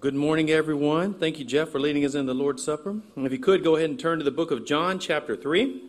good 0.00 0.14
morning, 0.14 0.48
everyone. 0.48 1.12
Thank 1.12 1.40
you, 1.40 1.44
Jeff, 1.44 1.70
for 1.70 1.80
leading 1.80 2.04
us 2.04 2.14
in 2.14 2.26
the 2.26 2.34
Lord's 2.34 2.62
Supper. 2.62 2.90
And 3.16 3.26
if 3.26 3.32
you 3.32 3.38
could, 3.40 3.64
go 3.64 3.74
ahead 3.74 3.90
and 3.90 3.98
turn 3.98 4.18
to 4.18 4.24
the 4.24 4.30
book 4.30 4.52
of 4.52 4.64
John, 4.64 5.00
chapter 5.00 5.34
3. 5.34 5.82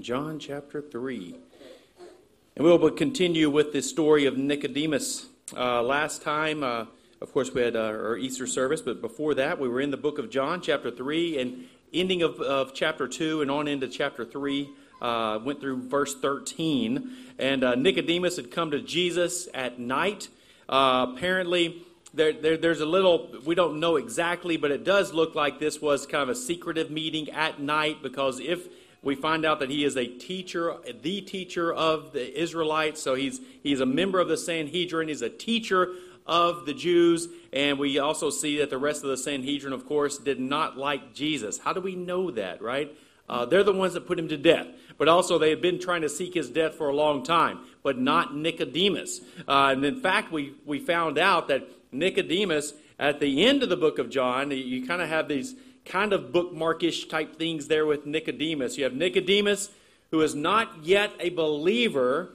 John, 0.00 0.40
chapter 0.40 0.82
3. 0.82 1.36
And 2.56 2.66
we 2.66 2.76
will 2.76 2.90
continue 2.90 3.48
with 3.48 3.72
the 3.72 3.80
story 3.80 4.26
of 4.26 4.36
Nicodemus. 4.36 5.26
Uh, 5.56 5.82
last 5.82 6.22
time, 6.22 6.64
uh, 6.64 6.86
of 7.20 7.32
course, 7.32 7.54
we 7.54 7.62
had 7.62 7.76
uh, 7.76 7.82
our 7.82 8.16
Easter 8.16 8.48
service, 8.48 8.82
but 8.82 9.00
before 9.00 9.34
that, 9.34 9.60
we 9.60 9.68
were 9.68 9.80
in 9.80 9.92
the 9.92 9.96
book 9.96 10.18
of 10.18 10.30
John, 10.30 10.60
chapter 10.60 10.90
3, 10.90 11.38
and 11.38 11.64
ending 11.94 12.22
of, 12.22 12.40
of 12.40 12.74
chapter 12.74 13.06
2 13.06 13.42
and 13.42 13.52
on 13.52 13.68
into 13.68 13.86
chapter 13.86 14.24
3. 14.24 14.68
Uh, 15.00 15.38
went 15.44 15.60
through 15.60 15.88
verse 15.88 16.16
13. 16.16 17.08
And 17.38 17.62
uh, 17.62 17.76
Nicodemus 17.76 18.34
had 18.34 18.50
come 18.50 18.72
to 18.72 18.80
Jesus 18.80 19.46
at 19.54 19.78
night. 19.78 20.28
Apparently, 20.68 21.84
there, 22.14 22.32
there, 22.32 22.56
there's 22.56 22.80
a 22.80 22.86
little, 22.86 23.34
we 23.44 23.54
don't 23.54 23.80
know 23.80 23.96
exactly, 23.96 24.56
but 24.56 24.70
it 24.70 24.84
does 24.84 25.12
look 25.12 25.34
like 25.34 25.58
this 25.58 25.80
was 25.80 26.06
kind 26.06 26.22
of 26.22 26.28
a 26.30 26.34
secretive 26.34 26.90
meeting 26.90 27.30
at 27.30 27.60
night 27.60 28.02
because 28.02 28.40
if 28.40 28.66
we 29.02 29.14
find 29.14 29.44
out 29.44 29.60
that 29.60 29.70
he 29.70 29.84
is 29.84 29.96
a 29.96 30.06
teacher, 30.06 30.76
the 31.02 31.20
teacher 31.20 31.72
of 31.72 32.12
the 32.12 32.40
Israelites, 32.40 33.02
so 33.02 33.14
he's, 33.14 33.40
he's 33.62 33.80
a 33.80 33.86
member 33.86 34.20
of 34.20 34.28
the 34.28 34.36
Sanhedrin, 34.36 35.08
he's 35.08 35.22
a 35.22 35.30
teacher 35.30 35.92
of 36.26 36.66
the 36.66 36.74
Jews, 36.74 37.28
and 37.52 37.78
we 37.78 37.98
also 37.98 38.30
see 38.30 38.58
that 38.58 38.70
the 38.70 38.78
rest 38.78 39.02
of 39.02 39.10
the 39.10 39.16
Sanhedrin, 39.16 39.72
of 39.72 39.86
course, 39.86 40.18
did 40.18 40.40
not 40.40 40.76
like 40.76 41.14
Jesus. 41.14 41.58
How 41.58 41.72
do 41.72 41.80
we 41.80 41.94
know 41.94 42.30
that, 42.32 42.60
right? 42.60 42.94
Uh, 43.28 43.44
they're 43.44 43.62
the 43.62 43.72
ones 43.72 43.94
that 43.94 44.06
put 44.06 44.18
him 44.18 44.28
to 44.28 44.36
death. 44.36 44.66
But 44.96 45.08
also, 45.08 45.38
they 45.38 45.50
had 45.50 45.62
been 45.62 45.78
trying 45.78 46.02
to 46.02 46.08
seek 46.08 46.34
his 46.34 46.50
death 46.50 46.74
for 46.74 46.88
a 46.88 46.94
long 46.94 47.22
time, 47.22 47.60
but 47.82 47.98
not 47.98 48.34
Nicodemus. 48.34 49.20
Uh, 49.46 49.72
and 49.72 49.84
in 49.84 50.00
fact, 50.00 50.32
we, 50.32 50.54
we 50.66 50.78
found 50.78 51.18
out 51.18 51.48
that 51.48 51.68
Nicodemus, 51.92 52.74
at 52.98 53.20
the 53.20 53.44
end 53.44 53.62
of 53.62 53.68
the 53.68 53.76
book 53.76 53.98
of 53.98 54.10
John, 54.10 54.50
you 54.50 54.86
kind 54.86 55.00
of 55.00 55.08
have 55.08 55.28
these 55.28 55.54
kind 55.84 56.12
of 56.12 56.32
bookmarkish 56.32 57.08
type 57.08 57.36
things 57.36 57.68
there 57.68 57.86
with 57.86 58.06
Nicodemus. 58.06 58.76
You 58.76 58.84
have 58.84 58.94
Nicodemus, 58.94 59.70
who 60.10 60.20
is 60.20 60.34
not 60.34 60.84
yet 60.84 61.12
a 61.20 61.30
believer, 61.30 62.30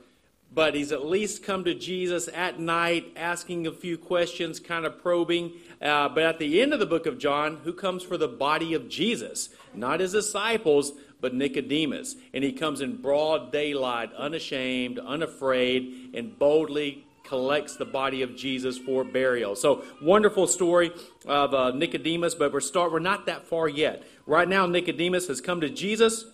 but 0.54 0.76
he's 0.76 0.92
at 0.92 1.06
least 1.06 1.44
come 1.44 1.64
to 1.64 1.74
Jesus 1.74 2.30
at 2.34 2.60
night, 2.60 3.12
asking 3.16 3.66
a 3.66 3.72
few 3.72 3.98
questions, 3.98 4.60
kind 4.60 4.86
of 4.86 5.02
probing. 5.02 5.54
Uh, 5.82 6.10
but 6.10 6.24
at 6.24 6.40
the 6.40 6.62
end 6.62 6.74
of 6.74 6.80
the 6.80 6.86
book 6.86 7.06
of 7.06 7.18
John, 7.18 7.58
who 7.64 7.74
comes 7.74 8.04
for 8.04 8.18
the 8.18 8.28
body 8.28 8.74
of 8.74 8.88
Jesus? 8.88 9.50
Not 9.74 10.00
his 10.00 10.12
disciples, 10.12 10.94
but 11.20 11.34
Nicodemus. 11.34 12.16
And 12.34 12.44
he 12.44 12.52
comes 12.52 12.82
in 12.82 12.98
broad 12.98 13.52
daylight, 13.52 14.14
unashamed, 14.14 15.00
unafraid, 15.00 16.12
and 16.14 16.38
boldly 16.38 17.06
collects 17.24 17.78
the 17.78 17.86
body 17.86 18.22
of 18.22 18.36
Jesus 18.36 18.78
for 18.78 19.04
burial. 19.04 19.56
So 19.56 19.84
wonderful 20.02 20.48
story 20.48 20.92
of 21.26 21.54
uh, 21.54 21.72
Nicodemus, 21.72 22.36
but 22.36 22.52
we're 22.52 22.60
start 22.60 22.92
we're 22.92 23.00
not 23.00 23.26
that 23.26 23.48
far 23.48 23.68
yet. 23.68 24.04
Right 24.26 24.48
now, 24.48 24.66
Nicodemus 24.66 25.28
has 25.28 25.42
come 25.42 25.62
to 25.62 25.70
Jesus, 25.70 26.26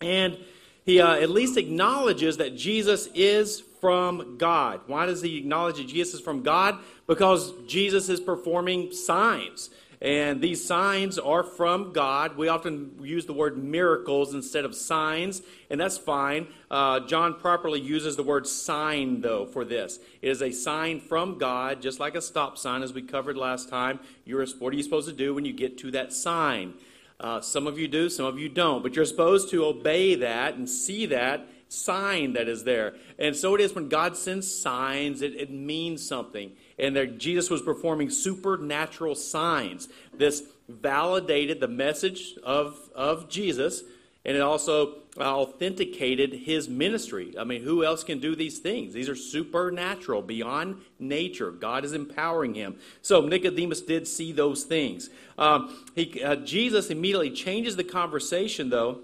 and 0.00 0.38
he 0.84 1.00
uh, 1.00 1.14
at 1.14 1.30
least 1.30 1.56
acknowledges 1.56 2.36
that 2.36 2.56
Jesus 2.56 3.08
is 3.14 3.62
from 3.80 4.36
God. 4.36 4.80
Why 4.86 5.06
does 5.06 5.22
he 5.22 5.38
acknowledge 5.38 5.76
that 5.76 5.88
Jesus 5.88 6.14
is 6.14 6.20
from 6.20 6.42
God? 6.42 6.78
Because 7.06 7.52
Jesus 7.66 8.08
is 8.08 8.20
performing 8.20 8.92
signs. 8.92 9.70
And 10.00 10.42
these 10.42 10.64
signs 10.64 11.18
are 11.18 11.42
from 11.42 11.92
God. 11.92 12.36
We 12.36 12.48
often 12.48 12.98
use 13.02 13.24
the 13.24 13.32
word 13.32 13.56
miracles 13.56 14.34
instead 14.34 14.64
of 14.64 14.74
signs, 14.74 15.42
and 15.70 15.80
that's 15.80 15.96
fine. 15.96 16.48
Uh, 16.70 17.00
John 17.00 17.34
properly 17.34 17.80
uses 17.80 18.16
the 18.16 18.22
word 18.22 18.46
sign, 18.46 19.22
though, 19.22 19.46
for 19.46 19.64
this. 19.64 19.98
It 20.20 20.28
is 20.28 20.42
a 20.42 20.52
sign 20.52 21.00
from 21.00 21.38
God, 21.38 21.80
just 21.80 21.98
like 21.98 22.14
a 22.14 22.20
stop 22.20 22.58
sign, 22.58 22.82
as 22.82 22.92
we 22.92 23.02
covered 23.02 23.36
last 23.36 23.68
time. 23.70 24.00
You're, 24.24 24.46
what 24.58 24.72
are 24.72 24.76
you 24.76 24.82
supposed 24.82 25.08
to 25.08 25.14
do 25.14 25.34
when 25.34 25.46
you 25.46 25.54
get 25.54 25.78
to 25.78 25.90
that 25.92 26.12
sign? 26.12 26.74
Uh, 27.18 27.40
some 27.40 27.66
of 27.66 27.78
you 27.78 27.88
do, 27.88 28.10
some 28.10 28.26
of 28.26 28.38
you 28.38 28.50
don't. 28.50 28.82
But 28.82 28.94
you're 28.94 29.06
supposed 29.06 29.50
to 29.50 29.64
obey 29.64 30.14
that 30.16 30.54
and 30.54 30.68
see 30.68 31.06
that 31.06 31.48
sign 31.68 32.34
that 32.34 32.48
is 32.48 32.64
there. 32.64 32.94
And 33.18 33.34
so 33.34 33.54
it 33.54 33.60
is 33.60 33.74
when 33.74 33.88
God 33.88 34.16
sends 34.16 34.52
signs, 34.52 35.22
it, 35.22 35.34
it 35.34 35.50
means 35.50 36.06
something 36.06 36.52
and 36.78 36.94
there, 36.94 37.06
Jesus 37.06 37.48
was 37.50 37.62
performing 37.62 38.10
supernatural 38.10 39.14
signs. 39.14 39.88
This 40.12 40.42
validated 40.68 41.60
the 41.60 41.68
message 41.68 42.34
of, 42.42 42.90
of 42.94 43.28
Jesus, 43.28 43.82
and 44.24 44.36
it 44.36 44.40
also 44.40 44.98
authenticated 45.18 46.32
his 46.32 46.68
ministry. 46.68 47.34
I 47.38 47.44
mean, 47.44 47.62
who 47.62 47.84
else 47.84 48.04
can 48.04 48.18
do 48.18 48.36
these 48.36 48.58
things? 48.58 48.92
These 48.92 49.08
are 49.08 49.16
supernatural, 49.16 50.20
beyond 50.20 50.82
nature. 50.98 51.50
God 51.50 51.84
is 51.84 51.92
empowering 51.92 52.54
him. 52.54 52.76
So 53.00 53.22
Nicodemus 53.22 53.80
did 53.80 54.06
see 54.06 54.32
those 54.32 54.64
things. 54.64 55.08
Um, 55.38 55.84
he, 55.94 56.22
uh, 56.22 56.36
Jesus 56.36 56.90
immediately 56.90 57.30
changes 57.30 57.76
the 57.76 57.84
conversation, 57.84 58.68
though, 58.68 59.00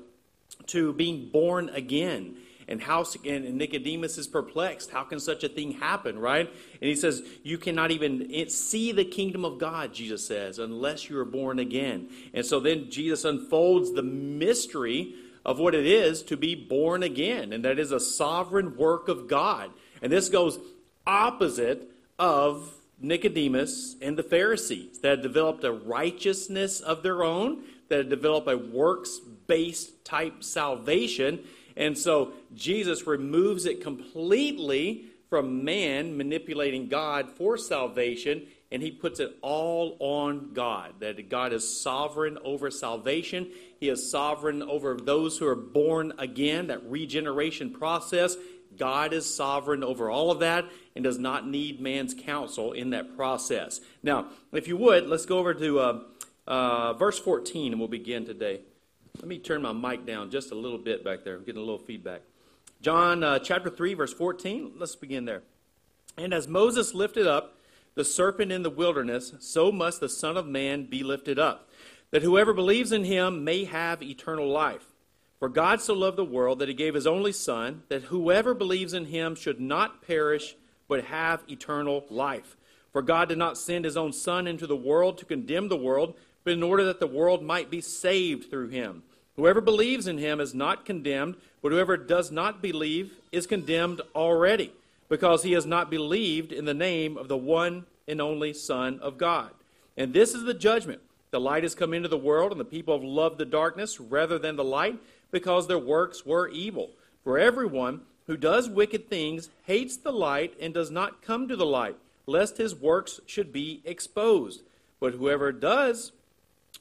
to 0.67 0.93
being 0.93 1.31
born 1.31 1.71
again 1.71 2.37
and 2.69 2.81
how 2.81 3.05
and 3.25 3.55
Nicodemus 3.57 4.19
is 4.19 4.27
perplexed. 4.27 4.91
How 4.91 5.05
can 5.05 5.21
such 5.21 5.45
a 5.45 5.49
thing 5.49 5.73
happen, 5.73 6.19
right? 6.19 6.49
And 6.49 6.89
he 6.89 6.95
says, 6.95 7.23
"You 7.43 7.59
cannot 7.59 7.91
even 7.91 8.31
eh, 8.33 8.47
see 8.49 8.93
the 8.93 9.05
kingdom 9.05 9.45
of 9.45 9.59
God," 9.59 9.93
Jesus 9.93 10.27
says, 10.27 10.59
"unless 10.59 11.09
you 11.09 11.19
are 11.19 11.25
born 11.25 11.59
again." 11.59 12.09
And 12.33 12.45
so 12.45 12.61
then 12.61 12.91
Jesus 12.91 13.25
unfolds 13.25 13.93
the 13.93 14.03
mystery 14.03 15.15
of 15.45 15.59
what 15.59 15.75
it 15.75 15.87
is 15.87 16.23
to 16.23 16.37
be 16.37 16.55
born 16.55 17.03
again, 17.03 17.53
and 17.53 17.65
that 17.65 17.79
is 17.79 17.91
a 17.91 18.01
sovereign 18.01 18.77
work 18.77 19.09
of 19.09 19.27
God. 19.27 19.71
And 20.01 20.13
this 20.13 20.29
goes 20.29 20.59
opposite 21.07 21.91
of 22.19 22.73
Nicodemus 23.01 23.97
and 24.01 24.17
the 24.17 24.23
Pharisees 24.23 25.01
that 25.01 25.11
had 25.11 25.23
developed 25.23 25.65
a 25.65 25.73
righteousness 25.73 26.81
of 26.81 27.03
their 27.03 27.25
own, 27.25 27.65
that 27.89 27.99
had 27.99 28.09
developed 28.09 28.49
a 28.49 28.57
works 28.57 29.19
based 29.49 30.05
type 30.05 30.45
salvation 30.45 31.41
and 31.77 31.97
so 31.97 32.33
Jesus 32.55 33.07
removes 33.07 33.67
it 33.67 33.83
completely 33.83 35.07
from 35.33 35.65
man 35.65 36.17
manipulating 36.17 36.89
God 36.89 37.31
for 37.31 37.57
salvation, 37.57 38.47
and 38.71 38.83
he 38.83 38.91
puts 38.91 39.19
it 39.19 39.35
all 39.41 39.97
on 39.99 40.53
God. 40.53 40.95
That 41.01 41.31
God 41.31 41.55
is 41.55 41.81
sovereign 41.81 42.37
over 42.45 42.71
salvation, 42.71 43.51
he 43.81 43.89
is 43.89 44.11
sovereign 44.11 44.63
over 44.63 44.95
those 44.95 45.39
who 45.39 45.47
are 45.47 45.57
born 45.57 46.13
again, 46.19 46.67
that 46.67 46.85
regeneration 46.85 47.71
process. 47.71 48.37
God 48.77 49.13
is 49.13 49.35
sovereign 49.35 49.83
over 49.83 50.11
all 50.11 50.31
of 50.31 50.41
that 50.41 50.67
and 50.95 51.03
does 51.03 51.19
not 51.19 51.49
need 51.49 51.81
man's 51.81 52.15
counsel 52.15 52.73
in 52.73 52.91
that 52.91 53.17
process. 53.17 53.81
Now, 54.03 54.29
if 54.53 54.69
you 54.69 54.77
would, 54.77 55.07
let's 55.09 55.27
go 55.27 55.39
over 55.39 55.55
to 55.55 55.81
uh, 55.81 56.01
uh, 56.47 56.93
verse 56.95 57.19
14 57.19 57.73
and 57.73 57.81
we'll 57.81 57.89
begin 57.89 58.25
today. 58.25 58.61
Let 59.17 59.29
me 59.29 59.39
turn 59.39 59.63
my 59.63 59.73
mic 59.73 60.07
down 60.07 60.31
just 60.31 60.53
a 60.53 60.55
little 60.55 60.79
bit 60.79 61.05
back 61.05 61.25
there. 61.25 61.37
I'm 61.37 61.45
getting 61.45 61.61
a 61.61 61.65
little 61.65 61.79
feedback. 61.79 62.23
John 62.83 63.23
uh, 63.23 63.39
chapter 63.39 63.71
3, 63.71 63.95
verse 63.95 64.13
14. 64.13 64.73
Let's 64.77 64.97
begin 64.97 65.25
there. 65.25 65.43
And 66.19 66.35
as 66.35 66.49
Moses 66.49 66.95
lifted 66.95 67.29
up 67.29 67.57
the 67.95 68.05
serpent 68.05 68.51
in 68.51 68.65
the 68.65 68.71
wilderness, 68.71 69.35
so 69.39 69.71
must 69.71 70.01
the 70.01 70.09
Son 70.09 70.37
of 70.37 70.49
Man 70.49 70.87
be 70.87 71.05
lifted 71.05 71.39
up, 71.39 71.71
that 72.11 72.25
whoever 72.25 72.53
believes 72.53 72.91
in 72.91 73.05
him 73.05 73.45
may 73.45 73.65
have 73.65 74.03
eternal 74.03 74.49
life. 74.49 74.85
For 75.39 75.49
God 75.49 75.81
so 75.81 75.95
loved 75.95 76.19
the 76.19 76.25
world 76.25 76.59
that 76.59 76.69
he 76.69 76.75
gave 76.75 76.95
his 76.95 77.07
only 77.07 77.31
Son, 77.31 77.85
that 77.89 78.05
whoever 78.05 78.53
believes 78.53 78.95
in 78.95 79.07
him 79.07 79.37
should 79.37 79.61
not 79.61 80.05
perish, 80.05 80.57
but 80.89 81.05
have 81.05 81.45
eternal 81.49 82.05
life. 82.11 82.57
For 82.93 83.01
God 83.01 83.29
did 83.29 83.39
not 83.39 83.57
send 83.57 83.85
his 83.85 83.97
own 83.97 84.13
Son 84.13 84.49
into 84.49 84.67
the 84.67 84.77
world 84.77 85.19
to 85.19 85.25
condemn 85.25 85.69
the 85.69 85.77
world, 85.77 86.17
but 86.43 86.53
in 86.53 86.65
order 86.65 86.85
that 86.87 86.99
the 86.99 87.07
world 87.07 87.45
might 87.45 87.71
be 87.71 87.81
saved 87.81 88.51
through 88.51 88.69
him. 88.71 89.05
Whoever 89.37 89.61
believes 89.61 90.07
in 90.07 90.19
him 90.19 90.41
is 90.41 90.53
not 90.53 90.85
condemned, 90.85 91.37
but 91.63 91.73
whoever 91.73 91.97
does 91.97 92.31
not 92.31 92.61
believe 92.61 93.13
is 93.31 93.47
condemned 93.47 94.03
already, 94.15 94.73
because 95.09 95.43
he 95.43 95.53
has 95.53 95.65
not 95.65 95.91
believed 95.91 96.53
in 96.53 96.65
the 96.65 96.75
name 96.75 97.17
of 97.17 97.29
the 97.29 97.37
one 97.37 97.87
and 98.09 98.21
only 98.21 98.53
Son 98.53 98.99
of 99.01 99.17
God. 99.17 99.51
And 99.97 100.13
this 100.13 100.35
is 100.35 100.43
the 100.43 100.55
judgment. 100.55 101.01
The 101.31 101.41
light 101.41 101.63
has 101.63 101.75
come 101.75 101.95
into 101.95 102.09
the 102.09 102.19
world, 102.19 102.51
and 102.51 102.61
the 102.61 102.65
people 102.65 102.95
have 102.95 103.05
loved 103.05 103.39
the 103.39 103.45
darkness 103.45 104.01
rather 104.01 104.39
than 104.39 104.57
the 104.57 104.65
light, 104.65 104.99
because 105.31 105.67
their 105.67 105.79
works 105.79 106.27
were 106.27 106.49
evil. 106.49 106.91
For 107.25 107.39
everyone 107.39 108.03
who 108.27 108.37
does 108.37 108.69
wicked 108.69 109.09
things 109.09 109.49
hates 109.65 109.97
the 109.97 110.13
light 110.13 110.55
and 110.61 110.75
does 110.75 110.91
not 110.91 111.23
come 111.23 111.49
to 111.49 111.57
the 111.57 111.67
light, 111.67 111.97
lest 112.27 112.59
his 112.59 112.75
works 112.75 113.21
should 113.27 113.53
be 113.53 113.81
exposed. 113.85 114.63
But 115.01 115.15
whoever 115.15 115.53
does 115.53 116.13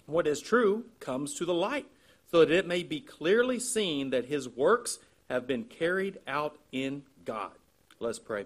what 0.06 0.28
is 0.28 0.42
true 0.42 0.86
comes 1.00 1.34
to 1.36 1.46
the 1.46 1.54
light, 1.54 1.86
so 2.32 2.40
that 2.40 2.52
it 2.52 2.66
may 2.66 2.84
be 2.84 3.02
clearly 3.02 3.60
seen 3.60 4.10
that 4.12 4.26
his 4.26 4.48
works 4.48 5.00
have 5.30 5.46
been 5.46 5.66
carried 5.66 6.18
out 6.28 6.58
in 6.72 7.04
God. 7.26 7.52
Let's 8.00 8.20
pray. 8.20 8.46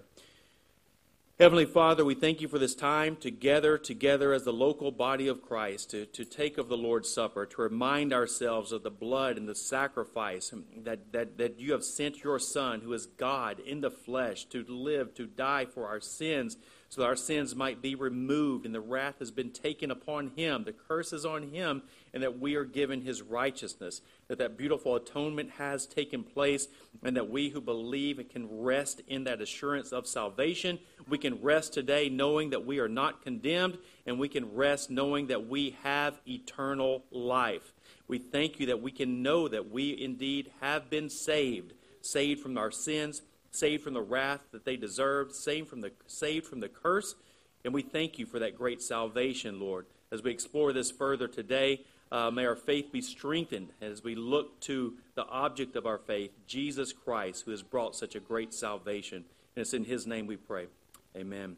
Heavenly 1.37 1.65
Father, 1.65 2.05
we 2.05 2.15
thank 2.15 2.39
you 2.39 2.47
for 2.47 2.59
this 2.59 2.75
time 2.75 3.17
together, 3.17 3.77
together 3.77 4.31
as 4.31 4.45
the 4.45 4.53
local 4.53 4.89
body 4.89 5.27
of 5.27 5.41
Christ, 5.41 5.91
to, 5.91 6.05
to 6.05 6.23
take 6.23 6.57
of 6.57 6.69
the 6.69 6.77
Lord's 6.77 7.13
Supper, 7.13 7.45
to 7.45 7.61
remind 7.61 8.13
ourselves 8.13 8.71
of 8.71 8.83
the 8.83 8.89
blood 8.89 9.37
and 9.37 9.47
the 9.47 9.53
sacrifice 9.53 10.53
that, 10.77 11.11
that, 11.11 11.37
that 11.37 11.59
you 11.59 11.73
have 11.73 11.83
sent 11.83 12.23
your 12.23 12.39
Son, 12.39 12.79
who 12.79 12.93
is 12.93 13.05
God 13.05 13.59
in 13.59 13.81
the 13.81 13.91
flesh, 13.91 14.45
to 14.45 14.63
live, 14.63 15.13
to 15.15 15.25
die 15.25 15.65
for 15.65 15.87
our 15.87 15.99
sins, 15.99 16.55
so 16.95 17.01
that 17.01 17.07
our 17.07 17.15
sins 17.17 17.53
might 17.53 17.81
be 17.81 17.93
removed, 17.93 18.65
and 18.65 18.73
the 18.73 18.79
wrath 18.79 19.19
has 19.19 19.29
been 19.29 19.51
taken 19.51 19.91
upon 19.91 20.31
him, 20.37 20.63
the 20.63 20.71
curse 20.71 21.11
is 21.11 21.25
on 21.25 21.49
him, 21.49 21.83
and 22.13 22.23
that 22.23 22.39
we 22.39 22.55
are 22.55 22.63
given 22.63 23.01
his 23.01 23.21
righteousness, 23.21 23.99
that 24.29 24.37
that 24.37 24.57
beautiful 24.57 24.95
atonement 24.95 25.49
has 25.57 25.85
taken 25.85 26.23
place, 26.23 26.69
and 27.03 27.17
that 27.17 27.29
we 27.29 27.49
who 27.49 27.59
believe 27.59 28.23
can 28.31 28.47
rest 28.61 29.01
in 29.09 29.25
that 29.25 29.41
assurance 29.41 29.91
of 29.91 30.07
salvation. 30.07 30.79
We 31.09 31.17
can 31.17 31.41
rest 31.41 31.73
today 31.73 32.07
knowing 32.07 32.51
that 32.51 32.65
we 32.65 32.79
are 32.79 32.87
not 32.87 33.21
condemned, 33.21 33.77
and 34.05 34.17
we 34.17 34.29
can 34.29 34.55
rest 34.55 34.89
knowing 34.89 35.27
that 35.27 35.49
we 35.49 35.75
have 35.83 36.21
eternal 36.25 37.03
life. 37.11 37.73
We 38.07 38.19
thank 38.19 38.57
you 38.57 38.67
that 38.67 38.81
we 38.81 38.91
can 38.91 39.21
know 39.21 39.49
that 39.49 39.69
we 39.69 40.01
indeed 40.01 40.49
have 40.61 40.89
been 40.89 41.09
saved, 41.09 41.73
saved 41.99 42.39
from 42.39 42.57
our 42.57 42.71
sins, 42.71 43.21
saved 43.55 43.83
from 43.83 43.93
the 43.93 44.01
wrath 44.01 44.41
that 44.51 44.65
they 44.65 44.75
deserved, 44.75 45.33
saved 45.33 45.67
from 45.67 45.81
the, 45.81 45.91
saved 46.07 46.45
from 46.45 46.59
the 46.59 46.69
curse. 46.69 47.15
And 47.63 47.73
we 47.73 47.81
thank 47.81 48.19
you 48.19 48.25
for 48.25 48.39
that 48.39 48.57
great 48.57 48.81
salvation, 48.81 49.59
Lord. 49.59 49.85
As 50.11 50.21
we 50.21 50.31
explore 50.31 50.71
this 50.71 50.91
further 50.91 51.27
today, 51.27 51.81
uh, 52.11 52.29
may 52.29 52.45
our 52.45 52.55
faith 52.55 52.91
be 52.91 53.01
strengthened 53.01 53.69
as 53.81 54.03
we 54.03 54.15
look 54.15 54.59
to 54.61 54.93
the 55.15 55.25
object 55.25 55.75
of 55.75 55.85
our 55.85 55.97
faith, 55.97 56.31
Jesus 56.47 56.93
Christ, 56.93 57.43
who 57.45 57.51
has 57.51 57.63
brought 57.63 57.95
such 57.95 58.15
a 58.15 58.19
great 58.19 58.53
salvation. 58.53 59.25
And 59.55 59.61
it's 59.61 59.73
in 59.73 59.83
his 59.83 60.05
name 60.05 60.27
we 60.27 60.37
pray. 60.37 60.67
Amen. 61.15 61.57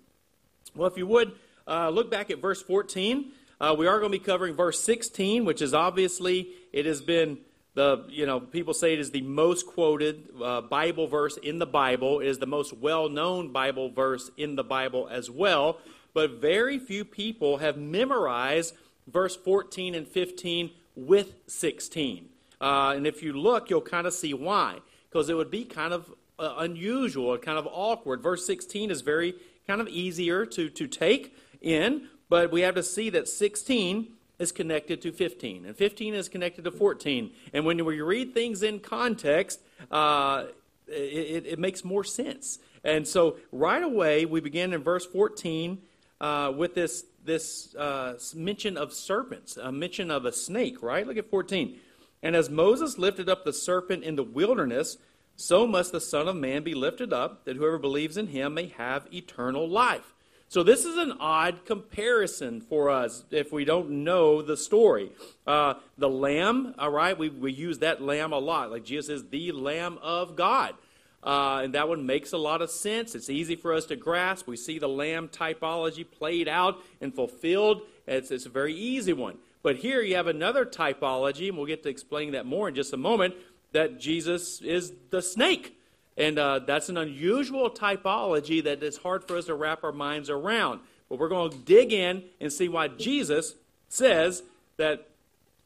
Well, 0.75 0.87
if 0.87 0.97
you 0.97 1.07
would, 1.07 1.33
uh, 1.67 1.89
look 1.89 2.09
back 2.09 2.31
at 2.31 2.39
verse 2.39 2.61
14. 2.61 3.31
Uh, 3.59 3.75
we 3.77 3.87
are 3.87 3.99
going 3.99 4.11
to 4.11 4.17
be 4.17 4.23
covering 4.23 4.53
verse 4.53 4.79
16, 4.81 5.43
which 5.43 5.61
is 5.61 5.73
obviously, 5.73 6.49
it 6.71 6.85
has 6.85 7.01
been 7.01 7.39
the, 7.77 8.03
you 8.09 8.25
know, 8.25 8.39
people 8.39 8.73
say 8.73 8.93
it 8.93 8.99
is 8.99 9.11
the 9.11 9.21
most 9.21 9.67
quoted 9.67 10.29
uh, 10.43 10.61
Bible 10.61 11.05
verse 11.05 11.37
in 11.37 11.59
the 11.59 11.67
Bible. 11.67 12.21
It 12.21 12.27
is 12.27 12.39
the 12.39 12.47
most 12.47 12.73
well 12.73 13.07
known 13.07 13.51
Bible 13.51 13.91
verse 13.91 14.31
in 14.35 14.55
the 14.55 14.63
Bible 14.63 15.07
as 15.11 15.29
well. 15.29 15.77
But 16.15 16.41
very 16.41 16.79
few 16.79 17.05
people 17.05 17.57
have 17.57 17.77
memorized 17.77 18.73
verse 19.05 19.35
14 19.35 19.93
and 19.93 20.07
15 20.07 20.71
with 20.95 21.35
16. 21.45 22.29
Uh, 22.59 22.93
and 22.95 23.05
if 23.05 23.21
you 23.21 23.33
look, 23.33 23.69
you'll 23.69 23.81
kind 23.81 24.07
of 24.07 24.13
see 24.15 24.33
why. 24.33 24.79
Because 25.07 25.29
it 25.29 25.35
would 25.35 25.51
be 25.51 25.63
kind 25.63 25.93
of 25.93 26.11
uh, 26.39 26.55
unusual 26.57 27.37
kind 27.37 27.59
of 27.59 27.67
awkward. 27.71 28.23
Verse 28.23 28.43
16 28.47 28.89
is 28.89 29.01
very 29.01 29.35
kind 29.67 29.81
of 29.81 29.87
easier 29.87 30.47
to, 30.47 30.71
to 30.71 30.87
take 30.87 31.37
in, 31.61 32.07
but 32.27 32.51
we 32.51 32.61
have 32.61 32.73
to 32.73 32.81
see 32.81 33.11
that 33.11 33.27
16 33.27 34.16
is 34.39 34.51
connected 34.51 35.01
to 35.01 35.11
15, 35.11 35.65
and 35.65 35.75
15 35.75 36.13
is 36.13 36.29
connected 36.29 36.63
to 36.63 36.71
14. 36.71 37.31
And 37.53 37.65
when 37.65 37.83
we 37.83 38.01
read 38.01 38.33
things 38.33 38.61
in 38.61 38.79
context, 38.79 39.59
uh, 39.91 40.45
it, 40.87 41.45
it, 41.47 41.59
makes 41.59 41.83
more 41.83 42.03
sense. 42.03 42.59
And 42.83 43.07
so 43.07 43.37
right 43.51 43.81
away, 43.83 44.25
we 44.25 44.39
begin 44.39 44.73
in 44.73 44.83
verse 44.83 45.05
14 45.05 45.79
uh, 46.21 46.53
with 46.55 46.75
this, 46.75 47.05
this 47.25 47.75
uh, 47.75 48.17
mention 48.35 48.77
of 48.77 48.93
serpents, 48.93 49.57
a 49.57 49.71
mention 49.71 50.11
of 50.11 50.25
a 50.25 50.31
snake, 50.31 50.81
right? 50.81 51.05
Look 51.05 51.17
at 51.17 51.29
14. 51.29 51.77
And 52.23 52.35
as 52.35 52.49
Moses 52.49 52.97
lifted 52.97 53.29
up 53.29 53.43
the 53.43 53.53
serpent 53.53 54.03
in 54.03 54.15
the 54.15 54.23
wilderness, 54.23 54.97
so 55.35 55.67
must 55.67 55.91
the 55.91 56.01
Son 56.01 56.27
of 56.27 56.35
Man 56.35 56.63
be 56.63 56.73
lifted 56.73 57.13
up, 57.13 57.45
that 57.45 57.57
whoever 57.57 57.77
believes 57.77 58.17
in 58.17 58.27
him 58.27 58.55
may 58.55 58.67
have 58.67 59.07
eternal 59.13 59.69
life. 59.69 60.13
So 60.49 60.63
this 60.63 60.85
is 60.85 60.95
an 60.95 61.13
odd 61.19 61.65
comparison 61.65 62.61
for 62.61 62.89
us 62.89 63.25
if 63.31 63.51
we 63.51 63.65
don't 63.65 63.89
know 63.89 64.41
the 64.41 64.55
story. 64.55 65.11
Uh, 65.45 65.73
the 65.97 66.07
lamb, 66.07 66.73
all 66.77 66.89
right, 66.89 67.17
we, 67.17 67.29
we 67.29 67.51
use 67.51 67.79
that 67.79 68.01
lamb 68.01 68.31
a 68.31 68.39
lot. 68.39 68.71
Like 68.71 68.85
Jesus 68.85 69.09
is 69.09 69.29
the 69.29 69.51
Lamb 69.51 69.99
of 70.01 70.37
God. 70.37 70.75
Uh, 71.21 71.61
and 71.63 71.73
that 71.73 71.89
one 71.89 72.05
makes 72.05 72.31
a 72.31 72.37
lot 72.37 72.61
of 72.61 72.71
sense. 72.71 73.13
It's 73.13 73.29
easy 73.29 73.57
for 73.57 73.73
us 73.73 73.85
to 73.87 73.97
grasp. 73.97 74.47
We 74.47 74.55
see 74.55 74.79
the 74.79 74.87
lamb 74.87 75.27
typology 75.27 76.09
played 76.09 76.47
out 76.47 76.77
and 77.01 77.13
fulfilled. 77.13 77.81
It's, 78.05 78.31
it's 78.31 78.45
a 78.45 78.49
very 78.49 78.73
easy 78.73 79.11
one. 79.11 79.37
But 79.63 79.77
here 79.77 80.01
you 80.01 80.15
have 80.15 80.27
another 80.27 80.65
typology, 80.65 81.49
and 81.49 81.57
we'll 81.57 81.65
get 81.65 81.83
to 81.83 81.89
explaining 81.89 82.31
that 82.33 82.45
more 82.45 82.69
in 82.69 82.75
just 82.75 82.93
a 82.93 82.97
moment, 82.97 83.33
that 83.73 83.99
Jesus 83.99 84.61
is 84.61 84.93
the 85.09 85.21
snake. 85.21 85.76
And 86.17 86.39
uh, 86.39 86.59
that's 86.59 86.89
an 86.89 86.97
unusual 86.97 87.69
typology 87.69 88.63
that 88.63 88.81
is 88.81 88.97
hard 88.97 89.23
for 89.23 89.37
us 89.37 89.45
to 89.45 89.53
wrap 89.53 89.83
our 89.83 89.91
minds 89.91 90.29
around. 90.29 90.79
But 91.09 91.19
we're 91.19 91.29
going 91.29 91.51
to 91.51 91.57
dig 91.57 91.93
in 91.93 92.23
and 92.41 92.51
see 92.51 92.67
why 92.67 92.87
Jesus 92.87 93.55
says 93.87 94.43
that, 94.77 95.07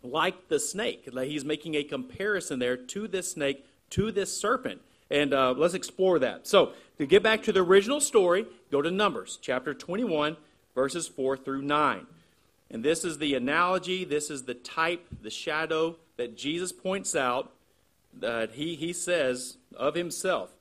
like 0.03 0.49
the 0.49 0.59
snake, 0.59 1.09
he's 1.13 1.45
making 1.45 1.75
a 1.75 1.83
comparison 1.83 2.59
there 2.59 2.75
to 2.75 3.07
this 3.07 3.31
snake, 3.31 3.65
to 3.91 4.11
this 4.11 4.35
serpent. 4.35 4.81
And 5.09 5.33
uh, 5.33 5.53
let's 5.57 5.73
explore 5.73 6.19
that. 6.19 6.47
So, 6.47 6.73
to 6.97 7.05
get 7.05 7.23
back 7.23 7.43
to 7.43 7.51
the 7.51 7.63
original 7.63 7.99
story, 7.99 8.45
go 8.71 8.81
to 8.81 8.91
Numbers 8.91 9.39
chapter 9.41 9.73
21, 9.73 10.37
verses 10.75 11.07
4 11.07 11.37
through 11.37 11.63
9. 11.63 12.05
And 12.69 12.83
this 12.83 13.03
is 13.03 13.17
the 13.17 13.35
analogy, 13.35 14.05
this 14.05 14.29
is 14.29 14.43
the 14.43 14.53
type, 14.53 15.05
the 15.21 15.29
shadow 15.29 15.97
that 16.17 16.37
Jesus 16.37 16.71
points 16.71 17.15
out 17.15 17.51
that 18.19 18.51
he, 18.53 18.75
he 18.75 18.93
says 18.93 19.57
of 19.75 19.95
himself. 19.95 20.51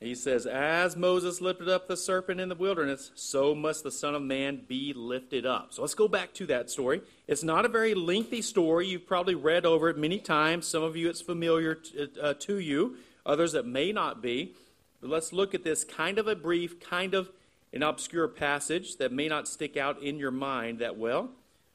He 0.00 0.14
says, 0.14 0.44
As 0.44 0.96
Moses 0.96 1.40
lifted 1.40 1.68
up 1.68 1.88
the 1.88 1.96
serpent 1.96 2.40
in 2.40 2.48
the 2.48 2.54
wilderness, 2.54 3.12
so 3.14 3.54
must 3.54 3.82
the 3.82 3.90
Son 3.90 4.14
of 4.14 4.22
Man 4.22 4.62
be 4.68 4.92
lifted 4.94 5.46
up. 5.46 5.72
So 5.72 5.82
let's 5.82 5.94
go 5.94 6.06
back 6.06 6.34
to 6.34 6.46
that 6.46 6.70
story. 6.70 7.00
It's 7.26 7.42
not 7.42 7.64
a 7.64 7.68
very 7.68 7.94
lengthy 7.94 8.42
story. 8.42 8.88
You've 8.88 9.06
probably 9.06 9.34
read 9.34 9.64
over 9.64 9.88
it 9.88 9.96
many 9.96 10.18
times. 10.18 10.66
Some 10.66 10.82
of 10.82 10.96
you, 10.96 11.08
it's 11.08 11.22
familiar 11.22 11.74
to, 11.74 12.10
uh, 12.20 12.34
to 12.40 12.58
you, 12.58 12.96
others, 13.24 13.54
it 13.54 13.66
may 13.66 13.90
not 13.90 14.20
be. 14.20 14.54
But 15.00 15.10
let's 15.10 15.32
look 15.32 15.54
at 15.54 15.64
this 15.64 15.82
kind 15.82 16.18
of 16.18 16.26
a 16.26 16.36
brief, 16.36 16.78
kind 16.78 17.14
of 17.14 17.30
an 17.72 17.82
obscure 17.82 18.28
passage 18.28 18.96
that 18.96 19.12
may 19.12 19.28
not 19.28 19.48
stick 19.48 19.76
out 19.76 20.02
in 20.02 20.18
your 20.18 20.30
mind 20.30 20.78
that 20.80 20.98
well. 20.98 21.30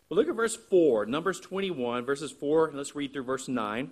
But 0.10 0.16
look 0.16 0.28
at 0.28 0.36
verse 0.36 0.56
4, 0.56 1.06
Numbers 1.08 1.40
21, 1.40 2.06
verses 2.06 2.32
4. 2.32 2.72
Let's 2.74 2.96
read 2.96 3.14
through 3.14 3.24
verse 3.24 3.48
9. 3.48 3.92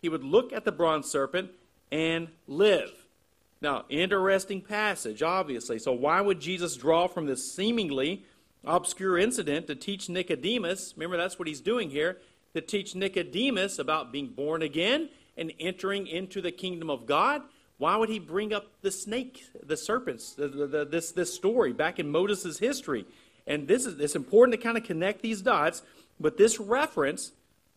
he 0.00 0.08
would 0.08 0.24
look 0.24 0.52
at 0.52 0.64
the 0.64 0.72
bronze 0.72 1.10
serpent 1.10 1.50
and 1.90 2.28
live. 2.46 3.06
Now, 3.60 3.84
interesting 3.88 4.60
passage, 4.60 5.22
obviously. 5.22 5.78
So, 5.78 5.92
why 5.92 6.20
would 6.20 6.40
Jesus 6.40 6.76
draw 6.76 7.06
from 7.06 7.26
this 7.26 7.52
seemingly 7.52 8.24
obscure 8.64 9.18
incident 9.18 9.66
to 9.68 9.74
teach 9.74 10.08
Nicodemus? 10.08 10.94
Remember, 10.96 11.16
that's 11.16 11.38
what 11.38 11.48
he's 11.48 11.60
doing 11.60 11.90
here 11.90 12.18
to 12.54 12.60
teach 12.60 12.94
Nicodemus 12.94 13.78
about 13.78 14.12
being 14.12 14.28
born 14.28 14.62
again 14.62 15.08
and 15.36 15.52
entering 15.60 16.06
into 16.06 16.40
the 16.40 16.52
kingdom 16.52 16.90
of 16.90 17.06
God. 17.06 17.42
Why 17.78 17.96
would 17.96 18.08
he 18.08 18.18
bring 18.18 18.54
up 18.54 18.66
the 18.80 18.90
snake, 18.90 19.44
the 19.62 19.76
serpents, 19.76 20.32
the, 20.32 20.48
the, 20.48 20.86
this, 20.86 21.12
this 21.12 21.34
story 21.34 21.72
back 21.72 21.98
in 21.98 22.10
Moses' 22.10 22.58
history? 22.58 23.04
And 23.46 23.68
this 23.68 23.86
is 23.86 24.00
it's 24.00 24.16
important 24.16 24.58
to 24.58 24.62
kind 24.62 24.76
of 24.76 24.84
connect 24.84 25.22
these 25.22 25.42
dots, 25.42 25.82
but 26.18 26.36
this 26.36 26.58
reference 26.58 27.32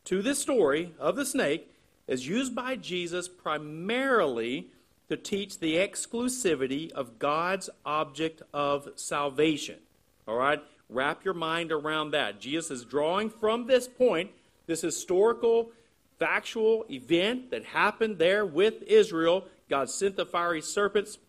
to 0.06 0.22
this 0.22 0.40
story 0.40 0.94
of 0.98 1.16
the 1.16 1.26
snake 1.26 1.70
is 2.10 2.28
used 2.28 2.56
by 2.56 2.76
Jesus 2.76 3.30
primarily 3.30 4.68
to 5.10 5.16
teach 5.16 5.60
the 5.60 5.76
exclusivity 5.76 6.92
of 6.92 7.20
God's 7.20 7.70
object 7.86 8.42
of 8.52 8.90
salvation. 8.96 9.78
All 10.28 10.36
right? 10.36 10.60
Wrap 10.90 11.24
your 11.24 11.36
mind 11.36 11.72
around 11.72 12.12
that. 12.12 12.42
Jesus 12.42 12.72
is 12.72 12.86
drawing 12.86 13.30
from 13.30 13.68
this 13.68 13.88
point, 13.88 14.32
this 14.66 14.82
historical, 14.82 15.72
factual 16.18 16.84
event 16.90 17.52
that 17.52 17.64
happened 17.64 18.18
there 18.18 18.44
with 18.44 18.82
Israel. 18.84 19.46
God 19.70 19.88
sent 19.90 20.16
the 20.16 20.26
fiery 20.26 20.62
serpents, 20.62 21.20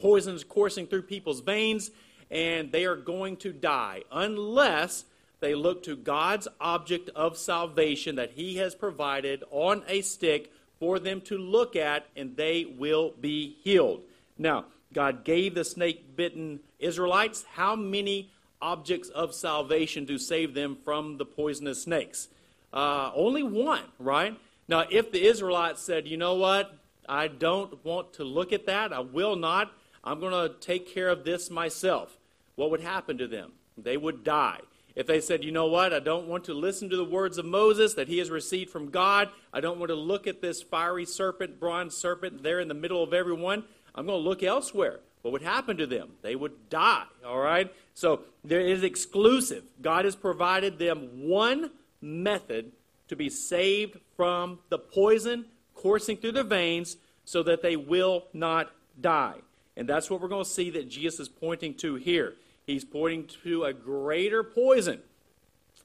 poisons 0.00 0.44
coursing 0.44 0.86
through 0.86 1.02
people's 1.02 1.40
veins, 1.40 1.90
and 2.30 2.70
they 2.70 2.84
are 2.84 2.96
going 2.96 3.38
to 3.38 3.54
die 3.54 4.02
unless 4.12 5.06
they 5.40 5.54
look 5.54 5.82
to 5.84 5.96
God's 5.96 6.48
object 6.60 7.10
of 7.10 7.36
salvation 7.36 8.16
that 8.16 8.32
He 8.32 8.56
has 8.56 8.74
provided 8.74 9.44
on 9.50 9.82
a 9.88 10.00
stick 10.02 10.52
for 10.78 10.98
them 10.98 11.20
to 11.22 11.38
look 11.38 11.76
at, 11.76 12.06
and 12.16 12.36
they 12.36 12.64
will 12.64 13.12
be 13.20 13.56
healed. 13.62 14.02
Now, 14.38 14.66
God 14.92 15.24
gave 15.24 15.54
the 15.54 15.64
snake 15.64 16.16
bitten 16.16 16.60
Israelites 16.78 17.44
how 17.54 17.76
many 17.76 18.30
objects 18.62 19.08
of 19.10 19.34
salvation 19.34 20.06
to 20.06 20.18
save 20.18 20.54
them 20.54 20.76
from 20.84 21.18
the 21.18 21.24
poisonous 21.24 21.82
snakes? 21.82 22.28
Uh, 22.72 23.10
only 23.14 23.42
one, 23.42 23.84
right? 23.98 24.38
Now, 24.66 24.84
if 24.90 25.12
the 25.12 25.26
Israelites 25.26 25.82
said, 25.82 26.08
you 26.08 26.16
know 26.16 26.34
what, 26.34 26.74
I 27.08 27.28
don't 27.28 27.84
want 27.84 28.14
to 28.14 28.24
look 28.24 28.52
at 28.52 28.66
that, 28.66 28.92
I 28.92 29.00
will 29.00 29.36
not, 29.36 29.72
I'm 30.02 30.20
going 30.20 30.32
to 30.32 30.54
take 30.58 30.92
care 30.92 31.08
of 31.08 31.24
this 31.24 31.50
myself, 31.50 32.16
what 32.56 32.70
would 32.70 32.80
happen 32.80 33.18
to 33.18 33.26
them? 33.26 33.52
They 33.76 33.96
would 33.96 34.24
die. 34.24 34.60
If 34.94 35.06
they 35.06 35.20
said, 35.20 35.42
you 35.42 35.50
know 35.50 35.66
what, 35.66 35.92
I 35.92 35.98
don't 35.98 36.28
want 36.28 36.44
to 36.44 36.54
listen 36.54 36.88
to 36.90 36.96
the 36.96 37.04
words 37.04 37.36
of 37.38 37.44
Moses 37.44 37.94
that 37.94 38.06
he 38.06 38.18
has 38.18 38.30
received 38.30 38.70
from 38.70 38.90
God, 38.90 39.28
I 39.52 39.60
don't 39.60 39.78
want 39.78 39.88
to 39.88 39.96
look 39.96 40.26
at 40.26 40.40
this 40.40 40.62
fiery 40.62 41.04
serpent, 41.04 41.58
bronze 41.58 41.96
serpent 41.96 42.42
there 42.42 42.60
in 42.60 42.68
the 42.68 42.74
middle 42.74 43.02
of 43.02 43.12
everyone, 43.12 43.64
I'm 43.94 44.06
going 44.06 44.22
to 44.22 44.28
look 44.28 44.42
elsewhere. 44.42 45.00
What 45.22 45.32
would 45.32 45.42
happen 45.42 45.78
to 45.78 45.86
them? 45.86 46.10
They 46.22 46.36
would 46.36 46.68
die, 46.68 47.04
all 47.26 47.38
right? 47.38 47.72
So 47.94 48.20
there 48.44 48.60
is 48.60 48.82
exclusive. 48.82 49.64
God 49.80 50.04
has 50.04 50.14
provided 50.14 50.78
them 50.78 51.28
one 51.28 51.70
method 52.00 52.72
to 53.08 53.16
be 53.16 53.30
saved 53.30 53.98
from 54.16 54.58
the 54.68 54.78
poison 54.78 55.46
coursing 55.74 56.18
through 56.18 56.32
their 56.32 56.44
veins 56.44 56.96
so 57.24 57.42
that 57.42 57.62
they 57.62 57.76
will 57.76 58.24
not 58.32 58.70
die. 59.00 59.36
And 59.76 59.88
that's 59.88 60.08
what 60.08 60.20
we're 60.20 60.28
going 60.28 60.44
to 60.44 60.50
see 60.50 60.70
that 60.70 60.88
Jesus 60.88 61.20
is 61.20 61.28
pointing 61.28 61.74
to 61.74 61.96
here. 61.96 62.34
He's 62.66 62.84
pointing 62.84 63.28
to 63.44 63.64
a 63.64 63.72
greater 63.72 64.42
poison 64.42 65.00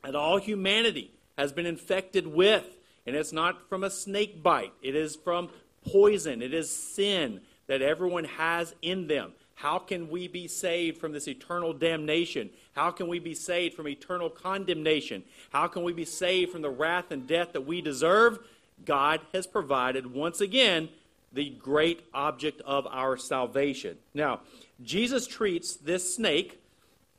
that 0.04 0.16
all 0.16 0.38
humanity 0.38 1.12
has 1.38 1.52
been 1.52 1.66
infected 1.66 2.28
with. 2.28 2.66
And 3.06 3.16
it's 3.16 3.34
not 3.34 3.68
from 3.70 3.84
a 3.84 3.90
snake 3.90 4.44
bite, 4.44 4.74
it 4.82 4.96
is 4.96 5.16
from 5.16 5.50
poison, 5.84 6.42
it 6.42 6.54
is 6.54 6.70
sin 6.70 7.42
that 7.68 7.82
everyone 7.82 8.26
has 8.26 8.76
in 8.82 9.08
them. 9.08 9.34
How 9.56 9.80
can 9.80 10.10
we 10.10 10.28
be 10.28 10.48
saved 10.48 11.00
from 11.00 11.12
this 11.12 11.28
eternal 11.28 11.74
damnation? 11.74 12.50
How 12.74 12.92
can 12.92 13.08
we 13.08 13.20
be 13.20 13.34
saved 13.34 13.76
from 13.76 13.88
eternal 13.88 14.30
condemnation? 14.30 15.24
How 15.50 15.68
can 15.68 15.84
we 15.84 15.92
be 15.92 16.06
saved 16.06 16.52
from 16.52 16.62
the 16.62 16.70
wrath 16.70 17.12
and 17.12 17.28
death 17.28 17.54
that 17.54 17.66
we 17.66 17.82
deserve? 17.82 18.40
God 18.86 19.20
has 19.34 19.48
provided, 19.48 20.14
once 20.14 20.40
again, 20.40 20.90
the 21.34 21.50
great 21.50 22.06
object 22.14 22.62
of 22.62 22.88
our 22.88 23.18
salvation. 23.18 23.98
Now, 24.14 24.42
Jesus 24.82 25.28
treats 25.28 25.76
this 25.76 26.16
snake 26.16 26.59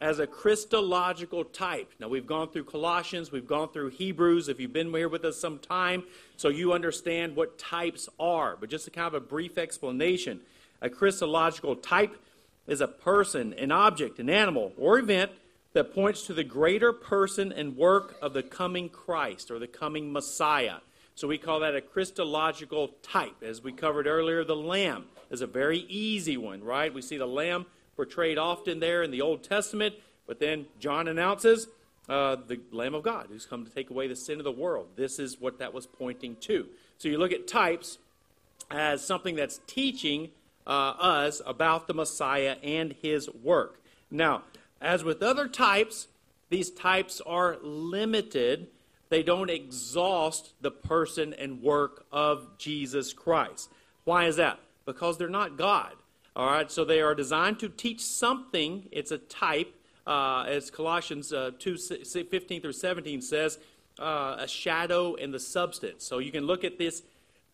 as 0.00 0.18
a 0.18 0.26
Christological 0.26 1.44
type. 1.44 1.90
Now, 2.00 2.08
we've 2.08 2.26
gone 2.26 2.48
through 2.48 2.64
Colossians, 2.64 3.30
we've 3.30 3.46
gone 3.46 3.68
through 3.68 3.90
Hebrews, 3.90 4.48
if 4.48 4.58
you've 4.58 4.72
been 4.72 4.92
here 4.92 5.08
with 5.08 5.24
us 5.24 5.38
some 5.38 5.58
time, 5.58 6.04
so 6.36 6.48
you 6.48 6.72
understand 6.72 7.36
what 7.36 7.58
types 7.58 8.08
are. 8.18 8.56
But 8.58 8.70
just 8.70 8.86
a 8.86 8.90
kind 8.90 9.06
of 9.06 9.14
a 9.14 9.20
brief 9.20 9.58
explanation 9.58 10.40
a 10.82 10.88
Christological 10.88 11.76
type 11.76 12.16
is 12.66 12.80
a 12.80 12.88
person, 12.88 13.52
an 13.54 13.70
object, 13.70 14.18
an 14.18 14.30
animal, 14.30 14.72
or 14.78 14.98
event 14.98 15.30
that 15.72 15.94
points 15.94 16.26
to 16.26 16.34
the 16.34 16.44
greater 16.44 16.92
person 16.92 17.52
and 17.52 17.76
work 17.76 18.16
of 18.22 18.32
the 18.32 18.42
coming 18.42 18.88
Christ 18.88 19.50
or 19.50 19.58
the 19.58 19.66
coming 19.66 20.12
Messiah. 20.12 20.76
So 21.14 21.28
we 21.28 21.36
call 21.36 21.60
that 21.60 21.76
a 21.76 21.80
Christological 21.80 22.88
type. 23.02 23.42
As 23.42 23.62
we 23.62 23.72
covered 23.72 24.06
earlier, 24.06 24.42
the 24.42 24.56
lamb 24.56 25.04
is 25.30 25.42
a 25.42 25.46
very 25.46 25.80
easy 25.80 26.36
one, 26.36 26.64
right? 26.64 26.92
We 26.92 27.02
see 27.02 27.18
the 27.18 27.26
lamb 27.26 27.66
portrayed 28.00 28.38
often 28.38 28.80
there 28.80 29.02
in 29.02 29.10
the 29.10 29.20
Old 29.20 29.44
Testament, 29.44 29.94
but 30.26 30.40
then 30.40 30.64
John 30.78 31.06
announces 31.06 31.68
uh, 32.08 32.36
the 32.46 32.58
Lamb 32.72 32.94
of 32.94 33.02
God 33.02 33.26
who's 33.28 33.44
come 33.44 33.62
to 33.66 33.70
take 33.70 33.90
away 33.90 34.08
the 34.08 34.16
sin 34.16 34.38
of 34.38 34.44
the 34.44 34.50
world. 34.50 34.86
This 34.96 35.18
is 35.18 35.38
what 35.38 35.58
that 35.58 35.74
was 35.74 35.86
pointing 35.86 36.36
to. 36.36 36.66
So 36.96 37.08
you 37.08 37.18
look 37.18 37.30
at 37.30 37.46
types 37.46 37.98
as 38.70 39.04
something 39.04 39.36
that's 39.36 39.60
teaching 39.66 40.30
uh, 40.66 40.94
us 40.98 41.42
about 41.44 41.88
the 41.88 41.92
Messiah 41.92 42.56
and 42.62 42.94
his 43.02 43.28
work. 43.28 43.82
Now, 44.10 44.44
as 44.80 45.04
with 45.04 45.22
other 45.22 45.46
types, 45.46 46.08
these 46.48 46.70
types 46.70 47.20
are 47.26 47.58
limited. 47.60 48.68
They 49.10 49.22
don't 49.22 49.50
exhaust 49.50 50.54
the 50.62 50.70
person 50.70 51.34
and 51.34 51.60
work 51.60 52.06
of 52.10 52.56
Jesus 52.56 53.12
Christ. 53.12 53.70
Why 54.04 54.24
is 54.24 54.36
that? 54.36 54.58
Because 54.86 55.18
they're 55.18 55.28
not 55.28 55.58
God. 55.58 55.92
All 56.36 56.46
right, 56.46 56.70
so 56.70 56.84
they 56.84 57.00
are 57.00 57.14
designed 57.14 57.58
to 57.60 57.68
teach 57.68 58.00
something. 58.00 58.88
It's 58.92 59.10
a 59.10 59.18
type, 59.18 59.74
uh, 60.06 60.44
as 60.48 60.70
Colossians 60.70 61.32
uh, 61.32 61.50
2 61.58 61.76
15 61.76 62.62
through 62.62 62.72
17 62.72 63.20
says, 63.20 63.58
uh, 63.98 64.36
a 64.38 64.48
shadow 64.48 65.16
and 65.16 65.34
the 65.34 65.40
substance. 65.40 66.04
So 66.04 66.18
you 66.18 66.32
can 66.32 66.44
look 66.44 66.64
at 66.64 66.78
this 66.78 67.02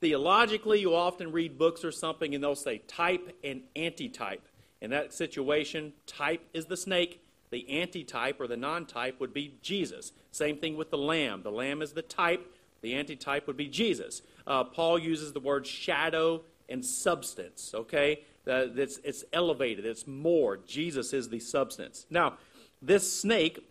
Theologically, 0.01 0.81
you 0.81 0.95
often 0.95 1.33
read 1.33 1.57
books 1.57 1.85
or 1.85 1.91
something 1.91 2.35
and 2.35 2.45
they'll 2.45 2.55
say 2.55 2.79
type 2.87 3.35
and 3.43 3.63
antitype. 3.75 4.47
In 4.83 4.91
that 4.91 5.15
situation, 5.15 5.95
type 6.07 6.43
is 6.53 6.67
the 6.67 6.77
snake, 6.77 7.23
the 7.51 7.81
antitype 7.81 8.39
or 8.39 8.47
the 8.47 8.59
non 8.59 8.85
type 8.85 9.19
would 9.21 9.33
be 9.33 9.55
Jesus. 9.63 10.13
Same 10.33 10.59
thing 10.59 10.77
with 10.77 10.91
the 10.91 10.99
lamb. 10.99 11.43
The 11.43 11.51
lamb 11.51 11.81
is 11.81 11.93
the 11.93 12.03
type, 12.03 12.55
the 12.83 12.95
antitype 12.95 13.47
would 13.47 13.57
be 13.57 13.69
Jesus. 13.69 14.21
Uh, 14.47 14.65
Paul 14.65 14.99
uses 14.99 15.33
the 15.33 15.41
word 15.41 15.67
shadow 15.67 16.43
and 16.69 16.85
substance, 16.85 17.73
okay? 17.75 18.21
Uh, 18.47 18.69
it's, 18.77 18.99
it's 19.05 19.25
elevated, 19.33 19.85
it's 19.85 20.07
more. 20.07 20.57
Jesus 20.57 21.13
is 21.13 21.29
the 21.29 21.41
substance. 21.41 22.07
Now, 22.11 22.35
this 22.81 23.13
snake 23.13 23.67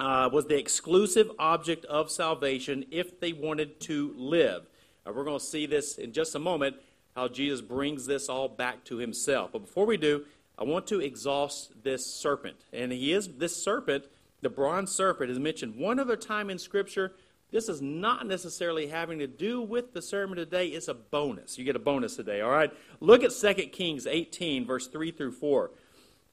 uh, 0.00 0.30
was 0.32 0.46
the 0.46 0.58
exclusive 0.58 1.30
object 1.38 1.84
of 1.86 2.10
salvation 2.10 2.86
if 2.90 3.20
they 3.20 3.32
wanted 3.32 3.80
to 3.80 4.14
live. 4.16 4.66
We're 5.04 5.24
going 5.24 5.38
to 5.38 5.44
see 5.44 5.66
this 5.66 5.98
in 5.98 6.12
just 6.12 6.34
a 6.34 6.38
moment, 6.38 6.76
how 7.14 7.28
Jesus 7.28 7.60
brings 7.60 8.06
this 8.06 8.28
all 8.28 8.48
back 8.48 8.84
to 8.84 8.96
himself. 8.96 9.50
But 9.52 9.60
before 9.60 9.84
we 9.84 9.96
do, 9.96 10.24
I 10.58 10.64
want 10.64 10.86
to 10.88 11.00
exhaust 11.00 11.82
this 11.82 12.06
serpent. 12.06 12.56
And 12.72 12.92
he 12.92 13.12
is 13.12 13.28
this 13.36 13.60
serpent, 13.62 14.04
the 14.40 14.48
bronze 14.48 14.92
serpent, 14.92 15.30
is 15.30 15.38
mentioned 15.38 15.76
one 15.76 15.98
other 15.98 16.16
time 16.16 16.50
in 16.50 16.58
Scripture. 16.58 17.12
This 17.52 17.68
is 17.68 17.80
not 17.80 18.26
necessarily 18.26 18.88
having 18.88 19.20
to 19.20 19.28
do 19.28 19.62
with 19.62 19.92
the 19.92 20.02
sermon 20.02 20.36
today. 20.36 20.68
It's 20.68 20.88
a 20.88 20.94
bonus. 20.94 21.58
You 21.58 21.64
get 21.64 21.76
a 21.76 21.78
bonus 21.80 22.16
today, 22.16 22.40
all 22.40 22.50
right? 22.50 22.72
Look 23.00 23.22
at 23.22 23.30
2 23.30 23.54
Kings 23.68 24.06
18, 24.06 24.66
verse 24.66 24.88
3 24.88 25.12
through 25.12 25.32
4. 25.32 25.70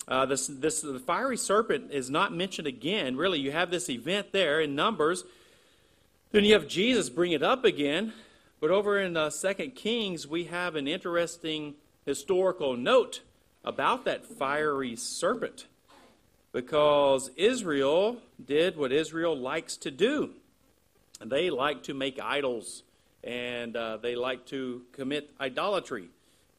Uh, 0.08 0.26
this, 0.26 0.48
this, 0.48 0.82
the 0.82 1.00
fiery 1.00 1.38
serpent 1.38 1.92
is 1.92 2.10
not 2.10 2.34
mentioned 2.34 2.68
again. 2.68 3.16
Really, 3.18 3.40
you 3.40 3.52
have 3.52 3.70
this 3.70 3.90
event 3.90 4.32
there 4.32 4.60
in 4.62 4.76
Numbers. 4.76 5.24
Then 6.32 6.46
you 6.46 6.54
have 6.54 6.68
Jesus 6.68 7.10
bring 7.10 7.34
it 7.34 7.44
up 7.44 7.66
again 7.66 8.14
but 8.60 8.72
over 8.72 9.00
in 9.00 9.16
uh, 9.16 9.30
2 9.30 9.54
Kings, 9.70 10.28
we 10.28 10.46
have 10.46 10.76
an 10.76 10.88
interesting 10.88 11.76
historical 12.06 12.76
note 12.76 13.22
about 13.64 14.06
that 14.06 14.26
fiery 14.26 14.96
serpent 14.96 15.66
because 16.52 17.32
Israel 17.38 18.18
did 18.44 18.76
what 18.76 18.92
Israel 18.92 19.38
likes 19.38 19.78
to 19.78 19.92
do. 19.92 20.32
They 21.24 21.50
like 21.50 21.84
to 21.84 21.94
make 21.94 22.20
idols 22.20 22.84
and 23.24 23.76
uh, 23.76 23.98
they 23.98 24.16
like 24.16 24.46
to 24.48 24.84
commit 24.94 25.32
idolatry. 25.40 26.10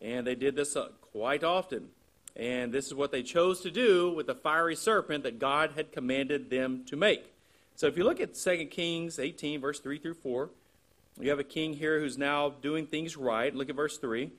And 0.00 0.26
they 0.26 0.34
did 0.34 0.56
this 0.56 0.76
uh, 0.76 0.88
quite 1.12 1.44
often. 1.44 1.88
And 2.36 2.72
this 2.72 2.86
is 2.86 2.94
what 2.94 3.12
they 3.12 3.22
chose 3.22 3.60
to 3.62 3.70
do 3.70 4.12
with 4.12 4.26
the 4.26 4.34
fiery 4.34 4.76
serpent 4.76 5.24
that 5.24 5.38
God 5.38 5.72
had 5.76 5.92
commanded 5.92 6.50
them 6.50 6.84
to 6.86 6.96
make. 6.96 7.24
So 7.76 7.86
if 7.86 7.96
you 7.96 8.04
look 8.04 8.20
at 8.20 8.34
2 8.34 8.66
Kings 8.66 9.18
18, 9.18 9.60
verse 9.60 9.80
3 9.80 9.98
through 9.98 10.14
4, 10.14 10.50
you 11.18 11.30
have 11.30 11.38
a 11.38 11.44
king 11.44 11.74
here 11.74 11.98
who's 11.98 12.16
now 12.16 12.50
doing 12.50 12.86
things 12.86 13.16
right. 13.16 13.54
Look 13.54 13.68
at 13.68 13.76
verse 13.76 13.98
3. 13.98 14.30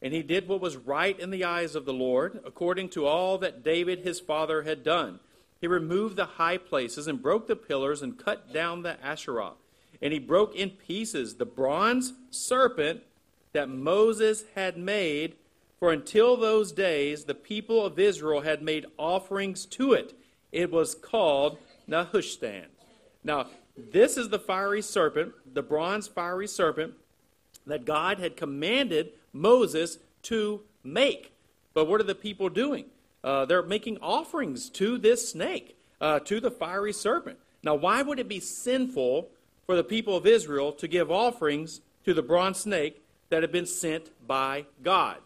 And 0.00 0.14
he 0.14 0.22
did 0.22 0.46
what 0.46 0.60
was 0.60 0.76
right 0.76 1.18
in 1.18 1.30
the 1.30 1.44
eyes 1.44 1.74
of 1.74 1.84
the 1.84 1.92
Lord, 1.92 2.40
according 2.44 2.90
to 2.90 3.06
all 3.06 3.38
that 3.38 3.64
David 3.64 4.00
his 4.00 4.20
father 4.20 4.62
had 4.62 4.84
done. 4.84 5.18
He 5.60 5.66
removed 5.66 6.16
the 6.16 6.24
high 6.24 6.58
places 6.58 7.08
and 7.08 7.20
broke 7.20 7.48
the 7.48 7.56
pillars 7.56 8.02
and 8.02 8.16
cut 8.16 8.52
down 8.52 8.82
the 8.82 9.04
Asherah. 9.04 9.54
And 10.00 10.12
he 10.12 10.18
broke 10.18 10.54
in 10.54 10.70
pieces 10.70 11.36
the 11.36 11.46
bronze 11.46 12.12
serpent 12.30 13.02
that 13.52 13.68
Moses 13.68 14.44
had 14.54 14.76
made, 14.76 15.34
for 15.78 15.92
until 15.92 16.36
those 16.36 16.72
days 16.72 17.24
the 17.24 17.34
people 17.34 17.84
of 17.84 17.98
Israel 17.98 18.42
had 18.42 18.62
made 18.62 18.86
offerings 18.96 19.66
to 19.66 19.92
it. 19.92 20.14
It 20.52 20.70
was 20.70 20.94
called 20.94 21.58
Nehushtan. 21.88 22.66
Now, 23.24 23.46
this 23.76 24.16
is 24.16 24.28
the 24.28 24.38
fiery 24.38 24.82
serpent, 24.82 25.32
the 25.52 25.62
bronze 25.62 26.08
fiery 26.08 26.48
serpent 26.48 26.94
that 27.66 27.84
God 27.84 28.18
had 28.18 28.36
commanded 28.36 29.12
Moses 29.32 29.98
to 30.22 30.62
make. 30.82 31.32
But 31.74 31.86
what 31.86 32.00
are 32.00 32.04
the 32.04 32.14
people 32.14 32.48
doing? 32.48 32.86
Uh, 33.22 33.44
they're 33.44 33.62
making 33.62 33.98
offerings 33.98 34.68
to 34.70 34.98
this 34.98 35.28
snake, 35.30 35.76
uh, 36.00 36.20
to 36.20 36.40
the 36.40 36.50
fiery 36.50 36.92
serpent. 36.92 37.38
Now, 37.62 37.74
why 37.74 38.02
would 38.02 38.18
it 38.18 38.28
be 38.28 38.40
sinful 38.40 39.30
for 39.68 39.76
the 39.76 39.84
people 39.84 40.16
of 40.16 40.26
Israel 40.26 40.72
to 40.72 40.88
give 40.88 41.10
offerings 41.10 41.82
to 42.02 42.14
the 42.14 42.22
bronze 42.22 42.56
snake 42.56 43.04
that 43.28 43.42
had 43.42 43.52
been 43.52 43.66
sent 43.66 44.10
by 44.26 44.64
God? 44.82 45.18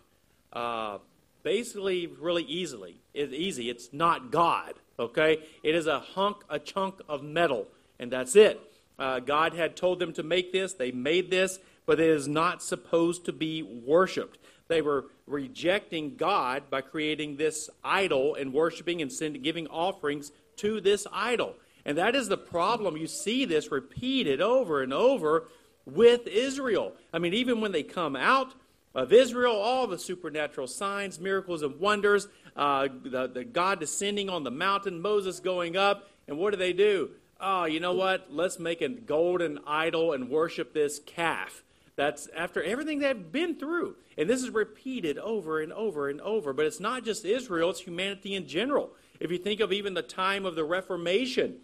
Uh, 0.52 0.99
basically, 1.44 2.08
really 2.08 2.42
easily. 2.42 3.00
is 3.14 3.32
easy. 3.32 3.70
It's 3.70 3.92
not 3.92 4.32
God, 4.32 4.75
okay? 4.99 5.38
It 5.62 5.76
is 5.76 5.87
a 5.87 6.00
hunk, 6.00 6.38
a 6.50 6.58
chunk 6.58 7.00
of 7.08 7.22
metal, 7.22 7.68
and 8.00 8.11
that's 8.11 8.34
it. 8.34 8.61
Uh, 8.99 9.20
God 9.20 9.54
had 9.54 9.76
told 9.76 10.00
them 10.00 10.12
to 10.14 10.25
make 10.25 10.50
this. 10.50 10.72
They 10.72 10.90
made 10.90 11.30
this, 11.30 11.61
but 11.87 12.00
it 12.00 12.11
is 12.11 12.26
not 12.26 12.64
supposed 12.64 13.25
to 13.26 13.32
be 13.32 13.62
worshiped. 13.62 14.38
They 14.66 14.82
were 14.82 15.04
rejecting 15.28 16.16
God 16.16 16.64
by 16.68 16.80
creating 16.80 17.37
this 17.37 17.70
idol 17.84 18.34
and 18.34 18.52
worshiping 18.52 19.02
and 19.02 19.42
giving 19.44 19.68
offerings 19.68 20.32
to 20.56 20.80
this 20.80 21.06
idol. 21.12 21.54
And 21.84 21.98
that 21.98 22.14
is 22.14 22.28
the 22.28 22.36
problem. 22.36 22.96
You 22.96 23.06
see 23.06 23.44
this 23.44 23.70
repeated 23.70 24.40
over 24.40 24.82
and 24.82 24.92
over 24.92 25.48
with 25.84 26.26
Israel. 26.26 26.92
I 27.12 27.18
mean, 27.18 27.34
even 27.34 27.60
when 27.60 27.72
they 27.72 27.82
come 27.82 28.14
out 28.14 28.54
of 28.94 29.12
Israel, 29.12 29.56
all 29.56 29.86
the 29.86 29.98
supernatural 29.98 30.66
signs, 30.66 31.18
miracles, 31.18 31.62
and 31.62 31.80
wonders, 31.80 32.28
uh, 32.56 32.88
the, 33.04 33.26
the 33.26 33.44
God 33.44 33.80
descending 33.80 34.28
on 34.28 34.44
the 34.44 34.50
mountain, 34.50 35.00
Moses 35.00 35.40
going 35.40 35.76
up, 35.76 36.08
and 36.28 36.38
what 36.38 36.50
do 36.50 36.56
they 36.56 36.72
do? 36.72 37.10
Oh, 37.40 37.64
you 37.64 37.80
know 37.80 37.94
what? 37.94 38.32
Let's 38.32 38.58
make 38.60 38.80
a 38.80 38.88
golden 38.88 39.58
idol 39.66 40.12
and 40.12 40.30
worship 40.30 40.72
this 40.72 41.00
calf. 41.04 41.64
That's 41.96 42.28
after 42.36 42.62
everything 42.62 43.00
they've 43.00 43.32
been 43.32 43.58
through. 43.58 43.96
And 44.16 44.30
this 44.30 44.42
is 44.42 44.50
repeated 44.50 45.18
over 45.18 45.60
and 45.60 45.72
over 45.72 46.08
and 46.08 46.20
over. 46.20 46.52
But 46.52 46.66
it's 46.66 46.80
not 46.80 47.04
just 47.04 47.24
Israel, 47.24 47.70
it's 47.70 47.80
humanity 47.80 48.34
in 48.34 48.46
general. 48.46 48.90
If 49.18 49.30
you 49.30 49.38
think 49.38 49.60
of 49.60 49.72
even 49.72 49.94
the 49.94 50.02
time 50.02 50.46
of 50.46 50.54
the 50.54 50.64
Reformation, 50.64 51.56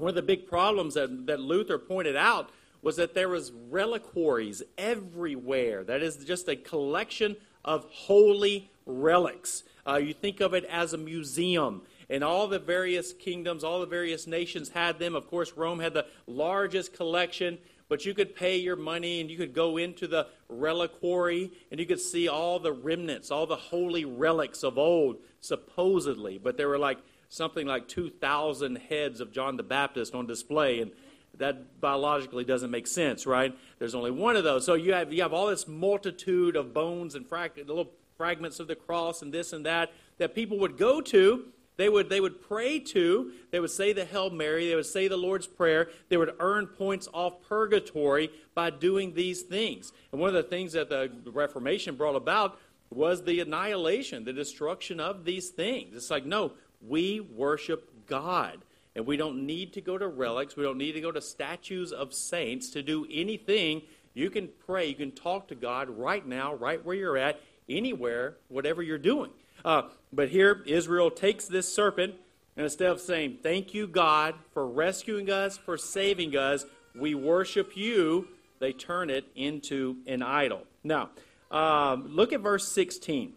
one 0.00 0.10
of 0.10 0.14
the 0.14 0.22
big 0.22 0.46
problems 0.46 0.94
that, 0.94 1.26
that 1.26 1.40
Luther 1.40 1.78
pointed 1.78 2.16
out 2.16 2.50
was 2.82 2.96
that 2.96 3.14
there 3.14 3.28
was 3.28 3.52
reliquaries 3.70 4.62
everywhere. 4.78 5.84
That 5.84 6.02
is 6.02 6.16
just 6.24 6.48
a 6.48 6.56
collection 6.56 7.36
of 7.64 7.84
holy 7.90 8.70
relics. 8.86 9.64
Uh, 9.86 9.96
you 9.96 10.14
think 10.14 10.40
of 10.40 10.54
it 10.54 10.64
as 10.64 10.92
a 10.92 10.98
museum. 10.98 11.82
And 12.08 12.24
all 12.24 12.48
the 12.48 12.58
various 12.58 13.12
kingdoms, 13.12 13.62
all 13.62 13.80
the 13.80 13.86
various 13.86 14.26
nations 14.26 14.70
had 14.70 14.98
them. 14.98 15.14
Of 15.14 15.28
course, 15.28 15.52
Rome 15.56 15.78
had 15.78 15.94
the 15.94 16.06
largest 16.26 16.92
collection, 16.92 17.58
but 17.88 18.04
you 18.04 18.14
could 18.14 18.34
pay 18.34 18.56
your 18.56 18.76
money 18.76 19.20
and 19.20 19.30
you 19.30 19.36
could 19.36 19.54
go 19.54 19.76
into 19.76 20.08
the 20.08 20.26
reliquary 20.48 21.52
and 21.70 21.78
you 21.78 21.86
could 21.86 22.00
see 22.00 22.28
all 22.28 22.58
the 22.58 22.72
remnants, 22.72 23.30
all 23.30 23.46
the 23.46 23.56
holy 23.56 24.04
relics 24.04 24.64
of 24.64 24.76
old, 24.76 25.18
supposedly. 25.40 26.38
But 26.38 26.56
there 26.56 26.68
were 26.68 26.78
like 26.78 26.98
something 27.30 27.66
like 27.66 27.88
2,000 27.88 28.76
heads 28.76 29.20
of 29.20 29.32
John 29.32 29.56
the 29.56 29.62
Baptist 29.62 30.14
on 30.14 30.26
display. 30.26 30.80
And 30.80 30.90
that 31.38 31.80
biologically 31.80 32.44
doesn't 32.44 32.70
make 32.70 32.86
sense, 32.86 33.24
right? 33.24 33.56
There's 33.78 33.94
only 33.94 34.10
one 34.10 34.36
of 34.36 34.44
those. 34.44 34.66
So 34.66 34.74
you 34.74 34.92
have, 34.92 35.12
you 35.12 35.22
have 35.22 35.32
all 35.32 35.46
this 35.46 35.66
multitude 35.66 36.56
of 36.56 36.74
bones 36.74 37.14
and 37.14 37.26
frag- 37.26 37.56
little 37.56 37.92
fragments 38.16 38.60
of 38.60 38.66
the 38.66 38.74
cross 38.74 39.22
and 39.22 39.32
this 39.32 39.54
and 39.54 39.64
that 39.64 39.90
that 40.18 40.34
people 40.34 40.58
would 40.58 40.76
go 40.76 41.00
to. 41.00 41.44
They 41.76 41.88
would, 41.88 42.10
they 42.10 42.20
would 42.20 42.42
pray 42.42 42.78
to. 42.78 43.32
They 43.50 43.58
would 43.58 43.70
say 43.70 43.94
the 43.94 44.04
Hail 44.04 44.28
Mary. 44.28 44.68
They 44.68 44.74
would 44.74 44.84
say 44.84 45.08
the 45.08 45.16
Lord's 45.16 45.46
Prayer. 45.46 45.88
They 46.10 46.18
would 46.18 46.34
earn 46.38 46.66
points 46.66 47.08
off 47.14 47.40
purgatory 47.48 48.30
by 48.54 48.68
doing 48.68 49.14
these 49.14 49.42
things. 49.42 49.92
And 50.12 50.20
one 50.20 50.28
of 50.28 50.34
the 50.34 50.42
things 50.42 50.74
that 50.74 50.90
the 50.90 51.10
Reformation 51.24 51.96
brought 51.96 52.16
about 52.16 52.58
was 52.90 53.24
the 53.24 53.40
annihilation, 53.40 54.24
the 54.24 54.32
destruction 54.34 55.00
of 55.00 55.24
these 55.24 55.48
things. 55.48 55.96
It's 55.96 56.10
like, 56.10 56.26
no, 56.26 56.52
we 56.86 57.20
worship 57.20 58.06
God. 58.06 58.58
And 58.96 59.06
we 59.06 59.16
don't 59.16 59.46
need 59.46 59.72
to 59.74 59.80
go 59.80 59.96
to 59.96 60.08
relics. 60.08 60.56
We 60.56 60.64
don't 60.64 60.78
need 60.78 60.92
to 60.92 61.00
go 61.00 61.12
to 61.12 61.20
statues 61.20 61.92
of 61.92 62.12
saints 62.12 62.70
to 62.70 62.82
do 62.82 63.06
anything. 63.10 63.82
You 64.14 64.30
can 64.30 64.48
pray. 64.66 64.88
You 64.88 64.94
can 64.94 65.12
talk 65.12 65.48
to 65.48 65.54
God 65.54 65.88
right 65.88 66.26
now, 66.26 66.54
right 66.54 66.84
where 66.84 66.96
you're 66.96 67.16
at, 67.16 67.40
anywhere, 67.68 68.36
whatever 68.48 68.82
you're 68.82 68.98
doing. 68.98 69.30
Uh, 69.64 69.82
but 70.12 70.30
here, 70.30 70.62
Israel 70.66 71.10
takes 71.10 71.46
this 71.46 71.72
serpent, 71.72 72.14
and 72.56 72.64
instead 72.64 72.90
of 72.90 73.00
saying, 73.00 73.38
Thank 73.42 73.74
you, 73.74 73.86
God, 73.86 74.34
for 74.52 74.66
rescuing 74.66 75.30
us, 75.30 75.56
for 75.56 75.76
saving 75.76 76.36
us, 76.36 76.64
we 76.98 77.14
worship 77.14 77.76
you, 77.76 78.26
they 78.58 78.72
turn 78.72 79.08
it 79.10 79.24
into 79.36 79.98
an 80.06 80.22
idol. 80.22 80.62
Now, 80.82 81.10
um, 81.50 82.08
look 82.14 82.32
at 82.32 82.40
verse 82.40 82.66
16 82.68 83.34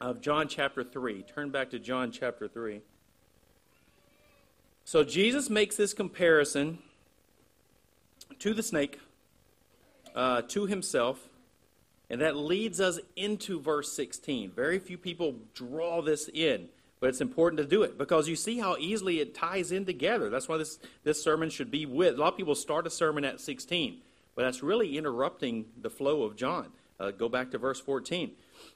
of 0.00 0.20
John 0.20 0.48
chapter 0.48 0.82
3. 0.82 1.22
Turn 1.22 1.50
back 1.50 1.70
to 1.70 1.78
John 1.78 2.10
chapter 2.10 2.48
3. 2.48 2.80
So 4.84 5.04
Jesus 5.04 5.50
makes 5.50 5.76
this 5.76 5.92
comparison 5.92 6.78
to 8.38 8.54
the 8.54 8.62
snake, 8.62 8.98
uh, 10.14 10.42
to 10.42 10.66
himself, 10.66 11.28
and 12.08 12.20
that 12.22 12.34
leads 12.34 12.80
us 12.80 12.98
into 13.14 13.60
verse 13.60 13.92
16. 13.92 14.50
Very 14.50 14.78
few 14.78 14.96
people 14.96 15.36
draw 15.54 16.00
this 16.00 16.28
in, 16.32 16.68
but 16.98 17.10
it's 17.10 17.20
important 17.20 17.58
to 17.58 17.66
do 17.66 17.82
it 17.82 17.98
because 17.98 18.26
you 18.26 18.34
see 18.34 18.58
how 18.58 18.76
easily 18.78 19.20
it 19.20 19.34
ties 19.34 19.70
in 19.70 19.84
together. 19.84 20.30
That's 20.30 20.48
why 20.48 20.56
this, 20.56 20.78
this 21.04 21.22
sermon 21.22 21.50
should 21.50 21.70
be 21.70 21.86
with. 21.86 22.14
A 22.14 22.18
lot 22.18 22.32
of 22.32 22.36
people 22.36 22.54
start 22.54 22.86
a 22.86 22.90
sermon 22.90 23.24
at 23.24 23.40
16, 23.40 23.98
but 24.34 24.42
that's 24.42 24.62
really 24.62 24.96
interrupting 24.96 25.66
the 25.80 25.90
flow 25.90 26.22
of 26.22 26.36
John. 26.36 26.68
Uh, 26.98 27.10
go 27.10 27.28
back 27.28 27.50
to 27.52 27.58
verse 27.58 27.80
14. 27.80 28.32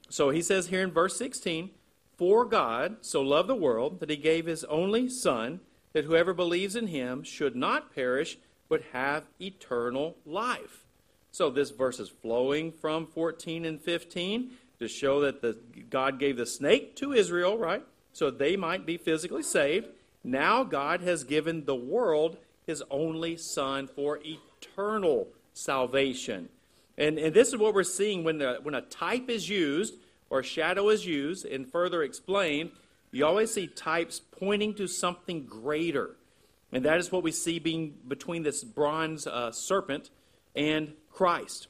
So 0.09 0.31
he 0.31 0.43
says 0.43 0.69
here 0.69 0.83
in 0.83 0.93
verse 0.93 1.17
16, 1.17 1.71
For 2.17 2.45
God 2.45 2.99
so 3.01 3.21
loved 3.23 3.49
the 3.49 3.55
world 3.55 4.01
that 4.01 4.11
he 4.11 4.17
gave 4.17 4.47
his 4.47 4.65
only 4.65 5.09
Son 5.09 5.61
that 5.93 6.05
whoever 6.05 6.35
believes 6.35 6.77
in 6.77 6.89
him 6.89 7.23
should 7.23 7.57
not 7.57 7.95
perish, 7.95 8.39
but 8.69 8.83
have 8.93 9.25
eternal 9.41 10.17
life. 10.27 10.85
So 11.31 11.51
this 11.51 11.71
verse 11.71 11.99
is 11.99 12.09
flowing 12.09 12.73
from 12.73 13.07
14 13.07 13.65
and 13.65 13.81
15 13.81 14.51
to 14.79 14.89
show 14.89 15.21
that 15.23 15.41
the, 15.41 15.57
God 15.91 16.19
gave 16.19 16.37
the 16.37 16.47
snake 16.47 16.97
to 16.97 17.13
Israel, 17.13 17.59
right? 17.59 17.85
So 18.13 18.31
they 18.31 18.57
might 18.57 18.87
be 18.87 18.97
physically 18.97 19.43
saved. 19.43 19.89
Now 20.23 20.65
God 20.65 21.01
has 21.01 21.25
given 21.25 21.65
the 21.65 21.75
world 21.75 22.37
his 22.67 22.83
only 22.91 23.37
Son 23.37 23.87
for 23.87 24.21
eternal 24.25 25.29
salvation. 25.53 26.49
And, 26.97 27.19
and 27.19 27.35
this 27.35 27.49
is 27.49 27.57
what 27.57 27.75
we're 27.75 27.83
seeing 27.83 28.25
when, 28.25 28.39
the, 28.39 28.59
when 28.63 28.75
a 28.75 28.83
type 28.83 29.29
is 29.29 29.49
used 29.49 29.95
or 30.31 30.43
shadow 30.43 30.89
is 30.91 31.05
used 31.05 31.45
and 31.45 31.71
further 31.71 32.03
explained 32.03 32.71
you 33.15 33.25
always 33.25 33.55
see 33.55 33.69
types 33.69 34.21
pointing 34.41 34.75
to 34.75 34.89
something 34.89 35.47
greater. 35.47 36.17
And 36.73 36.85
that 36.85 36.99
is 36.99 37.13
what 37.13 37.23
we 37.23 37.31
see 37.31 37.61
being 37.61 37.95
between 38.09 38.43
this 38.43 38.65
bronze 38.65 39.29
uh, 39.29 39.53
serpent 39.53 40.11
and 40.57 40.95
Christ. 41.13 41.69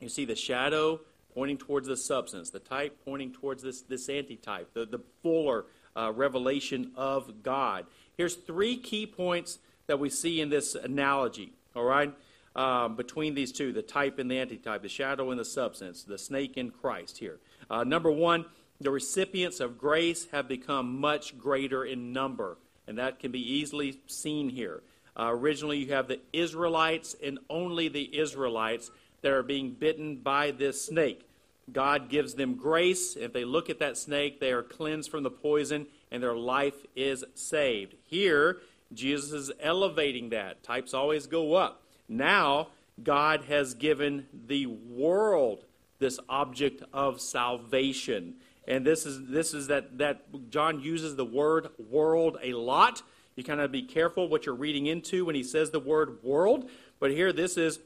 You 0.00 0.10
see 0.10 0.26
the 0.26 0.36
shadow 0.36 1.00
pointing 1.34 1.56
towards 1.56 1.88
the 1.88 1.96
substance, 1.96 2.50
the 2.50 2.58
type 2.58 2.98
pointing 3.06 3.32
towards 3.32 3.62
this, 3.62 3.80
this 3.82 4.10
antitype, 4.10 4.74
the, 4.74 4.84
the 4.84 5.00
fuller 5.22 5.64
uh, 5.96 6.12
revelation 6.14 6.92
of 6.94 7.42
God. 7.42 7.86
Here's 8.18 8.34
three 8.34 8.76
key 8.76 9.06
points 9.06 9.58
that 9.86 9.98
we 9.98 10.10
see 10.10 10.42
in 10.42 10.50
this 10.50 10.74
analogy, 10.74 11.54
all 11.74 11.84
right, 11.84 12.12
um, 12.56 12.96
between 12.96 13.34
these 13.34 13.52
two 13.52 13.72
the 13.72 13.82
type 13.82 14.18
and 14.18 14.30
the 14.30 14.38
antitype, 14.38 14.82
the 14.82 14.88
shadow 14.88 15.30
and 15.30 15.38
the 15.38 15.44
substance, 15.44 16.02
the 16.02 16.18
snake 16.18 16.56
and 16.56 16.72
Christ 16.72 17.18
here. 17.18 17.38
Uh, 17.70 17.84
number 17.84 18.10
one, 18.10 18.46
the 18.80 18.90
recipients 18.90 19.60
of 19.60 19.78
grace 19.78 20.26
have 20.32 20.48
become 20.48 21.00
much 21.00 21.38
greater 21.38 21.84
in 21.84 22.12
number, 22.12 22.58
and 22.86 22.98
that 22.98 23.20
can 23.20 23.30
be 23.30 23.40
easily 23.40 24.00
seen 24.06 24.48
here. 24.48 24.82
Uh, 25.18 25.30
originally, 25.30 25.78
you 25.78 25.92
have 25.92 26.08
the 26.08 26.20
Israelites 26.32 27.14
and 27.22 27.38
only 27.48 27.88
the 27.88 28.18
Israelites 28.18 28.90
that 29.22 29.32
are 29.32 29.42
being 29.42 29.72
bitten 29.72 30.16
by 30.16 30.50
this 30.50 30.84
snake. 30.84 31.26
God 31.72 32.10
gives 32.10 32.34
them 32.34 32.54
grace. 32.54 33.16
If 33.16 33.32
they 33.32 33.44
look 33.44 33.70
at 33.70 33.78
that 33.80 33.96
snake, 33.96 34.40
they 34.40 34.52
are 34.52 34.62
cleansed 34.62 35.10
from 35.10 35.22
the 35.22 35.30
poison 35.30 35.86
and 36.10 36.22
their 36.22 36.36
life 36.36 36.84
is 36.94 37.24
saved. 37.34 37.94
Here, 38.04 38.58
Jesus 38.92 39.32
is 39.32 39.52
elevating 39.58 40.30
that. 40.30 40.62
Types 40.62 40.94
always 40.94 41.26
go 41.26 41.54
up. 41.54 41.82
Now, 42.08 42.68
God 43.02 43.44
has 43.44 43.74
given 43.74 44.26
the 44.46 44.66
world 44.66 45.64
this 45.98 46.18
object 46.28 46.82
of 46.92 47.20
salvation. 47.20 48.34
And 48.68 48.84
this 48.84 49.06
is 49.06 49.28
this 49.28 49.54
is 49.54 49.68
that 49.68 49.98
that 49.98 50.50
John 50.50 50.80
uses 50.80 51.16
the 51.16 51.24
word 51.24 51.68
world 51.78 52.38
a 52.42 52.52
lot. 52.52 53.02
You 53.36 53.44
kind 53.44 53.60
of 53.60 53.70
be 53.70 53.82
careful 53.82 54.28
what 54.28 54.46
you're 54.46 54.54
reading 54.54 54.86
into 54.86 55.24
when 55.26 55.34
he 55.34 55.42
says 55.42 55.70
the 55.70 55.80
word 55.80 56.22
world. 56.22 56.68
But 56.98 57.10
here 57.10 57.32
this 57.32 57.56
is 57.56 57.78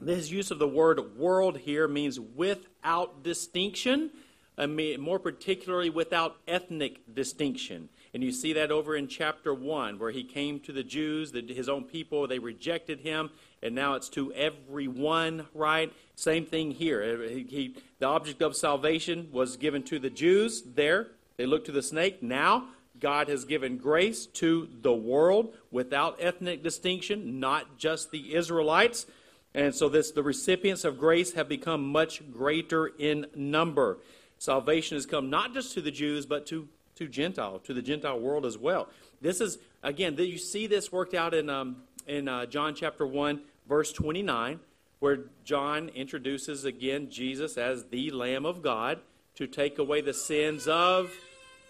this 0.00 0.30
use 0.30 0.50
of 0.50 0.58
the 0.58 0.68
word 0.68 1.16
world 1.16 1.58
here 1.58 1.86
means 1.86 2.18
without 2.18 3.22
distinction, 3.22 4.10
more 4.58 5.18
particularly 5.18 5.90
without 5.90 6.36
ethnic 6.48 7.14
distinction. 7.14 7.90
And 8.12 8.24
you 8.24 8.32
see 8.32 8.52
that 8.54 8.72
over 8.72 8.96
in 8.96 9.06
chapter 9.06 9.54
1, 9.54 9.98
where 9.98 10.10
he 10.10 10.24
came 10.24 10.58
to 10.60 10.72
the 10.72 10.82
Jews, 10.82 11.30
the, 11.30 11.42
his 11.42 11.68
own 11.68 11.84
people, 11.84 12.26
they 12.26 12.40
rejected 12.40 13.00
him, 13.00 13.30
and 13.62 13.74
now 13.74 13.94
it's 13.94 14.08
to 14.10 14.32
everyone, 14.32 15.46
right? 15.54 15.92
Same 16.16 16.44
thing 16.44 16.72
here. 16.72 17.02
Uh, 17.02 17.28
he, 17.28 17.42
he, 17.44 17.76
the 18.00 18.06
object 18.06 18.42
of 18.42 18.56
salvation 18.56 19.28
was 19.30 19.56
given 19.56 19.82
to 19.84 19.98
the 19.98 20.10
Jews 20.10 20.62
there. 20.62 21.08
They 21.36 21.46
looked 21.46 21.66
to 21.66 21.72
the 21.72 21.82
snake. 21.82 22.22
Now, 22.22 22.64
God 22.98 23.28
has 23.28 23.44
given 23.44 23.78
grace 23.78 24.26
to 24.26 24.68
the 24.82 24.92
world 24.92 25.54
without 25.70 26.18
ethnic 26.20 26.62
distinction, 26.62 27.38
not 27.38 27.78
just 27.78 28.10
the 28.10 28.34
Israelites. 28.34 29.06
And 29.54 29.74
so 29.74 29.88
this 29.88 30.10
the 30.10 30.22
recipients 30.22 30.84
of 30.84 30.98
grace 30.98 31.32
have 31.32 31.48
become 31.48 31.90
much 31.90 32.22
greater 32.30 32.86
in 32.86 33.26
number. 33.34 33.98
Salvation 34.38 34.96
has 34.96 35.06
come 35.06 35.30
not 35.30 35.54
just 35.54 35.74
to 35.74 35.80
the 35.80 35.90
Jews, 35.90 36.26
but 36.26 36.46
to 36.46 36.68
to 37.00 37.08
Gentile, 37.08 37.58
to 37.60 37.72
the 37.72 37.80
Gentile 37.80 38.20
world 38.20 38.44
as 38.44 38.58
well. 38.58 38.88
This 39.22 39.40
is, 39.40 39.58
again, 39.82 40.16
you 40.18 40.36
see 40.36 40.66
this 40.66 40.92
worked 40.92 41.14
out 41.14 41.32
in, 41.32 41.48
um, 41.48 41.76
in 42.06 42.28
uh, 42.28 42.44
John 42.44 42.74
chapter 42.74 43.06
1, 43.06 43.40
verse 43.66 43.90
29, 43.90 44.60
where 44.98 45.20
John 45.42 45.88
introduces 45.88 46.66
again 46.66 47.10
Jesus 47.10 47.56
as 47.56 47.84
the 47.86 48.10
Lamb 48.10 48.44
of 48.44 48.60
God 48.60 49.00
to 49.36 49.46
take 49.46 49.78
away 49.78 50.02
the 50.02 50.12
sins 50.12 50.68
of. 50.68 51.10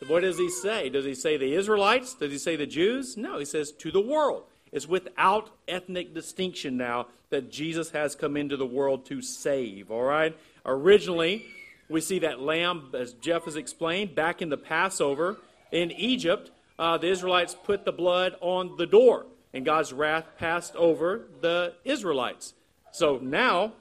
What 0.09 0.23
does 0.23 0.37
he 0.37 0.51
say? 0.51 0.89
Does 0.89 1.05
he 1.05 1.15
say 1.15 1.37
the 1.37 1.55
Israelites? 1.55 2.15
Does 2.15 2.33
he 2.33 2.39
say 2.39 2.57
the 2.57 2.67
Jews? 2.67 3.17
No, 3.17 3.39
he 3.39 3.45
says 3.45 3.71
to 3.71 3.93
the 3.93 4.01
world. 4.01 4.45
It's 4.73 4.89
without 4.89 5.51
ethnic 5.69 6.13
distinction 6.13 6.77
now 6.77 7.07
that 7.29 7.53
Jesus 7.53 7.91
has 7.91 8.17
come 8.17 8.37
into 8.37 8.57
the 8.57 8.67
world 8.67 9.07
to 9.07 9.23
save. 9.23 9.93
All 9.93 10.03
right? 10.03 10.37
Originally, 10.67 11.45
we 11.91 12.01
see 12.01 12.21
that 12.21 12.41
lamb, 12.41 12.93
as 12.95 13.13
Jeff 13.15 13.45
has 13.45 13.57
explained, 13.57 14.15
back 14.15 14.41
in 14.41 14.49
the 14.49 14.57
Passover 14.57 15.39
in 15.73 15.91
Egypt. 15.91 16.51
Uh, 16.79 16.97
the 16.97 17.09
Israelites 17.09 17.55
put 17.65 17.85
the 17.85 17.93
blood 17.93 18.37
on 18.41 18.77
the 18.79 18.87
door, 18.87 19.27
and 19.53 19.65
God's 19.65 19.93
wrath 19.93 20.25
passed 20.39 20.75
over 20.77 21.27
the 21.41 21.75
Israelites. 21.85 22.55
So 22.93 23.19
now, 23.21 23.73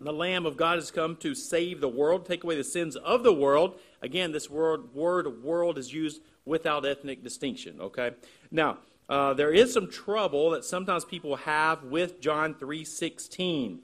the 0.00 0.12
Lamb 0.12 0.46
of 0.46 0.56
God 0.56 0.76
has 0.76 0.90
come 0.90 1.16
to 1.16 1.34
save 1.34 1.80
the 1.80 1.88
world, 1.88 2.26
take 2.26 2.44
away 2.44 2.56
the 2.56 2.64
sins 2.64 2.96
of 2.96 3.22
the 3.22 3.32
world. 3.32 3.78
Again, 4.02 4.32
this 4.32 4.50
word, 4.50 4.94
word 4.94 5.42
world 5.42 5.78
is 5.78 5.92
used 5.92 6.20
without 6.44 6.84
ethnic 6.84 7.22
distinction, 7.22 7.80
okay? 7.80 8.12
Now, 8.50 8.78
uh, 9.08 9.34
there 9.34 9.52
is 9.52 9.72
some 9.72 9.90
trouble 9.90 10.50
that 10.50 10.64
sometimes 10.64 11.04
people 11.04 11.36
have 11.36 11.84
with 11.84 12.20
John 12.20 12.54
3.16. 12.54 13.78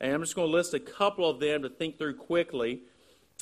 And 0.00 0.12
I'm 0.12 0.20
just 0.20 0.34
going 0.34 0.48
to 0.48 0.52
list 0.52 0.74
a 0.74 0.80
couple 0.80 1.28
of 1.28 1.40
them 1.40 1.62
to 1.62 1.68
think 1.68 1.96
through 1.96 2.16
quickly. 2.16 2.82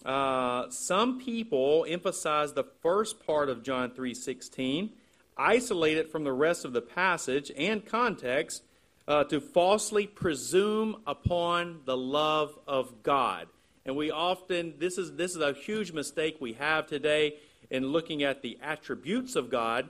Uh, 0.05 0.68
some 0.70 1.20
people 1.20 1.87
emphasize 1.88 2.52
the 2.52 2.64
first 2.83 3.24
part 3.24 3.48
of 3.48 3.62
John 3.62 3.90
3.16, 3.90 4.90
isolate 5.37 5.96
it 5.96 6.11
from 6.11 6.24
the 6.24 6.33
rest 6.33 6.64
of 6.64 6.72
the 6.72 6.81
passage 6.81 7.52
and 7.57 7.85
context 7.87 8.62
uh, 9.07 9.24
to 9.24 9.40
falsely 9.40 10.07
presume 10.07 10.96
upon 11.07 11.81
the 11.85 11.96
love 11.96 12.59
of 12.66 13.02
God. 13.02 13.48
And 13.85 13.96
we 13.96 14.11
often, 14.11 14.74
this 14.78 14.98
is, 14.98 15.14
this 15.16 15.33
is 15.33 15.42
a 15.42 15.52
huge 15.52 15.92
mistake 15.92 16.37
we 16.40 16.52
have 16.55 16.87
today 16.87 17.35
in 17.70 17.87
looking 17.87 18.22
at 18.22 18.42
the 18.42 18.59
attributes 18.62 19.35
of 19.35 19.50
God. 19.50 19.88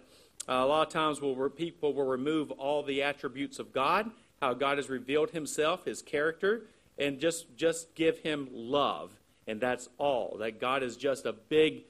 Uh, 0.48 0.52
a 0.52 0.66
lot 0.66 0.86
of 0.86 0.92
times 0.92 1.20
we'll, 1.20 1.50
people 1.50 1.92
will 1.92 2.06
remove 2.06 2.50
all 2.52 2.82
the 2.82 3.02
attributes 3.02 3.58
of 3.58 3.72
God, 3.72 4.10
how 4.40 4.54
God 4.54 4.78
has 4.78 4.88
revealed 4.88 5.30
himself, 5.30 5.84
his 5.84 6.02
character, 6.02 6.62
and 6.98 7.18
just, 7.18 7.56
just 7.56 7.94
give 7.94 8.18
him 8.18 8.48
love. 8.52 9.12
And 9.46 9.60
that's 9.60 9.88
all. 9.98 10.36
That 10.38 10.60
God 10.60 10.82
is 10.82 10.96
just 10.96 11.26
a 11.26 11.32
big, 11.32 11.84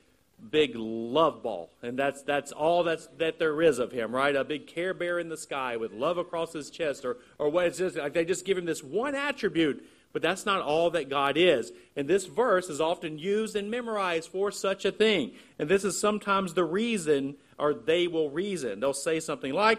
big 0.51 0.73
love 0.75 1.43
ball. 1.43 1.71
And 1.83 1.99
that's, 1.99 2.23
that's 2.23 2.53
all 2.53 2.83
that's, 2.83 3.09
that 3.19 3.39
there 3.39 3.61
is 3.63 3.79
of 3.79 3.93
him, 3.93 4.15
right? 4.15 4.35
A 4.35 4.45
big 4.45 4.67
care 4.67 4.95
bear 4.95 5.19
in 5.19 5.29
the 5.29 5.37
sky 5.37 5.77
with 5.77 5.93
love 5.93 6.19
across 6.19 6.53
his 6.53 6.71
chest. 6.71 7.05
Or, 7.05 7.19
or 7.39 7.51
what 7.51 7.67
it's 7.67 7.79
just, 7.79 7.97
like 7.97 8.15
they 8.15 8.25
just 8.25 8.45
give 8.45 8.57
him 8.57 8.65
this 8.65 8.83
one 8.83 9.15
attribute. 9.15 9.85
But 10.13 10.23
that's 10.23 10.45
not 10.45 10.61
all 10.61 10.91
that 10.91 11.09
God 11.09 11.37
is. 11.37 11.73
And 11.97 12.07
this 12.07 12.27
verse 12.27 12.69
is 12.69 12.81
often 12.81 13.19
used 13.19 13.57
and 13.57 13.71
memorized 13.71 14.31
for 14.31 14.51
such 14.51 14.85
a 14.85 14.93
thing. 14.93 15.33
And 15.59 15.69
this 15.69 15.85
is 15.85 15.99
sometimes 15.99 16.53
the 16.53 16.65
reason, 16.65 17.37
or 17.59 17.73
they 17.73 18.07
will 18.09 18.29
reason. 18.29 18.81
They'll 18.81 18.93
say 18.93 19.21
something 19.21 19.55
like, 19.55 19.79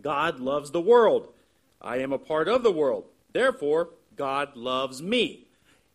God 0.00 0.40
loves 0.40 0.70
the 0.72 0.80
world. 0.80 1.32
I 1.80 1.98
am 1.98 2.12
a 2.12 2.18
part 2.18 2.48
of 2.48 2.62
the 2.62 2.72
world. 2.72 3.04
Therefore, 3.32 3.90
God 4.16 4.56
loves 4.56 5.00
me. 5.00 5.47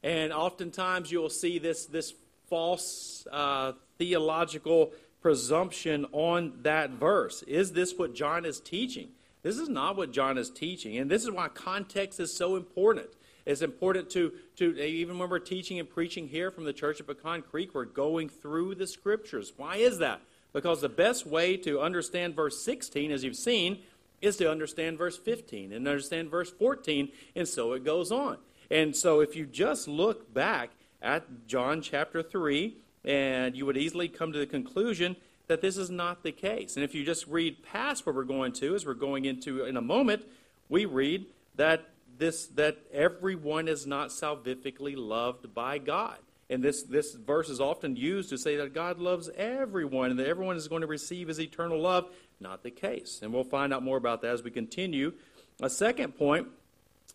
And 0.04 0.34
oftentimes 0.34 1.12
you'll 1.12 1.30
see 1.30 1.60
this, 1.60 1.86
this 1.86 2.14
false 2.50 3.26
uh, 3.32 3.74
theological 3.98 4.92
presumption 5.22 6.06
on 6.12 6.54
that 6.64 6.92
verse. 6.92 7.42
Is 7.44 7.72
this 7.72 7.98
what 7.98 8.14
John 8.14 8.46
is 8.46 8.60
teaching? 8.60 9.10
This 9.42 9.58
is 9.58 9.70
not 9.70 9.96
what 9.96 10.12
John 10.12 10.38
is 10.38 10.50
teaching. 10.50 10.98
And 10.98 11.10
this 11.10 11.24
is 11.24 11.32
why 11.32 11.48
context 11.48 12.20
is 12.20 12.36
so 12.36 12.56
important. 12.56 13.08
It's 13.46 13.62
important 13.62 14.10
to, 14.12 14.32
to 14.58 14.78
even 14.82 15.20
when 15.20 15.30
we're 15.30 15.40
teaching 15.40 15.80
and 15.80 15.90
preaching 15.90 16.28
here 16.28 16.52
from 16.52 16.64
the 16.64 16.74
Church 16.74 17.00
of 17.00 17.08
Pecan 17.08 17.42
Creek, 17.42 17.74
we're 17.74 17.86
going 17.86 18.30
through 18.30 18.76
the 18.76 18.88
scriptures. 18.88 19.52
Why 19.56 19.78
is 19.78 19.98
that? 20.00 20.22
Because 20.54 20.82
the 20.82 20.90
best 20.90 21.26
way 21.26 21.58
to 21.58 21.82
understand 21.82 22.36
verse 22.36 22.62
16, 22.64 23.12
as 23.12 23.24
you've 23.24 23.36
seen, 23.36 23.80
is 24.22 24.38
to 24.38 24.50
understand 24.50 24.98
verse 24.98 25.18
15 25.18 25.74
and 25.74 25.88
understand 25.88 26.30
verse 26.30 26.50
14, 26.52 27.10
and 27.36 27.48
so 27.48 27.74
it 27.74 27.84
goes 27.84 28.12
on. 28.12 28.38
And 28.72 28.96
so 28.96 29.20
if 29.20 29.36
you 29.36 29.46
just 29.46 29.88
look 29.88 30.34
back 30.34 30.72
at 31.02 31.48
John 31.48 31.82
chapter 31.82 32.24
3, 32.24 32.78
and 33.06 33.56
you 33.56 33.66
would 33.66 33.78
easily 33.78 34.08
come 34.08 34.32
to 34.32 34.40
the 34.40 34.46
conclusion 34.46 35.16
that 35.48 35.62
this 35.62 35.78
is 35.78 35.90
not 35.90 36.24
the 36.24 36.32
case. 36.32 36.76
And 36.76 36.84
if 36.84 36.96
you 36.96 37.04
just 37.04 37.28
read 37.28 37.64
past 37.64 38.06
where 38.06 38.16
we're 38.16 38.24
going 38.24 38.54
to, 38.54 38.76
as 38.76 38.86
we're 38.86 38.94
going 38.94 39.26
into 39.26 39.66
in 39.66 39.76
a 39.78 39.82
moment, 39.82 40.26
we 40.70 40.86
read 40.86 41.26
that 41.56 41.90
this 42.18 42.48
that 42.48 42.78
everyone 42.94 43.68
is 43.68 43.86
not 43.86 44.10
salvifically 44.10 44.96
loved 44.96 45.54
by 45.54 45.78
God. 45.78 46.18
And 46.50 46.64
this, 46.64 46.84
this 46.84 47.16
verse 47.16 47.50
is 47.50 47.60
often 47.60 47.96
used 47.96 48.30
to 48.30 48.38
say 48.38 48.58
that 48.58 48.74
God 48.74 49.00
loves 49.00 49.30
everyone 49.36 50.12
and 50.12 50.20
that 50.20 50.28
everyone 50.28 50.56
is 50.56 50.68
going 50.68 50.82
to 50.82 50.88
receive 50.88 51.28
his 51.28 51.40
eternal 51.40 51.80
love. 51.80 52.10
Not 52.40 52.64
the 52.64 52.70
case. 52.70 53.22
And 53.24 53.34
we'll 53.34 53.44
find 53.44 53.74
out 53.74 53.82
more 53.82 53.98
about 53.98 54.22
that 54.22 54.32
as 54.32 54.44
we 54.44 54.52
continue. 54.52 55.14
A 55.62 55.70
second 55.70 56.16
point 56.16 56.48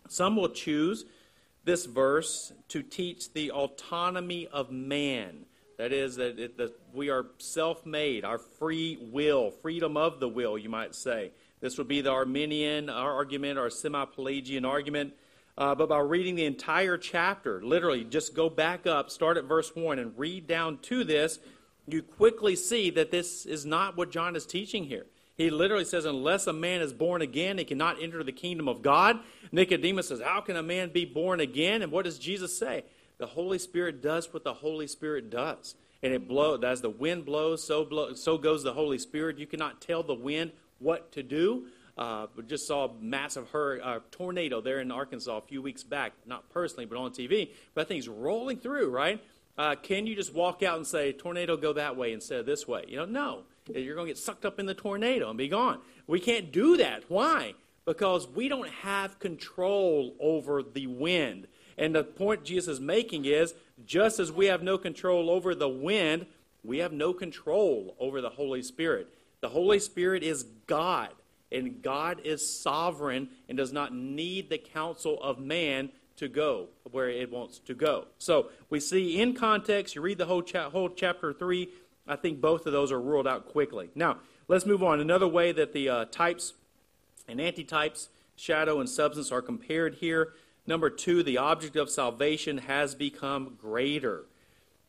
some 0.09 0.37
will 0.37 0.49
choose 0.49 1.05
this 1.69 1.85
verse 1.85 2.53
to 2.69 2.83
teach 2.83 3.33
the 3.35 3.51
autonomy 3.51 4.47
of 4.47 4.73
man. 4.73 5.45
That 5.77 5.93
is, 5.93 6.17
that, 6.17 6.39
it, 6.39 6.57
that 6.57 6.73
we 6.95 7.11
are 7.11 7.27
self 7.37 7.85
made, 7.85 8.25
our 8.25 8.39
free 8.39 8.99
will, 9.13 9.51
freedom 9.51 9.97
of 9.97 10.19
the 10.19 10.29
will, 10.29 10.57
you 10.57 10.71
might 10.71 10.95
say. 10.95 11.31
This 11.61 11.77
would 11.77 11.87
be 11.87 12.01
the 12.01 12.11
Arminian 12.11 12.89
argument 12.89 13.59
or 13.59 13.69
semi 13.69 14.03
Pelagian 14.07 14.65
argument. 14.65 15.13
Uh, 15.59 15.75
but 15.75 15.91
by 15.91 15.99
reading 15.99 16.37
the 16.37 16.47
entire 16.47 16.97
chapter, 16.97 17.63
literally, 17.63 18.03
just 18.03 18.35
go 18.35 18.49
back 18.49 18.87
up, 18.87 19.11
start 19.11 19.37
at 19.37 19.45
verse 19.45 19.75
1, 19.75 19.99
and 19.99 20.19
read 20.19 20.47
down 20.47 20.79
to 20.79 21.05
this, 21.05 21.39
you 21.87 22.01
quickly 22.03 22.57
see 22.57 22.91
that 22.91 23.11
this 23.11 23.45
is 23.45 23.67
not 23.67 23.97
what 23.97 24.11
John 24.11 24.37
is 24.37 24.47
teaching 24.47 24.85
here. 24.85 25.07
He 25.39 25.51
literally 25.51 25.85
says, 25.85 26.05
Unless 26.05 26.49
a 26.49 26.53
man 26.53 26.83
is 26.83 26.93
born 26.93 27.23
again, 27.23 27.59
he 27.59 27.65
cannot 27.65 28.03
enter 28.03 28.23
the 28.25 28.33
kingdom 28.33 28.69
of 28.69 28.83
God. 28.83 29.21
Nicodemus 29.53 30.09
says, 30.09 30.21
How 30.21 30.41
can 30.41 30.57
a 30.57 30.63
man 30.63 30.91
be 30.91 31.05
born 31.05 31.39
again? 31.39 31.81
And 31.81 31.93
what 31.93 32.05
does 32.05 32.19
Jesus 32.19 32.59
say? 32.59 32.85
The 33.19 33.27
Holy 33.27 33.59
Spirit 33.59 34.03
does 34.03 34.33
what 34.33 34.45
the 34.45 34.55
Holy 34.55 34.89
Spirit 34.89 35.31
does. 35.31 35.77
And 36.03 36.13
it 36.13 36.29
blows, 36.29 36.63
as 36.65 36.81
the 36.81 36.91
wind 36.91 37.25
blows, 37.25 37.65
so, 37.65 37.85
blow, 37.85 38.15
so 38.15 38.37
goes 38.37 38.63
the 38.63 38.73
Holy 38.73 38.99
Spirit. 38.99 39.39
You 39.39 39.47
cannot 39.47 39.81
tell 39.81 40.03
the 40.03 40.15
wind 40.15 40.53
what 40.81 41.13
to 41.13 41.23
do. 41.23 41.67
Uh, 41.97 42.27
we 42.37 42.45
just 42.45 42.67
saw 42.67 42.87
a 42.87 42.95
massive 43.01 43.49
hur- 43.51 43.81
uh, 43.83 43.99
tornado 44.13 44.61
there 44.61 44.81
in 44.81 44.91
Arkansas 44.93 45.39
a 45.39 45.41
few 45.41 45.61
weeks 45.61 45.83
back, 45.83 46.13
not 46.27 46.49
personally, 46.51 46.85
but 46.85 46.97
on 46.97 47.11
TV. 47.11 47.51
But 47.75 47.83
that 47.83 47.89
thing's 47.89 48.09
rolling 48.09 48.59
through, 48.59 48.91
right? 48.91 49.21
Uh, 49.57 49.75
can 49.75 50.07
you 50.07 50.15
just 50.15 50.33
walk 50.33 50.63
out 50.63 50.77
and 50.77 50.87
say, 50.87 51.13
tornado, 51.13 51.57
go 51.57 51.73
that 51.73 51.97
way 51.97 52.13
instead 52.13 52.39
of 52.39 52.47
this 52.47 52.69
way? 52.69 52.85
You 52.87 52.99
know, 52.99 53.05
no. 53.05 53.43
You're 53.75 53.95
going 53.95 54.07
to 54.07 54.13
get 54.13 54.19
sucked 54.19 54.45
up 54.45 54.59
in 54.59 54.67
the 54.67 54.75
tornado 54.75 55.29
and 55.29 55.39
be 55.39 55.49
gone. 55.49 55.81
We 56.07 56.21
can't 56.21 56.53
do 56.53 56.77
that. 56.79 57.05
Why? 57.09 57.55
Because 57.85 58.29
we 58.29 58.49
don't 58.49 58.69
have 58.69 59.19
control 59.19 60.15
over 60.21 60.63
the 60.63 60.87
wind. 60.87 61.47
And 61.77 61.95
the 61.95 62.05
point 62.05 62.45
Jesus 62.45 62.75
is 62.75 62.81
making 62.81 63.25
is 63.25 63.55
just 63.85 64.19
as 64.19 64.33
we 64.33 64.47
have 64.47 64.63
no 64.63 64.79
control 64.79 65.31
over 65.31 65.55
the 65.55 65.69
wind, 65.69 66.27
we 66.65 66.79
have 66.79 66.93
no 66.93 67.13
control 67.13 67.97
over 67.99 68.21
the 68.21 68.31
Holy 68.31 68.63
Spirit. 68.63 69.09
The 69.41 69.49
Holy 69.49 69.79
Spirit 69.79 70.23
is 70.25 70.45
God, 70.67 71.11
and 71.53 71.81
God 71.81 72.21
is 72.25 72.61
sovereign 72.61 73.29
and 73.49 73.57
does 73.57 73.73
not 73.73 73.95
need 73.95 74.51
the 74.51 74.59
counsel 74.59 75.23
of 75.23 75.39
man 75.39 75.91
to 76.17 76.29
go 76.29 76.69
where 76.91 77.09
it 77.09 77.31
wants 77.31 77.61
to 77.61 77.75
go. 77.75 78.07
So 78.19 78.51
we 78.71 78.81
see 78.81 79.21
in 79.21 79.35
context, 79.35 79.95
you 79.95 80.03
read 80.03 80.19
the 80.19 80.27
whole, 80.27 80.43
cha- 80.43 80.69
whole 80.71 80.89
chapter 80.89 81.33
3, 81.33 81.69
I 82.09 82.17
think 82.17 82.41
both 82.41 82.67
of 82.67 82.73
those 82.73 82.91
are 82.91 83.01
ruled 83.01 83.27
out 83.27 83.49
quickly. 83.49 83.91
Now, 83.95 84.19
let's 84.49 84.65
move 84.65 84.83
on. 84.83 85.01
Another 85.01 85.29
way 85.29 85.53
that 85.53 85.73
the 85.73 85.89
uh, 85.89 86.05
types 86.07 86.55
and 87.29 87.39
antitypes, 87.39 88.09
shadow 88.35 88.81
and 88.81 88.89
substance, 88.89 89.31
are 89.31 89.43
compared 89.43 89.97
here. 89.97 90.33
Number 90.67 90.91
two, 90.91 91.23
the 91.23 91.39
object 91.39 91.77
of 91.77 91.91
salvation 91.91 92.59
has 92.59 92.95
become 92.95 93.57
greater. 93.61 94.25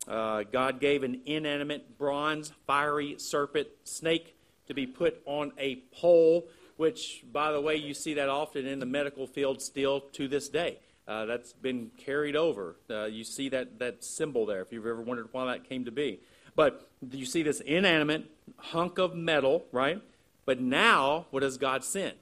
Uh, 0.08 0.44
God 0.44 0.80
gave 0.80 1.04
an 1.04 1.22
inanimate 1.26 1.98
bronze, 1.98 2.54
fiery 2.66 3.16
serpent 3.18 3.68
snake 3.84 4.36
to 4.68 4.74
be 4.74 4.88
put 4.88 5.22
on 5.26 5.52
a 5.58 5.78
pole, 5.92 6.48
which, 6.78 7.24
by 7.32 7.52
the 7.52 7.60
way, 7.60 7.76
you 7.76 7.94
see 7.94 8.14
that 8.14 8.30
often 8.30 8.66
in 8.66 8.80
the 8.80 8.86
medical 8.86 9.28
field 9.28 9.62
still 9.62 10.02
to 10.14 10.28
this 10.28 10.48
day. 10.48 10.80
Uh, 11.08 11.26
that's 11.26 11.54
been 11.54 11.90
carried 11.98 12.36
over. 12.36 12.76
Uh, 12.90 13.06
you 13.06 13.24
see 13.24 13.50
that, 13.50 13.80
that 13.80 14.04
symbol 14.04 14.46
there, 14.46 14.62
if 14.62 14.72
you've 14.72 14.86
ever 14.86 15.02
wondered 15.02 15.28
why 15.32 15.46
that 15.46 15.68
came 15.68 15.84
to 15.86 15.92
be. 15.92 16.20
But 16.60 16.90
you 17.10 17.26
see 17.26 17.42
this 17.42 17.62
inanimate 17.62 18.26
hunk 18.58 18.98
of 18.98 19.16
metal, 19.16 19.64
right? 19.72 20.02
But 20.44 20.60
now, 20.60 21.28
what 21.32 21.42
has 21.42 21.58
God 21.58 21.86
sent? 21.86 22.18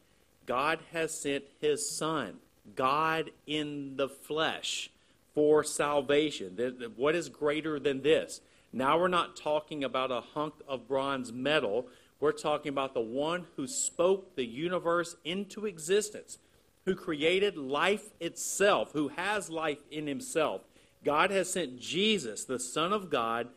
God 0.45 0.77
has 0.93 1.11
sent 1.19 1.45
his 1.59 1.89
Son, 1.89 2.35
God 2.75 3.31
in 3.47 3.95
the 3.95 4.07
flesh, 4.07 4.91
for 5.33 5.63
salvation. 5.63 6.55
What 6.95 7.15
is 7.15 7.29
greater 7.29 7.79
than 7.79 8.03
this? 8.03 8.41
Now 8.71 8.99
we're 8.99 9.07
not 9.07 9.37
talking 9.37 9.83
about 9.83 10.11
a 10.11 10.21
hunk 10.21 10.53
of 10.67 10.87
bronze 10.87 11.33
metal. 11.33 11.87
We're 12.19 12.31
talking 12.31 12.69
about 12.69 12.93
the 12.93 13.01
one 13.01 13.47
who 13.55 13.65
spoke 13.65 14.35
the 14.35 14.45
universe 14.45 15.15
into 15.25 15.65
existence, 15.65 16.37
who 16.85 16.93
created 16.93 17.57
life 17.57 18.11
itself, 18.19 18.91
who 18.93 19.07
has 19.07 19.49
life 19.49 19.79
in 19.89 20.05
himself. 20.05 20.61
God 21.03 21.31
has 21.31 21.51
sent 21.51 21.79
Jesus, 21.79 22.45
the 22.45 22.59
Son 22.59 22.93
of 22.93 23.09
God, 23.09 23.47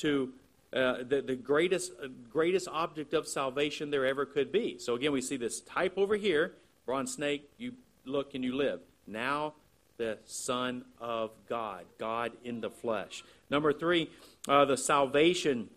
to 0.00 0.32
uh, 0.72 0.98
the, 1.08 1.20
the 1.20 1.34
greatest, 1.34 1.92
greatest 2.30 2.68
object 2.68 3.12
of 3.14 3.26
salvation 3.26 3.90
there 3.90 4.06
ever 4.06 4.24
could 4.24 4.52
be. 4.52 4.78
So 4.78 4.94
again, 4.94 5.12
we 5.12 5.20
see 5.20 5.36
this 5.36 5.60
type 5.60 5.94
over 5.96 6.16
here, 6.16 6.52
bronze 6.86 7.14
snake, 7.14 7.50
you 7.58 7.72
look 8.04 8.34
and 8.34 8.44
you 8.44 8.54
live. 8.54 8.80
Now, 9.06 9.54
the 9.96 10.18
Son 10.24 10.84
of 11.00 11.30
God, 11.48 11.84
God 11.98 12.32
in 12.44 12.60
the 12.60 12.70
flesh. 12.70 13.24
Number 13.50 13.72
three, 13.72 14.10
uh, 14.48 14.64
the 14.64 14.76
salvation 14.76 15.68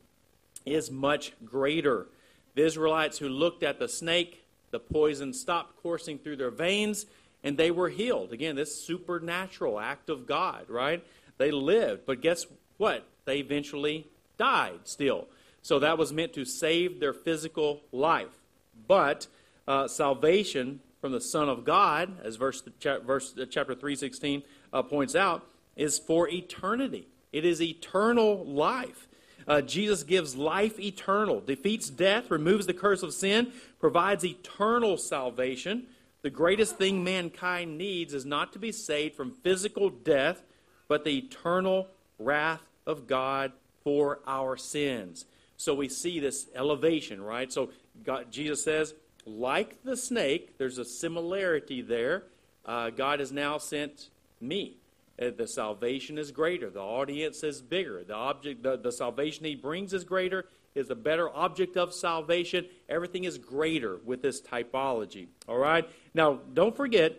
is 0.66 0.90
much 0.90 1.34
greater. 1.44 2.08
The 2.56 2.64
Israelites 2.64 3.18
who 3.18 3.28
looked 3.28 3.64
at 3.64 3.80
the 3.80 3.90
snake, 3.90 4.46
the 4.72 4.80
poison 4.80 5.34
stopped 5.34 5.82
coursing 5.82 6.20
through 6.20 6.38
their 6.38 6.52
veins, 6.52 7.06
and 7.44 7.58
they 7.58 7.72
were 7.72 7.90
healed. 7.90 8.32
Again, 8.32 8.56
this 8.56 8.74
supernatural 8.74 9.80
act 9.80 10.10
of 10.10 10.26
God, 10.26 10.70
right? 10.70 11.04
They 11.38 11.52
lived, 11.52 12.06
but 12.06 12.22
guess 12.22 12.46
what? 12.78 13.06
They 13.26 13.40
eventually 13.40 14.08
died 14.38 14.80
still. 14.84 15.28
So 15.62 15.80
that 15.80 15.98
was 15.98 16.12
meant 16.12 16.34
to 16.34 16.46
save 16.46 17.00
their 17.00 17.14
physical 17.14 17.82
life. 17.92 18.44
But 18.88 19.28
uh, 19.68 19.88
salvation 19.88 20.82
from 21.00 21.12
the 21.12 21.22
Son 21.22 21.50
of 21.50 21.64
God, 21.64 22.20
as 22.24 22.36
verse, 22.36 22.64
verse 22.82 23.34
uh, 23.38 23.46
chapter 23.50 23.74
316 23.74 24.44
uh, 24.72 24.84
points 24.84 25.16
out, 25.16 25.46
is 25.76 26.00
for 26.00 26.30
eternity. 26.30 27.08
It 27.32 27.46
is 27.46 27.62
eternal 27.62 28.46
life. 28.46 29.08
Uh, 29.48 29.62
Jesus 29.62 30.04
gives 30.04 30.36
life 30.36 30.80
eternal, 30.80 31.42
defeats 31.42 31.90
death, 31.90 32.32
removes 32.32 32.66
the 32.66 32.74
curse 32.74 33.04
of 33.04 33.14
sin, 33.14 33.52
provides 33.80 34.24
eternal 34.24 34.98
salvation. 34.98 35.88
The 36.22 36.30
greatest 36.30 36.78
thing 36.78 37.04
mankind 37.04 37.78
needs 37.78 38.14
is 38.14 38.26
not 38.26 38.54
to 38.54 38.60
be 38.60 38.72
saved 38.72 39.16
from 39.16 39.32
physical 39.32 39.90
death, 39.90 40.44
but 40.88 41.04
the 41.04 41.18
eternal 41.18 41.88
wrath 42.18 42.62
of 42.86 43.08
God 43.08 43.52
for 43.84 44.20
our 44.26 44.58
sins. 44.58 45.26
So 45.58 45.74
we 45.74 45.90
see 45.90 46.20
this 46.20 46.48
elevation, 46.56 47.22
right? 47.22 47.52
So 47.52 47.70
God, 48.04 48.32
Jesus 48.32 48.64
says, 48.64 48.94
like 49.26 49.84
the 49.84 49.96
snake, 49.96 50.58
there's 50.58 50.78
a 50.78 50.86
similarity 50.86 51.82
there. 51.82 52.24
Uh, 52.66 52.90
God 52.90 53.20
has 53.20 53.32
now 53.32 53.58
sent 53.58 54.10
me. 54.42 54.78
Uh, 55.22 55.30
the 55.38 55.48
salvation 55.48 56.18
is 56.18 56.32
greater. 56.32 56.70
The 56.70 56.82
audience 56.82 57.44
is 57.44 57.62
bigger. 57.62 58.04
The 58.04 58.16
object, 58.16 58.64
the, 58.64 58.78
the 58.78 58.92
salvation 58.92 59.46
he 59.46 59.56
brings 59.56 59.94
is 59.94 60.04
greater. 60.04 60.46
Is 60.76 60.90
a 60.90 60.96
better 60.96 61.30
object 61.30 61.78
of 61.78 61.94
salvation. 61.94 62.66
Everything 62.90 63.26
is 63.26 63.38
greater 63.38 64.00
with 64.04 64.24
this 64.24 64.42
typology. 64.42 65.28
All 65.48 65.60
right. 65.60 65.88
Now, 66.16 66.40
don't 66.52 66.76
forget, 66.76 67.16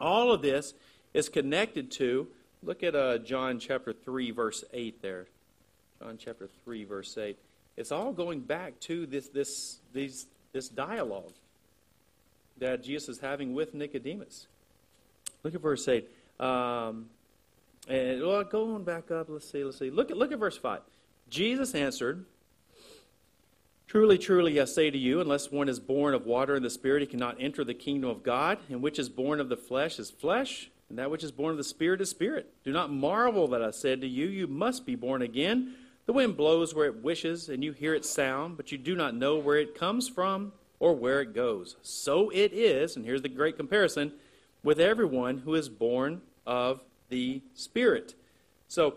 all 0.00 0.30
of 0.30 0.40
this 0.40 0.72
is 1.12 1.28
connected 1.28 1.90
to. 1.90 2.28
Look 2.62 2.84
at 2.84 2.94
uh, 2.94 3.18
John 3.18 3.58
chapter 3.58 3.92
three, 3.92 4.30
verse 4.30 4.62
eight. 4.72 5.02
There, 5.02 5.26
John 6.02 6.16
chapter 6.18 6.48
three, 6.64 6.84
verse 6.84 7.18
eight. 7.18 7.38
It's 7.76 7.92
all 7.92 8.12
going 8.12 8.40
back 8.40 8.80
to 8.80 9.06
this 9.06 9.28
this 9.28 9.80
these 9.92 10.26
this 10.52 10.68
dialogue 10.68 11.32
that 12.58 12.82
Jesus 12.82 13.16
is 13.16 13.18
having 13.20 13.54
with 13.54 13.74
Nicodemus. 13.74 14.46
Look 15.42 15.54
at 15.54 15.60
verse 15.60 15.86
8. 15.88 16.08
Um, 16.38 17.06
and 17.88 18.22
well, 18.22 18.44
going 18.44 18.84
back 18.84 19.10
up, 19.10 19.26
let's 19.28 19.50
see, 19.50 19.64
let's 19.64 19.78
see. 19.78 19.90
Look 19.90 20.10
at, 20.10 20.16
look 20.16 20.32
at 20.32 20.38
verse 20.38 20.56
5. 20.56 20.80
Jesus 21.28 21.74
answered, 21.74 22.24
Truly, 23.86 24.18
truly, 24.18 24.60
I 24.60 24.66
say 24.66 24.90
to 24.90 24.98
you, 24.98 25.20
unless 25.20 25.50
one 25.50 25.68
is 25.68 25.80
born 25.80 26.14
of 26.14 26.26
water 26.26 26.54
and 26.54 26.64
the 26.64 26.70
Spirit, 26.70 27.00
he 27.00 27.06
cannot 27.06 27.36
enter 27.40 27.64
the 27.64 27.74
kingdom 27.74 28.10
of 28.10 28.22
God. 28.22 28.58
And 28.68 28.82
which 28.82 28.98
is 28.98 29.08
born 29.08 29.40
of 29.40 29.48
the 29.48 29.56
flesh 29.56 29.98
is 29.98 30.10
flesh, 30.10 30.70
and 30.88 30.98
that 30.98 31.10
which 31.10 31.24
is 31.24 31.32
born 31.32 31.50
of 31.50 31.56
the 31.56 31.64
Spirit 31.64 32.00
is 32.00 32.10
spirit. 32.10 32.52
Do 32.62 32.72
not 32.72 32.92
marvel 32.92 33.48
that 33.48 33.62
I 33.62 33.70
said 33.70 34.00
to 34.02 34.06
you, 34.06 34.26
You 34.26 34.46
must 34.46 34.86
be 34.86 34.94
born 34.94 35.22
again. 35.22 35.74
The 36.10 36.14
wind 36.14 36.36
blows 36.36 36.74
where 36.74 36.86
it 36.86 37.04
wishes, 37.04 37.48
and 37.48 37.62
you 37.62 37.70
hear 37.70 37.94
its 37.94 38.10
sound, 38.10 38.56
but 38.56 38.72
you 38.72 38.78
do 38.78 38.96
not 38.96 39.14
know 39.14 39.36
where 39.36 39.58
it 39.58 39.78
comes 39.78 40.08
from 40.08 40.52
or 40.80 40.92
where 40.92 41.20
it 41.20 41.32
goes. 41.32 41.76
So 41.82 42.30
it 42.30 42.52
is, 42.52 42.96
and 42.96 43.04
here's 43.04 43.22
the 43.22 43.28
great 43.28 43.56
comparison, 43.56 44.14
with 44.64 44.80
everyone 44.80 45.38
who 45.38 45.54
is 45.54 45.68
born 45.68 46.22
of 46.44 46.80
the 47.10 47.42
Spirit. 47.54 48.16
So, 48.66 48.96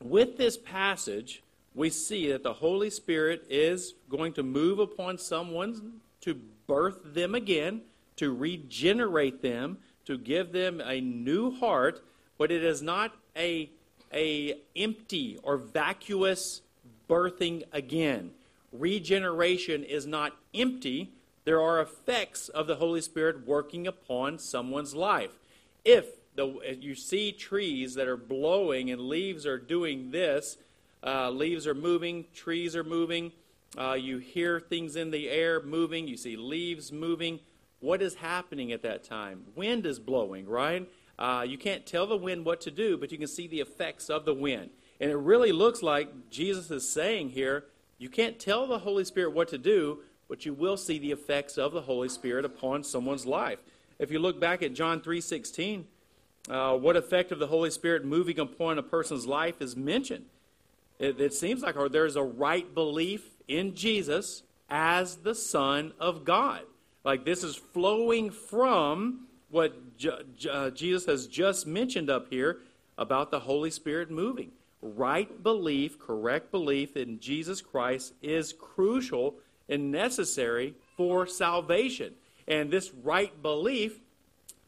with 0.00 0.38
this 0.38 0.56
passage, 0.56 1.42
we 1.74 1.90
see 1.90 2.32
that 2.32 2.42
the 2.42 2.54
Holy 2.54 2.88
Spirit 2.88 3.44
is 3.50 3.92
going 4.08 4.32
to 4.32 4.42
move 4.42 4.78
upon 4.78 5.18
someone 5.18 6.00
to 6.22 6.40
birth 6.66 7.12
them 7.12 7.34
again, 7.34 7.82
to 8.16 8.34
regenerate 8.34 9.42
them, 9.42 9.76
to 10.06 10.16
give 10.16 10.52
them 10.52 10.80
a 10.80 10.98
new 10.98 11.50
heart, 11.50 12.02
but 12.38 12.50
it 12.50 12.64
is 12.64 12.80
not 12.80 13.14
a 13.36 13.68
a 14.12 14.60
empty 14.76 15.38
or 15.42 15.56
vacuous 15.56 16.62
birthing 17.08 17.64
again. 17.72 18.30
Regeneration 18.72 19.84
is 19.84 20.06
not 20.06 20.36
empty. 20.54 21.12
There 21.44 21.60
are 21.60 21.80
effects 21.80 22.48
of 22.48 22.66
the 22.66 22.76
Holy 22.76 23.00
Spirit 23.00 23.46
working 23.46 23.86
upon 23.86 24.38
someone's 24.38 24.94
life. 24.94 25.38
If 25.84 26.06
the, 26.34 26.76
you 26.80 26.94
see 26.94 27.32
trees 27.32 27.94
that 27.94 28.08
are 28.08 28.16
blowing 28.16 28.90
and 28.90 29.02
leaves 29.02 29.46
are 29.46 29.58
doing 29.58 30.10
this, 30.10 30.56
uh, 31.04 31.30
leaves 31.30 31.66
are 31.66 31.74
moving, 31.74 32.26
trees 32.32 32.76
are 32.76 32.84
moving, 32.84 33.32
uh, 33.76 33.94
you 33.94 34.18
hear 34.18 34.60
things 34.60 34.96
in 34.96 35.10
the 35.10 35.28
air 35.28 35.62
moving, 35.62 36.06
you 36.06 36.16
see 36.16 36.36
leaves 36.36 36.92
moving. 36.92 37.40
What 37.80 38.00
is 38.00 38.14
happening 38.14 38.70
at 38.70 38.82
that 38.82 39.02
time? 39.02 39.44
Wind 39.56 39.86
is 39.86 39.98
blowing, 39.98 40.46
right? 40.46 40.88
Uh, 41.18 41.44
you 41.46 41.58
can't 41.58 41.86
tell 41.86 42.06
the 42.06 42.16
wind 42.16 42.44
what 42.44 42.60
to 42.62 42.70
do, 42.70 42.96
but 42.96 43.12
you 43.12 43.18
can 43.18 43.28
see 43.28 43.46
the 43.46 43.60
effects 43.60 44.08
of 44.10 44.24
the 44.24 44.34
wind. 44.34 44.70
And 45.00 45.10
it 45.10 45.16
really 45.16 45.52
looks 45.52 45.82
like 45.82 46.30
Jesus 46.30 46.70
is 46.70 46.88
saying 46.88 47.30
here 47.30 47.64
you 47.98 48.08
can't 48.08 48.38
tell 48.38 48.66
the 48.66 48.80
Holy 48.80 49.04
Spirit 49.04 49.32
what 49.32 49.48
to 49.48 49.58
do, 49.58 50.00
but 50.28 50.44
you 50.44 50.54
will 50.54 50.76
see 50.76 50.98
the 50.98 51.12
effects 51.12 51.56
of 51.56 51.72
the 51.72 51.82
Holy 51.82 52.08
Spirit 52.08 52.44
upon 52.44 52.82
someone's 52.82 53.26
life. 53.26 53.60
If 53.98 54.10
you 54.10 54.18
look 54.18 54.40
back 54.40 54.62
at 54.62 54.74
John 54.74 55.00
3:16, 55.00 55.84
uh, 56.48 56.76
what 56.76 56.96
effect 56.96 57.30
of 57.30 57.38
the 57.38 57.46
Holy 57.46 57.70
Spirit 57.70 58.04
moving 58.04 58.40
upon 58.40 58.78
a 58.78 58.82
person's 58.82 59.26
life 59.26 59.62
is 59.62 59.76
mentioned. 59.76 60.24
It, 60.98 61.20
it 61.20 61.34
seems 61.34 61.62
like 61.62 61.76
there's 61.92 62.16
a 62.16 62.22
right 62.22 62.74
belief 62.74 63.22
in 63.46 63.74
Jesus 63.74 64.42
as 64.68 65.18
the 65.18 65.34
Son 65.34 65.92
of 66.00 66.24
God. 66.24 66.62
Like 67.04 67.24
this 67.24 67.44
is 67.44 67.54
flowing 67.54 68.30
from 68.30 69.28
what 69.52 69.76
uh, 70.50 70.70
Jesus 70.70 71.06
has 71.06 71.26
just 71.26 71.66
mentioned 71.66 72.10
up 72.10 72.26
here 72.30 72.58
about 72.98 73.30
the 73.30 73.40
Holy 73.40 73.70
Spirit 73.70 74.10
moving. 74.10 74.50
Right 74.80 75.42
belief, 75.42 75.98
correct 75.98 76.50
belief 76.50 76.96
in 76.96 77.20
Jesus 77.20 77.60
Christ 77.60 78.14
is 78.22 78.52
crucial 78.52 79.36
and 79.68 79.92
necessary 79.92 80.74
for 80.96 81.26
salvation. 81.26 82.14
And 82.48 82.70
this 82.70 82.92
right 83.04 83.40
belief 83.42 84.00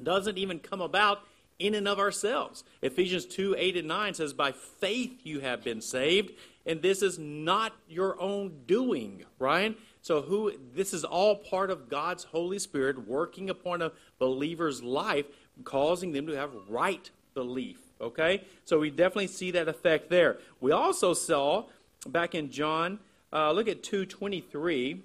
doesn't 0.01 0.39
even 0.39 0.61
come 0.61 0.81
about 0.81 1.23
in 1.59 1.75
and 1.75 1.89
of 1.89 1.99
ourselves. 1.99 2.63
Ephesians 2.83 3.25
2 3.25 3.57
8 3.59 3.79
and 3.79 3.89
9 3.89 4.15
says, 4.15 4.33
By 4.35 4.53
faith 4.53 5.21
you 5.25 5.41
have 5.41 5.65
been 5.65 5.81
saved, 5.81 6.33
and 6.67 6.83
this 6.83 7.03
is 7.03 7.19
not 7.19 7.73
your 7.89 8.21
own 8.21 8.61
doing, 8.67 9.25
Ryan. 9.39 9.77
So 10.05 10.21
who 10.21 10.53
this 10.75 10.93
is 10.93 11.03
all 11.03 11.35
part 11.35 11.71
of 11.71 11.89
God's 11.89 12.25
Holy 12.25 12.59
Spirit 12.59 13.09
working 13.09 13.49
upon 13.49 13.81
a 13.81 13.91
believer's 14.19 14.83
life, 14.83 15.25
causing 15.65 16.13
them 16.13 16.27
to 16.27 16.37
have 16.37 16.51
right 16.69 17.11
belief. 17.33 17.79
Okay? 17.99 18.45
So 18.67 18.79
we 18.79 18.91
definitely 18.91 19.29
see 19.29 19.51
that 19.53 19.67
effect 19.67 20.11
there. 20.11 20.37
We 20.61 20.73
also 20.73 21.15
saw 21.15 21.65
back 22.07 22.35
in 22.35 22.51
John, 22.51 22.99
uh, 23.33 23.53
look 23.53 23.67
at 23.67 23.83
223, 23.83 25.01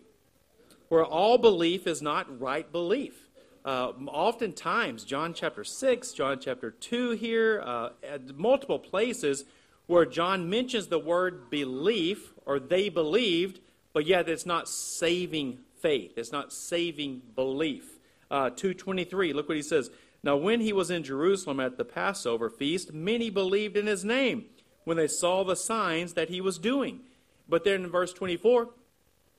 where 0.89 1.05
all 1.05 1.37
belief 1.37 1.87
is 1.87 2.01
not 2.01 2.37
right 2.37 2.69
belief. 2.69 3.29
Uh, 3.63 3.93
oftentimes, 4.05 5.05
John 5.05 5.33
chapter 5.33 5.63
6, 5.63 6.11
John 6.11 6.39
chapter 6.41 6.71
2 6.71 7.11
here, 7.11 7.63
uh, 7.65 7.91
at 8.03 8.37
multiple 8.37 8.79
places 8.79 9.45
where 9.87 10.05
John 10.05 10.49
mentions 10.49 10.87
the 10.87 10.99
word 10.99 11.49
belief 11.49 12.33
or 12.45 12.59
they 12.59 12.89
believed, 12.89 13.61
but 13.93 14.05
yet 14.05 14.29
it's 14.29 14.45
not 14.45 14.69
saving 14.69 15.59
faith. 15.81 16.13
It's 16.17 16.31
not 16.31 16.53
saving 16.53 17.21
belief. 17.35 17.99
Uh, 18.29 18.49
223, 18.49 19.33
look 19.33 19.47
what 19.47 19.55
he 19.55 19.63
says. 19.63 19.89
Now, 20.21 20.35
when 20.35 20.59
he 20.61 20.73
was 20.73 20.91
in 20.91 21.03
Jerusalem 21.03 21.59
at 21.59 21.77
the 21.77 21.85
Passover 21.85 22.49
feast, 22.49 22.93
many 22.93 23.29
believed 23.29 23.77
in 23.77 23.87
his 23.87 24.03
name 24.03 24.45
when 24.83 24.97
they 24.97 25.07
saw 25.07 25.43
the 25.43 25.55
signs 25.55 26.13
that 26.13 26.29
he 26.29 26.41
was 26.41 26.59
doing. 26.59 26.99
But 27.47 27.63
then 27.63 27.85
in 27.85 27.89
verse 27.89 28.13
24, 28.13 28.69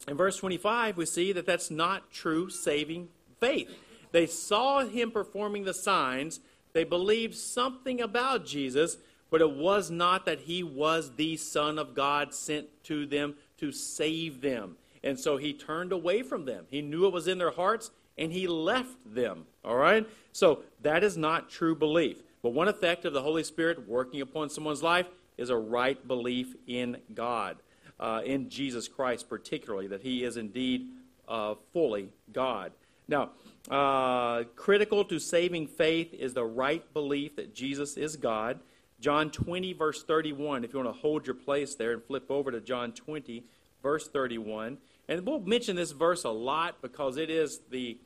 in 0.08 0.16
verse 0.16 0.38
25, 0.38 0.96
we 0.96 1.06
see 1.06 1.32
that 1.32 1.46
that's 1.46 1.70
not 1.70 2.10
true 2.10 2.48
saving 2.48 3.08
faith. 3.38 3.70
They 4.12 4.26
saw 4.26 4.84
him 4.84 5.10
performing 5.10 5.64
the 5.64 5.74
signs, 5.74 6.40
they 6.72 6.84
believed 6.84 7.34
something 7.34 8.00
about 8.00 8.46
Jesus, 8.46 8.96
but 9.30 9.40
it 9.40 9.52
was 9.52 9.90
not 9.90 10.26
that 10.26 10.40
he 10.40 10.62
was 10.62 11.14
the 11.16 11.36
Son 11.36 11.78
of 11.78 11.94
God 11.94 12.34
sent 12.34 12.68
to 12.84 13.06
them 13.06 13.34
to 13.60 13.72
save 13.72 14.40
them. 14.40 14.76
And 15.02 15.18
so 15.18 15.36
he 15.36 15.52
turned 15.52 15.92
away 15.92 16.22
from 16.22 16.44
them. 16.44 16.66
He 16.70 16.82
knew 16.82 17.06
it 17.06 17.12
was 17.12 17.28
in 17.28 17.38
their 17.38 17.50
hearts, 17.52 17.90
and 18.18 18.32
he 18.32 18.46
left 18.46 19.14
them. 19.14 19.46
All 19.64 19.76
right? 19.76 20.06
So 20.32 20.62
that 20.82 21.02
is 21.04 21.16
not 21.16 21.50
true 21.50 21.74
belief. 21.74 22.22
But 22.42 22.50
one 22.50 22.68
effect 22.68 23.04
of 23.04 23.12
the 23.12 23.22
Holy 23.22 23.44
Spirit 23.44 23.88
working 23.88 24.20
upon 24.20 24.50
someone's 24.50 24.82
life 24.82 25.06
is 25.36 25.50
a 25.50 25.56
right 25.56 26.06
belief 26.06 26.54
in 26.66 26.98
God, 27.14 27.56
uh, 27.98 28.22
in 28.24 28.50
Jesus 28.50 28.88
Christ 28.88 29.28
particularly, 29.28 29.86
that 29.88 30.02
he 30.02 30.24
is 30.24 30.36
indeed 30.36 30.88
uh, 31.28 31.54
fully 31.72 32.10
God. 32.32 32.72
Now, 33.08 33.30
uh, 33.70 34.44
critical 34.54 35.04
to 35.06 35.18
saving 35.18 35.66
faith 35.66 36.14
is 36.14 36.34
the 36.34 36.44
right 36.44 36.84
belief 36.92 37.36
that 37.36 37.54
Jesus 37.54 37.96
is 37.96 38.16
God. 38.16 38.60
John 39.00 39.30
20, 39.30 39.72
verse 39.72 40.02
31, 40.02 40.64
if 40.64 40.72
you 40.74 40.78
want 40.78 40.94
to 40.94 41.00
hold 41.00 41.26
your 41.26 41.34
place 41.34 41.74
there 41.74 41.92
and 41.92 42.04
flip 42.04 42.30
over 42.30 42.50
to 42.50 42.60
John 42.60 42.92
20, 42.92 43.44
verse 43.82 44.08
31. 44.08 44.78
And 45.08 45.26
we'll 45.26 45.40
mention 45.40 45.74
this 45.74 45.92
verse 45.92 46.24
a 46.24 46.30
lot 46.30 46.82
because 46.82 47.16
it 47.16 47.30
is 47.30 47.60
the 47.70 47.98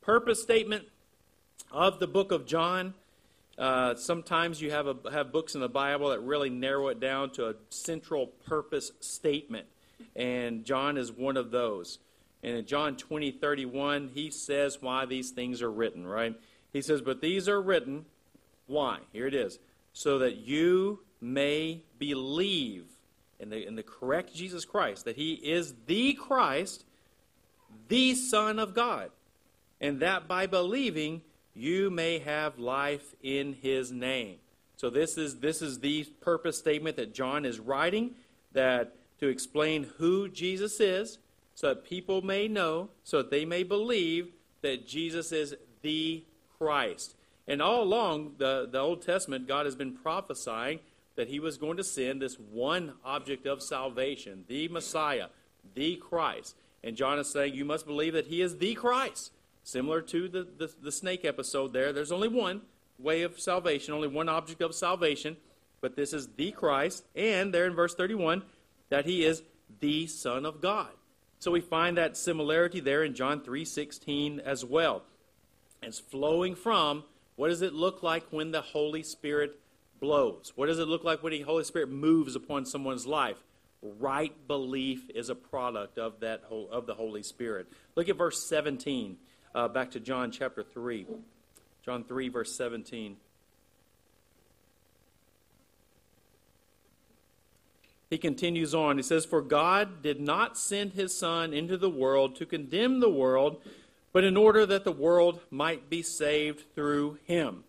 purpose 0.00 0.42
statement 0.42 0.84
of 1.70 2.00
the 2.00 2.06
book 2.06 2.32
of 2.32 2.46
John. 2.46 2.94
Uh, 3.58 3.94
sometimes 3.94 4.62
you 4.62 4.70
have, 4.70 4.86
a, 4.86 4.96
have 5.12 5.30
books 5.30 5.54
in 5.54 5.60
the 5.60 5.68
Bible 5.68 6.08
that 6.08 6.20
really 6.20 6.48
narrow 6.48 6.88
it 6.88 7.00
down 7.00 7.30
to 7.32 7.48
a 7.48 7.54
central 7.68 8.26
purpose 8.26 8.92
statement, 9.00 9.66
and 10.16 10.64
John 10.64 10.96
is 10.96 11.12
one 11.12 11.36
of 11.36 11.50
those. 11.50 11.98
And 12.42 12.56
in 12.56 12.64
John 12.64 12.96
20, 12.96 13.32
31, 13.32 14.12
he 14.14 14.30
says 14.30 14.78
why 14.80 15.04
these 15.04 15.30
things 15.30 15.60
are 15.60 15.70
written, 15.70 16.06
right? 16.06 16.34
He 16.72 16.80
says, 16.80 17.02
But 17.02 17.20
these 17.20 17.48
are 17.48 17.60
written, 17.60 18.06
why? 18.66 19.00
Here 19.12 19.26
it 19.26 19.34
is. 19.34 19.58
So 19.92 20.18
that 20.20 20.36
you 20.36 21.00
may 21.20 21.82
believe 21.98 22.86
in 23.38 23.50
the, 23.50 23.66
in 23.66 23.74
the 23.74 23.82
correct 23.82 24.34
Jesus 24.34 24.64
Christ, 24.64 25.04
that 25.04 25.16
he 25.16 25.34
is 25.34 25.74
the 25.86 26.14
Christ, 26.14 26.84
the 27.88 28.14
Son 28.14 28.58
of 28.58 28.74
God, 28.74 29.10
and 29.80 30.00
that 30.00 30.28
by 30.28 30.46
believing 30.46 31.22
you 31.54 31.90
may 31.90 32.18
have 32.18 32.58
life 32.58 33.14
in 33.22 33.54
his 33.54 33.90
name. 33.90 34.36
So 34.76 34.88
this 34.88 35.18
is 35.18 35.40
this 35.40 35.60
is 35.60 35.80
the 35.80 36.04
purpose 36.20 36.56
statement 36.58 36.96
that 36.96 37.12
John 37.12 37.44
is 37.44 37.58
writing 37.58 38.12
that 38.52 38.94
to 39.18 39.28
explain 39.28 39.84
who 39.98 40.28
Jesus 40.28 40.80
is 40.80 41.18
so 41.54 41.68
that 41.68 41.84
people 41.84 42.22
may 42.22 42.48
know, 42.48 42.88
so 43.04 43.18
that 43.18 43.30
they 43.30 43.44
may 43.44 43.62
believe 43.62 44.32
that 44.62 44.86
Jesus 44.86 45.32
is 45.32 45.54
the 45.82 46.24
Christ. 46.58 47.14
And 47.50 47.60
all 47.60 47.82
along 47.82 48.34
the, 48.38 48.68
the 48.70 48.78
Old 48.78 49.02
Testament, 49.02 49.48
God 49.48 49.66
has 49.66 49.74
been 49.74 49.92
prophesying 49.92 50.78
that 51.16 51.26
he 51.26 51.40
was 51.40 51.58
going 51.58 51.78
to 51.78 51.84
send 51.84 52.22
this 52.22 52.36
one 52.38 52.92
object 53.04 53.44
of 53.44 53.60
salvation, 53.60 54.44
the 54.46 54.68
Messiah, 54.68 55.26
the 55.74 55.96
Christ. 55.96 56.54
And 56.84 56.96
John 56.96 57.18
is 57.18 57.28
saying, 57.28 57.54
You 57.54 57.64
must 57.64 57.86
believe 57.86 58.12
that 58.12 58.28
he 58.28 58.40
is 58.40 58.58
the 58.58 58.74
Christ. 58.74 59.32
Similar 59.64 60.00
to 60.02 60.28
the, 60.28 60.46
the, 60.58 60.72
the, 60.80 60.92
snake 60.92 61.24
episode 61.24 61.72
there, 61.72 61.92
there's 61.92 62.12
only 62.12 62.28
one 62.28 62.60
way 63.00 63.22
of 63.22 63.40
salvation, 63.40 63.94
only 63.94 64.06
one 64.06 64.28
object 64.28 64.62
of 64.62 64.72
salvation, 64.72 65.36
but 65.80 65.96
this 65.96 66.12
is 66.12 66.28
the 66.36 66.52
Christ. 66.52 67.04
And 67.16 67.52
there 67.52 67.66
in 67.66 67.74
verse 67.74 67.96
31, 67.96 68.44
that 68.90 69.06
he 69.06 69.24
is 69.24 69.42
the 69.80 70.06
Son 70.06 70.46
of 70.46 70.60
God. 70.60 70.90
So 71.40 71.50
we 71.50 71.60
find 71.60 71.98
that 71.98 72.16
similarity 72.16 72.78
there 72.78 73.02
in 73.02 73.12
John 73.12 73.40
3:16 73.40 74.38
as 74.38 74.64
well. 74.64 75.02
It's 75.82 75.98
flowing 75.98 76.54
from 76.54 77.02
what 77.40 77.48
does 77.48 77.62
it 77.62 77.72
look 77.72 78.02
like 78.02 78.26
when 78.28 78.50
the 78.50 78.60
Holy 78.60 79.02
Spirit 79.02 79.58
blows? 79.98 80.52
What 80.56 80.66
does 80.66 80.78
it 80.78 80.88
look 80.88 81.04
like 81.04 81.22
when 81.22 81.32
the 81.32 81.40
Holy 81.40 81.64
Spirit 81.64 81.88
moves 81.88 82.36
upon 82.36 82.66
someone's 82.66 83.06
life? 83.06 83.38
Right 83.80 84.34
belief 84.46 85.08
is 85.14 85.30
a 85.30 85.34
product 85.34 85.96
of 85.96 86.20
that 86.20 86.42
of 86.50 86.84
the 86.84 86.92
Holy 86.92 87.22
Spirit. 87.22 87.66
Look 87.96 88.10
at 88.10 88.18
verse 88.18 88.46
17. 88.46 89.16
Uh, 89.54 89.68
back 89.68 89.92
to 89.92 90.00
John 90.00 90.30
chapter 90.30 90.62
3. 90.62 91.06
John 91.82 92.04
3 92.04 92.28
verse 92.28 92.54
17. 92.54 93.16
He 98.10 98.18
continues 98.18 98.74
on. 98.74 98.98
He 98.98 99.02
says, 99.02 99.24
For 99.24 99.40
God 99.40 100.02
did 100.02 100.20
not 100.20 100.58
send 100.58 100.92
his 100.92 101.16
Son 101.16 101.54
into 101.54 101.78
the 101.78 101.88
world 101.88 102.36
to 102.36 102.44
condemn 102.44 103.00
the 103.00 103.08
world, 103.08 103.62
but 104.12 104.24
in 104.24 104.36
order 104.36 104.66
that 104.66 104.84
the 104.84 104.92
world 104.92 105.40
might 105.50 105.88
be 105.88 106.02
saved 106.02 106.74
through 106.74 107.18
him. 107.24 107.64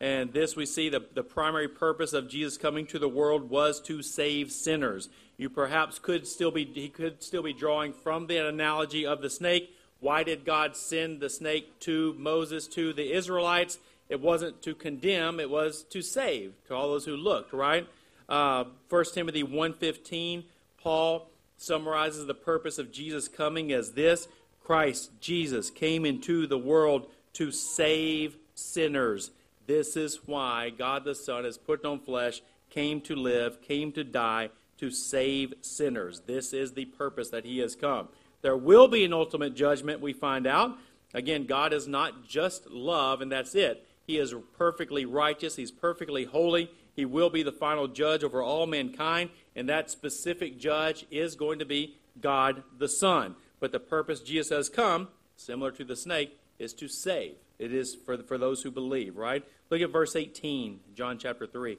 And 0.00 0.32
this 0.32 0.56
we 0.56 0.66
see 0.66 0.88
the, 0.88 1.04
the 1.14 1.22
primary 1.22 1.68
purpose 1.68 2.12
of 2.12 2.28
Jesus 2.28 2.58
coming 2.58 2.86
to 2.86 2.98
the 2.98 3.08
world 3.08 3.48
was 3.48 3.80
to 3.82 4.02
save 4.02 4.50
sinners. 4.50 5.08
You 5.36 5.48
perhaps 5.48 5.98
could 5.98 6.26
still 6.26 6.50
be 6.50 6.64
he 6.64 6.88
could 6.88 7.22
still 7.22 7.42
be 7.42 7.52
drawing 7.52 7.92
from 7.92 8.26
the 8.26 8.46
analogy 8.46 9.06
of 9.06 9.22
the 9.22 9.30
snake. 9.30 9.74
Why 10.00 10.22
did 10.22 10.44
God 10.44 10.76
send 10.76 11.20
the 11.20 11.30
snake 11.30 11.80
to 11.80 12.14
Moses 12.18 12.66
to 12.68 12.92
the 12.92 13.12
Israelites? 13.12 13.78
It 14.08 14.20
wasn't 14.20 14.60
to 14.62 14.74
condemn, 14.74 15.40
it 15.40 15.48
was 15.48 15.82
to 15.84 16.02
save 16.02 16.52
to 16.66 16.74
all 16.74 16.88
those 16.88 17.06
who 17.06 17.16
looked, 17.16 17.52
right? 17.52 17.88
Uh, 18.28 18.64
1 18.90 19.04
Timothy 19.14 19.42
1.15, 19.42 20.44
Paul 20.78 21.30
summarizes 21.56 22.26
the 22.26 22.34
purpose 22.34 22.78
of 22.78 22.92
Jesus 22.92 23.28
coming 23.28 23.72
as 23.72 23.92
this. 23.92 24.28
Christ, 24.64 25.10
Jesus, 25.20 25.70
came 25.70 26.04
into 26.04 26.46
the 26.46 26.58
world 26.58 27.06
to 27.34 27.52
save 27.52 28.36
sinners. 28.54 29.30
This 29.66 29.96
is 29.96 30.20
why 30.26 30.70
God 30.70 31.04
the 31.04 31.14
Son 31.14 31.44
has 31.44 31.58
put 31.58 31.84
on 31.84 32.00
flesh, 32.00 32.42
came 32.70 33.00
to 33.02 33.14
live, 33.14 33.62
came 33.62 33.92
to 33.92 34.02
die, 34.02 34.50
to 34.78 34.90
save 34.90 35.54
sinners. 35.60 36.22
This 36.26 36.52
is 36.52 36.72
the 36.72 36.86
purpose 36.86 37.30
that 37.30 37.44
he 37.44 37.58
has 37.58 37.76
come. 37.76 38.08
There 38.42 38.56
will 38.56 38.88
be 38.88 39.04
an 39.04 39.12
ultimate 39.12 39.54
judgment, 39.54 40.00
we 40.00 40.12
find 40.12 40.46
out. 40.46 40.76
Again, 41.12 41.46
God 41.46 41.72
is 41.72 41.86
not 41.86 42.26
just 42.26 42.70
love, 42.70 43.20
and 43.20 43.30
that's 43.30 43.54
it. 43.54 43.86
He 44.06 44.18
is 44.18 44.34
perfectly 44.58 45.04
righteous, 45.04 45.56
He's 45.56 45.70
perfectly 45.70 46.24
holy, 46.24 46.70
he 46.94 47.04
will 47.04 47.30
be 47.30 47.42
the 47.42 47.52
final 47.52 47.88
judge 47.88 48.22
over 48.22 48.42
all 48.42 48.66
mankind, 48.66 49.30
and 49.56 49.68
that 49.68 49.90
specific 49.90 50.58
judge 50.58 51.06
is 51.10 51.34
going 51.34 51.58
to 51.58 51.64
be 51.64 51.96
God 52.20 52.62
the 52.78 52.88
Son. 52.88 53.34
But 53.64 53.72
the 53.72 53.80
purpose 53.80 54.20
Jesus 54.20 54.50
has 54.50 54.68
come, 54.68 55.08
similar 55.36 55.70
to 55.70 55.84
the 55.84 55.96
snake, 55.96 56.38
is 56.58 56.74
to 56.74 56.86
save. 56.86 57.36
It 57.58 57.72
is 57.72 57.94
for, 57.94 58.18
for 58.18 58.36
those 58.36 58.60
who 58.60 58.70
believe, 58.70 59.16
right? 59.16 59.42
Look 59.70 59.80
at 59.80 59.88
verse 59.88 60.14
18, 60.14 60.80
John 60.94 61.16
chapter 61.16 61.46
3. 61.46 61.78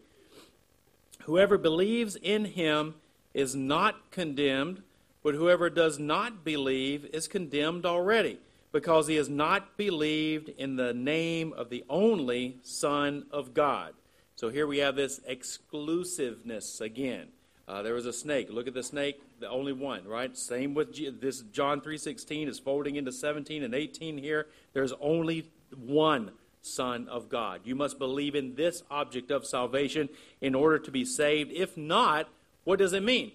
Whoever 1.25 1.59
believes 1.59 2.15
in 2.15 2.45
him 2.45 2.95
is 3.35 3.55
not 3.55 4.09
condemned, 4.09 4.81
but 5.21 5.35
whoever 5.35 5.69
does 5.69 5.99
not 5.99 6.43
believe 6.43 7.05
is 7.13 7.27
condemned 7.27 7.85
already, 7.85 8.39
because 8.71 9.05
he 9.05 9.17
has 9.17 9.29
not 9.29 9.77
believed 9.77 10.49
in 10.57 10.77
the 10.77 10.91
name 10.91 11.53
of 11.53 11.69
the 11.69 11.83
only 11.87 12.57
Son 12.63 13.27
of 13.29 13.53
God. 13.53 13.93
So 14.35 14.49
here 14.49 14.65
we 14.65 14.79
have 14.79 14.95
this 14.95 15.21
exclusiveness 15.27 16.81
again. 16.81 17.27
Uh, 17.67 17.81
there 17.81 17.95
was 17.95 18.05
a 18.05 18.13
snake. 18.13 18.47
Look 18.51 18.67
at 18.67 18.75
the 18.75 18.83
snake, 18.83 19.21
the 19.39 19.49
only 19.49 19.73
one, 19.73 20.07
right? 20.07 20.37
Same 20.37 20.73
with 20.75 20.93
G- 20.93 21.09
this. 21.09 21.41
John 21.41 21.81
three 21.81 21.97
sixteen 21.97 22.47
is 22.47 22.59
folding 22.59 22.95
into 22.95 23.11
seventeen 23.11 23.63
and 23.63 23.73
eighteen 23.73 24.17
here. 24.17 24.47
There's 24.73 24.93
only 25.01 25.49
one 25.75 26.31
Son 26.61 27.07
of 27.07 27.29
God. 27.29 27.61
You 27.63 27.75
must 27.75 27.99
believe 27.99 28.35
in 28.35 28.55
this 28.55 28.83
object 28.89 29.31
of 29.31 29.45
salvation 29.45 30.09
in 30.41 30.55
order 30.55 30.79
to 30.79 30.91
be 30.91 31.05
saved. 31.05 31.51
If 31.51 31.75
not, 31.75 32.29
what 32.63 32.79
does 32.79 32.93
it 32.93 33.03
mean? 33.03 33.31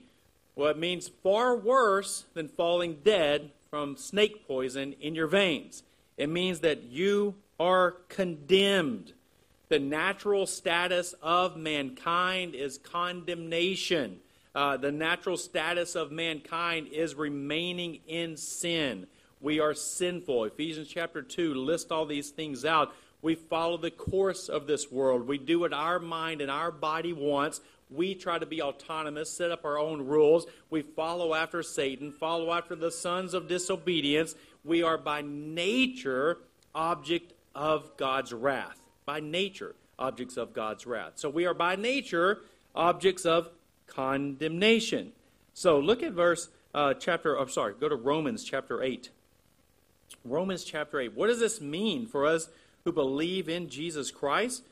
Well, 0.56 0.70
it 0.70 0.78
means 0.78 1.08
far 1.08 1.56
worse 1.56 2.26
than 2.34 2.48
falling 2.48 2.98
dead 3.04 3.50
from 3.70 3.96
snake 3.96 4.46
poison 4.46 4.94
in 5.00 5.14
your 5.14 5.28
veins. 5.28 5.84
It 6.16 6.28
means 6.28 6.60
that 6.60 6.82
you 6.82 7.36
are 7.58 7.92
condemned 8.08 9.12
the 9.70 9.78
natural 9.78 10.46
status 10.46 11.14
of 11.22 11.56
mankind 11.56 12.56
is 12.56 12.76
condemnation. 12.76 14.18
Uh, 14.52 14.76
the 14.76 14.90
natural 14.90 15.36
status 15.36 15.94
of 15.94 16.10
mankind 16.10 16.88
is 16.88 17.14
remaining 17.14 18.00
in 18.08 18.36
sin. 18.36 19.06
We 19.40 19.60
are 19.60 19.72
sinful. 19.72 20.44
Ephesians 20.44 20.88
chapter 20.88 21.22
2 21.22 21.54
lists 21.54 21.92
all 21.92 22.04
these 22.04 22.30
things 22.30 22.64
out. 22.64 22.92
We 23.22 23.36
follow 23.36 23.76
the 23.76 23.92
course 23.92 24.48
of 24.48 24.66
this 24.66 24.90
world. 24.90 25.28
We 25.28 25.38
do 25.38 25.60
what 25.60 25.72
our 25.72 26.00
mind 26.00 26.40
and 26.40 26.50
our 26.50 26.72
body 26.72 27.12
wants. 27.12 27.60
We 27.90 28.16
try 28.16 28.40
to 28.40 28.46
be 28.46 28.60
autonomous, 28.60 29.30
set 29.30 29.52
up 29.52 29.64
our 29.64 29.78
own 29.78 30.04
rules. 30.04 30.46
We 30.68 30.82
follow 30.82 31.32
after 31.32 31.62
Satan, 31.62 32.10
follow 32.10 32.52
after 32.52 32.74
the 32.74 32.90
sons 32.90 33.34
of 33.34 33.46
disobedience. 33.46 34.34
We 34.64 34.82
are 34.82 34.98
by 34.98 35.22
nature 35.22 36.38
object 36.74 37.34
of 37.54 37.96
God's 37.96 38.32
wrath 38.32 38.79
by 39.10 39.18
nature 39.18 39.74
objects 39.98 40.36
of 40.36 40.52
God's 40.52 40.86
wrath. 40.86 41.14
So 41.16 41.28
we 41.28 41.44
are 41.44 41.52
by 41.52 41.74
nature 41.74 42.42
objects 42.76 43.26
of 43.26 43.48
condemnation. 43.88 45.10
So 45.52 45.80
look 45.80 46.04
at 46.04 46.12
verse 46.12 46.48
uh, 46.72 46.94
chapter, 46.94 47.36
I'm 47.36 47.48
sorry, 47.48 47.74
go 47.80 47.88
to 47.88 47.96
Romans 47.96 48.44
chapter 48.44 48.84
8. 48.84 49.10
Romans 50.24 50.62
chapter 50.62 51.00
8. 51.00 51.16
What 51.16 51.26
does 51.26 51.40
this 51.40 51.60
mean 51.60 52.06
for 52.06 52.24
us 52.24 52.50
who 52.84 52.92
believe 52.92 53.48
in 53.48 53.68
Jesus 53.68 54.12
Christ? 54.12 54.62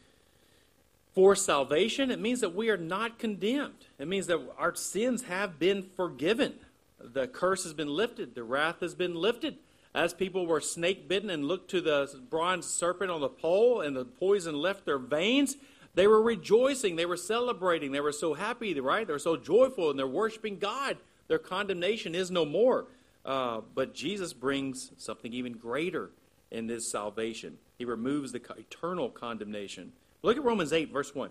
for 1.14 1.34
salvation, 1.34 2.12
it 2.12 2.20
means 2.20 2.41
that 2.43 2.55
we 2.55 2.70
are 2.70 2.76
not 2.76 3.18
condemned. 3.18 3.86
It 3.99 4.07
means 4.07 4.28
that 4.28 4.41
our 4.57 4.76
sins 4.76 5.24
have 5.24 5.59
been 5.59 5.82
forgiven. 5.97 6.55
The 7.01 7.26
curse 7.26 7.64
has 7.64 7.74
been 7.74 7.89
lifted, 7.89 8.36
the 8.36 8.45
wrath 8.45 8.78
has 8.82 8.95
been 8.95 9.16
lifted. 9.16 9.57
As 9.99 10.14
people 10.14 10.46
were 10.46 10.61
snake 10.61 11.09
bitten 11.09 11.28
and 11.28 11.44
looked 11.44 11.72
to 11.72 11.80
the 11.80 12.20
bronze 12.30 12.66
serpent 12.66 13.11
on 13.11 13.20
the 13.20 13.28
pole 13.28 13.80
and 13.80 13.96
the 13.96 14.05
poison 14.05 14.55
left 14.55 14.86
their 14.86 14.96
veins, 14.96 15.57
they 15.96 16.07
were 16.07 16.22
rejoicing, 16.22 16.94
they 16.94 17.05
were 17.05 17.16
celebrating, 17.16 17.90
they 17.90 17.99
were 17.99 18.12
so 18.12 18.34
happy, 18.34 18.78
right? 18.78 19.05
They 19.05 19.12
were 19.12 19.18
so 19.18 19.36
joyful 19.36 19.90
and 19.90 19.99
they're 19.99 20.07
worshiping 20.07 20.61
God. 20.61 20.99
Their 21.26 21.40
condemnation 21.40 22.14
is 22.14 22.30
no 22.30 22.44
more. 22.44 22.86
Uh, 23.24 23.62
but 23.74 23.92
Jesus 23.92 24.32
brings 24.32 24.92
something 24.99 25.32
even 25.32 25.55
greater 25.55 26.11
in 26.53 26.68
this 26.68 26.88
salvation. 26.88 27.59
He 27.76 27.84
removes 27.84 28.30
the 28.30 28.40
eternal 28.57 29.09
condemnation. 29.09 29.90
Look 30.22 30.36
at 30.36 30.44
Romans 30.44 30.72
8, 30.72 30.92
verse 30.92 31.12
1. 31.12 31.30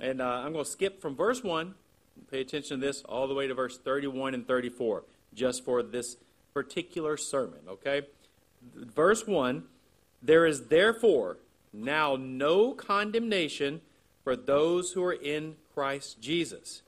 And 0.00 0.20
uh, 0.20 0.24
I'm 0.24 0.52
going 0.52 0.64
to 0.64 0.70
skip 0.70 1.00
from 1.00 1.14
verse 1.14 1.44
1, 1.44 1.76
pay 2.28 2.40
attention 2.40 2.80
to 2.80 2.84
this, 2.84 3.02
all 3.02 3.28
the 3.28 3.34
way 3.34 3.46
to 3.46 3.54
verse 3.54 3.78
31 3.78 4.34
and 4.34 4.48
34, 4.48 5.04
just 5.32 5.64
for 5.64 5.84
this 5.84 6.16
particular 6.52 7.16
sermon, 7.16 7.60
okay? 7.68 8.02
Verse 8.74 9.26
1 9.26 9.64
There 10.22 10.46
is 10.46 10.66
therefore 10.66 11.38
now 11.72 12.16
no 12.16 12.72
condemnation 12.72 13.80
for 14.24 14.36
those 14.36 14.92
who 14.92 15.04
are 15.04 15.12
in 15.12 15.56
Christ 15.74 16.20
Jesus. 16.20 16.82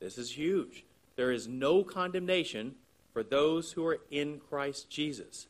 This 0.00 0.18
is 0.18 0.36
huge. 0.36 0.84
There 1.16 1.30
is 1.30 1.46
no 1.46 1.84
condemnation 1.84 2.74
for 3.12 3.22
those 3.22 3.72
who 3.72 3.86
are 3.86 4.00
in 4.10 4.40
Christ 4.50 4.90
Jesus. 4.90 5.46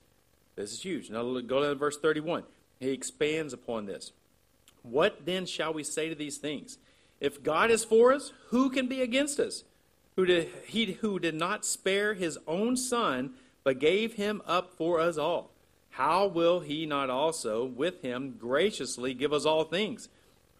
This 0.56 0.72
is 0.72 0.82
huge. 0.82 1.10
Now 1.10 1.22
go 1.22 1.62
down 1.62 1.70
to 1.70 1.74
verse 1.74 1.98
31. 1.98 2.44
He 2.78 2.90
expands 2.90 3.52
upon 3.52 3.86
this. 3.86 4.12
What 4.82 5.24
then 5.24 5.46
shall 5.46 5.72
we 5.72 5.82
say 5.82 6.08
to 6.08 6.14
these 6.14 6.36
things? 6.36 6.78
If 7.20 7.42
God 7.42 7.70
is 7.70 7.84
for 7.84 8.12
us, 8.12 8.32
who 8.48 8.68
can 8.68 8.86
be 8.86 9.00
against 9.00 9.40
us? 9.40 9.64
Who 10.16 10.26
did, 10.26 10.50
he 10.66 10.92
who 11.00 11.18
did 11.18 11.34
not 11.34 11.64
spare 11.64 12.14
his 12.14 12.38
own 12.46 12.76
son, 12.76 13.34
but 13.64 13.80
gave 13.80 14.14
him 14.14 14.42
up 14.46 14.72
for 14.76 15.00
us 15.00 15.18
all, 15.18 15.50
how 15.90 16.26
will 16.26 16.60
he 16.60 16.86
not 16.86 17.10
also 17.10 17.64
with 17.64 18.02
him 18.02 18.36
graciously 18.38 19.14
give 19.14 19.32
us 19.32 19.44
all 19.44 19.64
things? 19.64 20.08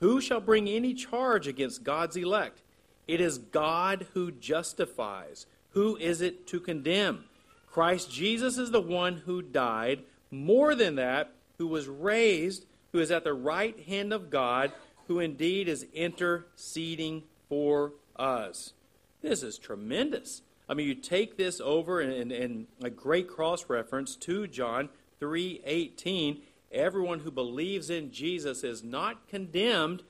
Who 0.01 0.21
shall 0.21 0.41
bring 0.41 0.69
any 0.69 0.95
charge 0.95 1.47
against 1.47 1.85
God's 1.85 2.17
elect? 2.17 2.63
It 3.07 3.21
is 3.21 3.39
God 3.39 4.07
who 4.15 4.33
justifies. 4.33 5.47
Who 5.71 5.97
is 5.97 6.21
it 6.21 6.47
to 6.49 6.61
condemn? 6.61 7.25
Christ 7.71 8.11
Jesus 8.11 8.59
is 8.59 8.71
the 8.71 8.81
one 8.81 9.19
who 9.27 9.43
died, 9.43 10.03
more 10.31 10.75
than 10.75 10.97
that, 10.97 11.33
who 11.59 11.67
was 11.67 11.87
raised 11.87 12.65
who 12.95 13.01
is 13.01 13.11
at 13.11 13.25
the 13.25 13.35
right 13.35 13.77
hand 13.89 14.13
of 14.13 14.31
God, 14.31 14.71
who 15.09 15.19
indeed 15.19 15.69
is 15.69 15.85
interceding 15.93 17.25
for 17.49 17.95
us. 18.15 18.73
This 19.21 19.43
is 19.43 19.59
tremendous. 19.59 20.43
I 20.69 20.75
mean, 20.75 20.89
you 20.89 20.95
take 20.95 21.37
this 21.37 21.61
over 21.61 22.01
in, 22.01 22.31
in 22.31 22.67
a 22.83 22.91
great 22.91 23.29
cross 23.29 23.69
reference 23.69 24.17
to 24.17 24.47
John 24.47 24.89
3:18. 25.21 26.41
Everyone 26.73 27.21
who 27.21 27.31
believes 27.31 27.91
in 27.91 28.11
Jesus 28.11 28.65
is 28.65 28.83
not 28.83 29.29
condemned, 29.29 30.03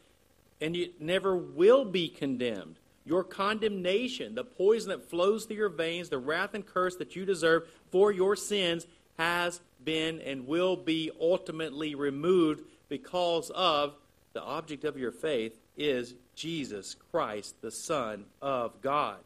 and 0.60 0.76
you 0.76 0.90
never 0.98 1.36
will 1.36 1.84
be 1.84 2.08
condemned. 2.08 2.78
Your 3.04 3.22
condemnation, 3.22 4.34
the 4.34 4.44
poison 4.44 4.88
that 4.88 5.10
flows 5.10 5.44
through 5.44 5.56
your 5.56 5.68
veins, 5.68 6.08
the 6.08 6.18
wrath 6.18 6.54
and 6.54 6.64
curse 6.64 6.96
that 6.96 7.14
you 7.14 7.26
deserve 7.26 7.68
for 7.90 8.12
your 8.12 8.34
sins, 8.34 8.86
has 9.18 9.60
been 9.84 10.20
and 10.20 10.46
will 10.46 10.76
be 10.76 11.10
ultimately 11.20 11.94
removed 11.94 12.64
because 12.88 13.50
of 13.50 13.94
the 14.32 14.42
object 14.42 14.84
of 14.84 14.96
your 14.96 15.12
faith 15.12 15.56
is 15.76 16.14
Jesus 16.34 16.96
Christ, 17.10 17.54
the 17.60 17.70
Son 17.70 18.24
of 18.40 18.80
God. 18.80 19.18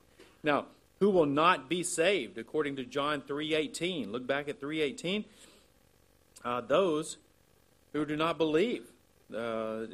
Now, 0.42 0.66
who 1.00 1.10
will 1.10 1.26
not 1.26 1.68
be 1.68 1.82
saved 1.82 2.38
according 2.38 2.76
to 2.76 2.84
John 2.84 3.22
3:18? 3.22 4.10
Look 4.10 4.26
back 4.26 4.48
at 4.48 4.60
3:18. 4.60 5.24
Uh, 6.44 6.60
those 6.60 7.18
who 7.92 8.04
do 8.04 8.16
not 8.16 8.38
believe. 8.38 8.86
Uh, 9.34 9.86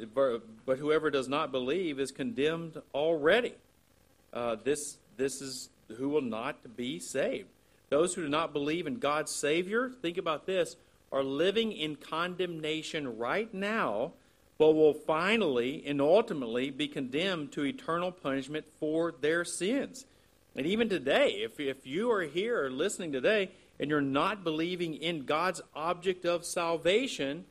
but 0.65 0.77
whoever 0.77 1.09
does 1.09 1.27
not 1.27 1.51
believe 1.51 1.99
is 1.99 2.11
condemned 2.11 2.81
already. 2.93 3.53
Uh, 4.31 4.55
this 4.55 4.97
this 5.17 5.41
is 5.41 5.69
who 5.97 6.09
will 6.09 6.21
not 6.21 6.75
be 6.75 6.99
saved. 6.99 7.49
Those 7.89 8.15
who 8.15 8.23
do 8.23 8.29
not 8.29 8.53
believe 8.53 8.87
in 8.87 8.95
God's 8.95 9.31
Savior, 9.31 9.91
think 10.01 10.17
about 10.17 10.45
this, 10.45 10.75
are 11.11 11.23
living 11.23 11.71
in 11.71 11.95
condemnation 11.95 13.17
right 13.17 13.53
now, 13.53 14.13
but 14.57 14.71
will 14.71 14.93
finally 14.93 15.83
and 15.85 16.01
ultimately 16.01 16.71
be 16.71 16.87
condemned 16.87 17.51
to 17.53 17.65
eternal 17.65 18.11
punishment 18.11 18.65
for 18.79 19.13
their 19.21 19.45
sins. 19.45 20.05
And 20.55 20.65
even 20.65 20.87
today, 20.87 21.29
if, 21.43 21.59
if 21.59 21.85
you 21.85 22.11
are 22.11 22.23
here 22.23 22.63
or 22.63 22.69
listening 22.69 23.11
today 23.11 23.51
and 23.79 23.89
you're 23.89 24.01
not 24.01 24.43
believing 24.43 24.95
in 24.95 25.25
God's 25.25 25.61
object 25.75 26.25
of 26.25 26.45
salvation, 26.45 27.45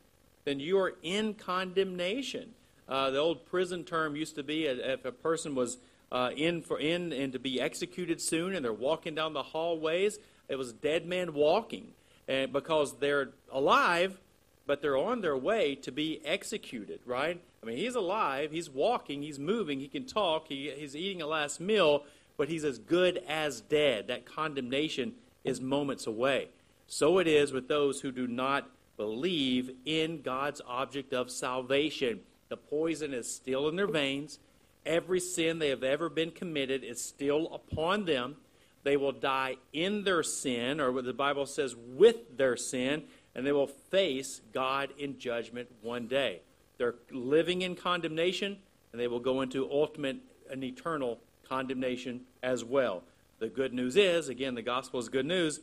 then 0.45 0.61
you 0.61 0.79
are 0.79 0.95
in 1.03 1.35
condemnation. 1.35 2.55
Uh, 2.89 3.11
the 3.11 3.19
old 3.19 3.47
prison 3.47 3.85
term 3.85 4.17
used 4.17 4.37
to 4.37 4.43
be 4.43 4.65
if 4.65 5.05
a 5.05 5.13
person 5.13 5.55
was 5.55 5.79
uh, 6.13 6.31
in 6.37 6.63
for 6.63 6.79
in 6.79 7.13
and 7.13 7.33
to 7.33 7.39
be 7.39 7.61
executed 7.61 8.21
soon, 8.21 8.55
and 8.55 8.65
they're 8.65 8.73
walking 8.73 9.15
down 9.15 9.33
the 9.33 9.43
hallways, 9.43 10.19
it 10.49 10.57
was 10.57 10.73
dead 10.73 11.07
man 11.07 11.35
walking 11.35 11.93
and 12.29 12.53
because 12.53 12.99
they're 12.99 13.31
alive, 13.53 14.19
but 14.67 14.81
they're 14.81 14.97
on 14.97 15.21
their 15.21 15.37
way 15.37 15.75
to 15.75 15.93
be 15.93 16.21
executed, 16.25 17.01
right? 17.05 17.41
I 17.63 17.67
mean, 17.67 17.77
he's 17.77 17.95
alive, 17.95 18.51
he's 18.51 18.71
walking, 18.71 19.23
he's 19.23 19.39
moving, 19.39 19.81
he 19.81 19.89
can 19.89 20.07
talk, 20.07 20.49
he, 20.49 20.71
he's 20.77 20.97
eating 20.97 21.23
a 21.23 21.27
last 21.27 21.61
meal, 21.61 22.05
but 22.37 22.49
he's 22.49 22.65
as 22.65 22.79
good 22.79 23.23
as 23.29 23.61
dead. 23.61 24.09
That 24.09 24.27
condemnation 24.27 25.15
is 25.45 25.61
moments 25.61 26.07
away. 26.07 26.49
So 26.87 27.19
it 27.19 27.27
is 27.27 27.53
with 27.53 27.69
those 27.69 28.01
who 28.01 28.13
do 28.13 28.27
not 28.27 28.71
believe 28.97 29.71
in 29.85 30.23
God's 30.23 30.61
object 30.67 31.13
of 31.13 31.31
salvation. 31.31 32.21
The 32.49 32.57
poison 32.57 33.15
is 33.15 33.33
still 33.33 33.69
in 33.69 33.77
their 33.77 33.87
veins. 33.87 34.39
Every 34.87 35.21
sin 35.21 35.59
they 35.59 35.71
have 35.71 35.83
ever 35.83 36.09
been 36.09 36.31
committed 36.31 36.85
is 36.85 37.01
still 37.01 37.53
upon 37.55 38.05
them. 38.05 38.37
They 38.83 38.97
will 38.97 39.13
die 39.13 39.57
in 39.73 40.05
their 40.05 40.23
sin, 40.23 40.79
or 40.79 40.93
what 40.93 41.07
the 41.07 41.15
Bible 41.15 41.47
says, 41.47 41.75
with 41.75 42.37
their 42.37 42.57
sin, 42.57 43.05
and 43.35 43.47
they 43.47 43.53
will 43.53 43.67
face 43.67 44.43
God 44.53 44.91
in 44.99 45.19
judgment 45.19 45.69
one 45.81 46.07
day. 46.07 46.43
They're 46.77 46.97
living 47.11 47.63
in 47.63 47.77
condemnation, 47.77 48.59
and 48.93 49.01
they 49.01 49.09
will 49.09 49.21
go 49.21 49.41
into 49.41 49.71
ultimate 49.71 50.19
and 50.51 50.63
eternal 50.63 51.19
condemnation 51.49 52.23
as 52.43 52.65
well. 52.65 53.03
The 53.39 53.49
good 53.49 53.73
news 53.73 53.97
is, 53.97 54.29
again, 54.29 54.55
the 54.55 54.63
gospel 54.63 55.01
is 55.01 55.09
good 55.09 55.27
news. 55.27 55.61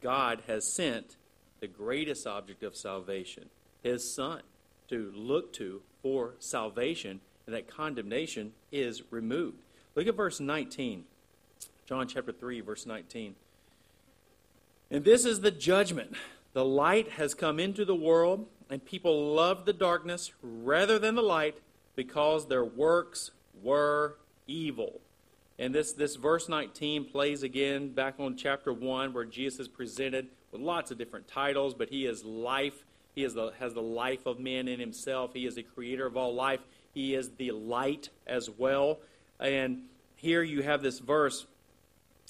God 0.00 0.42
has 0.46 0.66
sent 0.66 1.16
the 1.60 1.68
greatest 1.68 2.26
object 2.26 2.62
of 2.62 2.74
salvation, 2.74 3.48
his 3.82 4.12
son, 4.12 4.42
to 4.88 5.12
look 5.14 5.52
to 5.54 5.82
for 6.02 6.34
salvation, 6.38 7.20
and 7.46 7.54
that 7.54 7.68
condemnation 7.68 8.52
is 8.70 9.02
removed. 9.10 9.58
Look 9.94 10.06
at 10.06 10.16
verse 10.16 10.40
19. 10.40 11.04
John 11.86 12.08
chapter 12.08 12.32
3, 12.32 12.60
verse 12.60 12.86
19. 12.86 13.34
And 14.90 15.04
this 15.04 15.24
is 15.24 15.40
the 15.40 15.50
judgment. 15.50 16.14
The 16.52 16.64
light 16.64 17.12
has 17.12 17.34
come 17.34 17.58
into 17.58 17.84
the 17.84 17.94
world, 17.94 18.46
and 18.68 18.84
people 18.84 19.34
loved 19.34 19.66
the 19.66 19.72
darkness 19.72 20.32
rather 20.42 20.98
than 20.98 21.14
the 21.14 21.22
light 21.22 21.56
because 21.96 22.48
their 22.48 22.64
works 22.64 23.30
were 23.62 24.16
evil. 24.46 25.00
And 25.58 25.74
this, 25.74 25.92
this 25.92 26.16
verse 26.16 26.48
19 26.48 27.04
plays 27.06 27.42
again 27.42 27.92
back 27.92 28.14
on 28.18 28.36
chapter 28.36 28.72
1 28.72 29.12
where 29.12 29.24
Jesus 29.24 29.60
is 29.60 29.68
presented 29.68 30.28
with 30.50 30.60
lots 30.60 30.90
of 30.90 30.98
different 30.98 31.28
titles, 31.28 31.74
but 31.74 31.88
he 31.88 32.06
is 32.06 32.24
life. 32.24 32.84
He 33.14 33.24
is 33.24 33.34
the, 33.34 33.52
has 33.58 33.74
the 33.74 33.82
life 33.82 34.26
of 34.26 34.38
men 34.38 34.68
in 34.68 34.80
himself. 34.80 35.34
He 35.34 35.46
is 35.46 35.54
the 35.54 35.62
creator 35.62 36.06
of 36.06 36.16
all 36.16 36.34
life. 36.34 36.60
He 36.94 37.14
is 37.14 37.30
the 37.36 37.50
light 37.52 38.08
as 38.26 38.48
well. 38.50 39.00
And 39.38 39.82
here 40.16 40.42
you 40.42 40.62
have 40.62 40.82
this 40.82 40.98
verse 40.98 41.46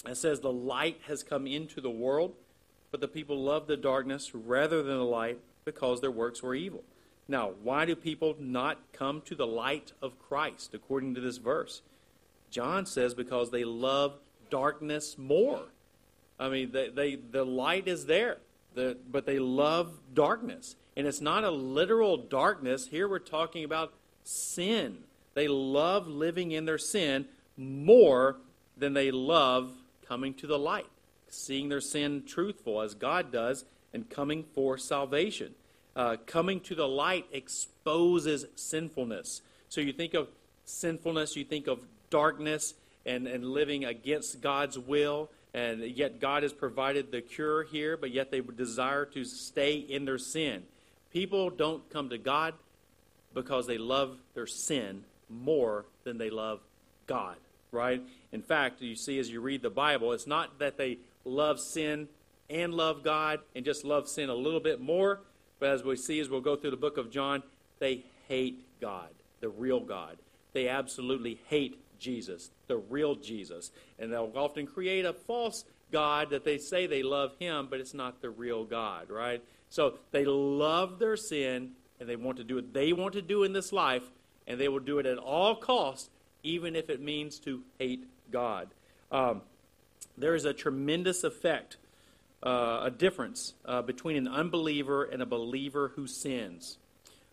it 0.07 0.17
says, 0.17 0.39
The 0.39 0.51
light 0.51 0.99
has 1.07 1.23
come 1.23 1.47
into 1.47 1.81
the 1.81 1.89
world, 1.89 2.33
but 2.91 3.01
the 3.01 3.07
people 3.07 3.41
loved 3.41 3.67
the 3.67 3.77
darkness 3.77 4.33
rather 4.33 4.83
than 4.83 4.97
the 4.97 5.03
light 5.03 5.39
because 5.65 6.01
their 6.01 6.11
works 6.11 6.43
were 6.43 6.55
evil. 6.55 6.83
Now, 7.27 7.51
why 7.61 7.85
do 7.85 7.95
people 7.95 8.35
not 8.37 8.79
come 8.91 9.21
to 9.21 9.35
the 9.35 9.47
light 9.47 9.93
of 10.01 10.19
Christ, 10.19 10.73
according 10.73 11.15
to 11.15 11.21
this 11.21 11.37
verse? 11.37 11.81
John 12.53 12.85
says 12.85 13.15
because 13.15 13.49
they 13.49 13.63
love 13.63 14.13
darkness 14.51 15.17
more. 15.17 15.63
I 16.39 16.49
mean, 16.49 16.71
they, 16.71 16.89
they, 16.89 17.15
the 17.15 17.43
light 17.43 17.87
is 17.87 18.05
there, 18.05 18.37
the, 18.75 18.95
but 19.11 19.25
they 19.25 19.39
love 19.39 19.97
darkness. 20.13 20.75
And 20.95 21.07
it's 21.07 21.19
not 21.19 21.43
a 21.43 21.49
literal 21.49 22.15
darkness. 22.15 22.87
Here 22.87 23.07
we're 23.07 23.17
talking 23.17 23.63
about 23.63 23.91
sin. 24.23 24.99
They 25.33 25.47
love 25.47 26.07
living 26.07 26.51
in 26.51 26.65
their 26.65 26.77
sin 26.77 27.25
more 27.57 28.37
than 28.77 28.93
they 28.93 29.09
love 29.09 29.71
coming 30.07 30.35
to 30.35 30.45
the 30.45 30.59
light, 30.59 30.89
seeing 31.29 31.69
their 31.69 31.81
sin 31.81 32.23
truthful 32.27 32.81
as 32.81 32.93
God 32.93 33.31
does, 33.31 33.65
and 33.93 34.07
coming 34.11 34.43
for 34.53 34.77
salvation. 34.77 35.55
Uh, 35.95 36.17
coming 36.27 36.59
to 36.59 36.75
the 36.75 36.87
light 36.87 37.25
exposes 37.31 38.45
sinfulness. 38.55 39.41
So 39.69 39.81
you 39.81 39.91
think 39.91 40.13
of 40.13 40.27
sinfulness, 40.65 41.35
you 41.35 41.43
think 41.43 41.65
of 41.65 41.83
darkness 42.13 42.75
and, 43.07 43.27
and 43.27 43.43
living 43.43 43.83
against 43.83 44.39
God's 44.39 44.77
will. 44.77 45.31
And 45.55 45.81
yet 45.81 46.19
God 46.21 46.43
has 46.43 46.53
provided 46.53 47.11
the 47.11 47.21
cure 47.21 47.63
here, 47.63 47.97
but 47.97 48.11
yet 48.11 48.29
they 48.29 48.39
desire 48.39 49.05
to 49.07 49.25
stay 49.25 49.75
in 49.75 50.05
their 50.05 50.19
sin. 50.19 50.63
People 51.11 51.49
don't 51.49 51.87
come 51.89 52.09
to 52.09 52.17
God 52.17 52.53
because 53.33 53.65
they 53.65 53.79
love 53.79 54.17
their 54.35 54.47
sin 54.47 55.03
more 55.27 55.85
than 56.03 56.19
they 56.19 56.29
love 56.29 56.59
God, 57.07 57.37
right? 57.71 58.01
In 58.31 58.43
fact, 58.43 58.81
you 58.81 58.95
see 58.95 59.17
as 59.17 59.29
you 59.29 59.41
read 59.41 59.63
the 59.63 59.69
Bible, 59.71 60.11
it's 60.11 60.27
not 60.27 60.59
that 60.59 60.77
they 60.77 60.99
love 61.25 61.59
sin 61.59 62.07
and 62.49 62.73
love 62.73 63.03
God 63.03 63.39
and 63.55 63.65
just 63.65 63.83
love 63.83 64.07
sin 64.07 64.29
a 64.29 64.35
little 64.35 64.59
bit 64.59 64.79
more, 64.79 65.21
but 65.59 65.69
as 65.69 65.83
we 65.83 65.95
see 65.95 66.19
as 66.19 66.29
we'll 66.29 66.41
go 66.41 66.55
through 66.55 66.71
the 66.71 66.77
book 66.77 66.97
of 66.97 67.09
John, 67.09 67.41
they 67.79 68.03
hate 68.27 68.63
God, 68.79 69.09
the 69.39 69.49
real 69.49 69.79
God. 69.79 70.17
They 70.53 70.67
absolutely 70.67 71.39
hate 71.47 71.79
Jesus, 71.99 72.51
the 72.67 72.77
real 72.77 73.15
Jesus. 73.15 73.71
And 73.99 74.11
they'll 74.11 74.31
often 74.35 74.67
create 74.67 75.05
a 75.05 75.13
false 75.13 75.65
God 75.91 76.31
that 76.31 76.43
they 76.43 76.57
say 76.57 76.87
they 76.87 77.03
love 77.03 77.35
him, 77.39 77.67
but 77.69 77.79
it's 77.79 77.93
not 77.93 78.21
the 78.21 78.29
real 78.29 78.65
God, 78.65 79.09
right? 79.09 79.43
So 79.69 79.95
they 80.11 80.25
love 80.25 80.99
their 80.99 81.17
sin 81.17 81.71
and 81.99 82.09
they 82.09 82.15
want 82.15 82.37
to 82.37 82.43
do 82.43 82.55
what 82.55 82.73
they 82.73 82.91
want 82.93 83.13
to 83.13 83.21
do 83.21 83.43
in 83.43 83.53
this 83.53 83.71
life, 83.71 84.03
and 84.45 84.59
they 84.59 84.67
will 84.67 84.79
do 84.79 84.99
it 84.99 85.05
at 85.05 85.17
all 85.17 85.55
costs, 85.55 86.09
even 86.43 86.75
if 86.75 86.89
it 86.89 87.01
means 87.01 87.39
to 87.39 87.61
hate 87.79 88.05
God. 88.31 88.69
Um, 89.11 89.41
there 90.17 90.35
is 90.35 90.45
a 90.45 90.53
tremendous 90.53 91.23
effect, 91.23 91.77
uh, 92.41 92.81
a 92.83 92.91
difference 92.91 93.53
uh, 93.63 93.81
between 93.81 94.17
an 94.17 94.27
unbeliever 94.27 95.03
and 95.03 95.21
a 95.21 95.25
believer 95.25 95.93
who 95.95 96.07
sins. 96.07 96.77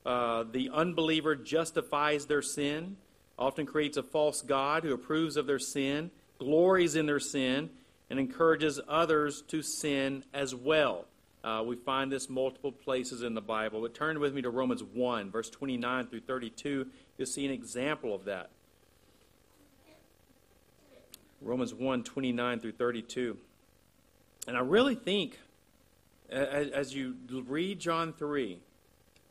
Uh, 0.07 0.45
the 0.51 0.71
unbeliever 0.73 1.35
justifies 1.35 2.27
their 2.27 2.43
sin, 2.43 2.97
often 3.41 3.65
creates 3.65 3.97
a 3.97 4.03
false 4.03 4.43
God 4.43 4.85
who 4.85 4.93
approves 4.93 5.37
of 5.37 5.47
their 5.47 5.59
sin, 5.59 6.11
glories 6.39 6.95
in 6.95 7.07
their 7.07 7.19
sin, 7.19 7.71
and 8.11 8.21
encourages 8.21 8.79
others 8.87 9.43
to 9.49 9.63
sin 9.63 10.23
as 10.35 10.55
well. 10.55 11.07
Uh, 11.43 11.63
we 11.67 11.75
find 11.75 12.13
this 12.13 12.29
multiple 12.29 12.71
places 12.71 13.23
in 13.23 13.33
the 13.33 13.41
Bible. 13.41 13.81
But 13.81 13.95
turn 13.95 14.21
with 14.21 14.35
me 14.35 14.43
to 14.43 14.51
Romans 14.51 14.83
1, 14.83 15.31
verse 15.31 15.49
29 15.49 16.09
through 16.09 16.21
32. 16.21 16.87
You'll 17.17 17.27
see 17.27 17.47
an 17.47 17.53
example 17.53 18.15
of 18.15 18.27
that. 18.27 18.51
Romans 21.41 21.73
1, 21.73 22.05
29 22.05 22.61
through 22.61 22.73
32. 22.73 23.39
And 24.47 24.57
I 24.57 24.61
really 24.61 24.95
think, 24.95 25.39
as 26.31 26.95
you 26.95 27.17
read 27.31 27.81
John 27.81 28.13
3, 28.13 28.61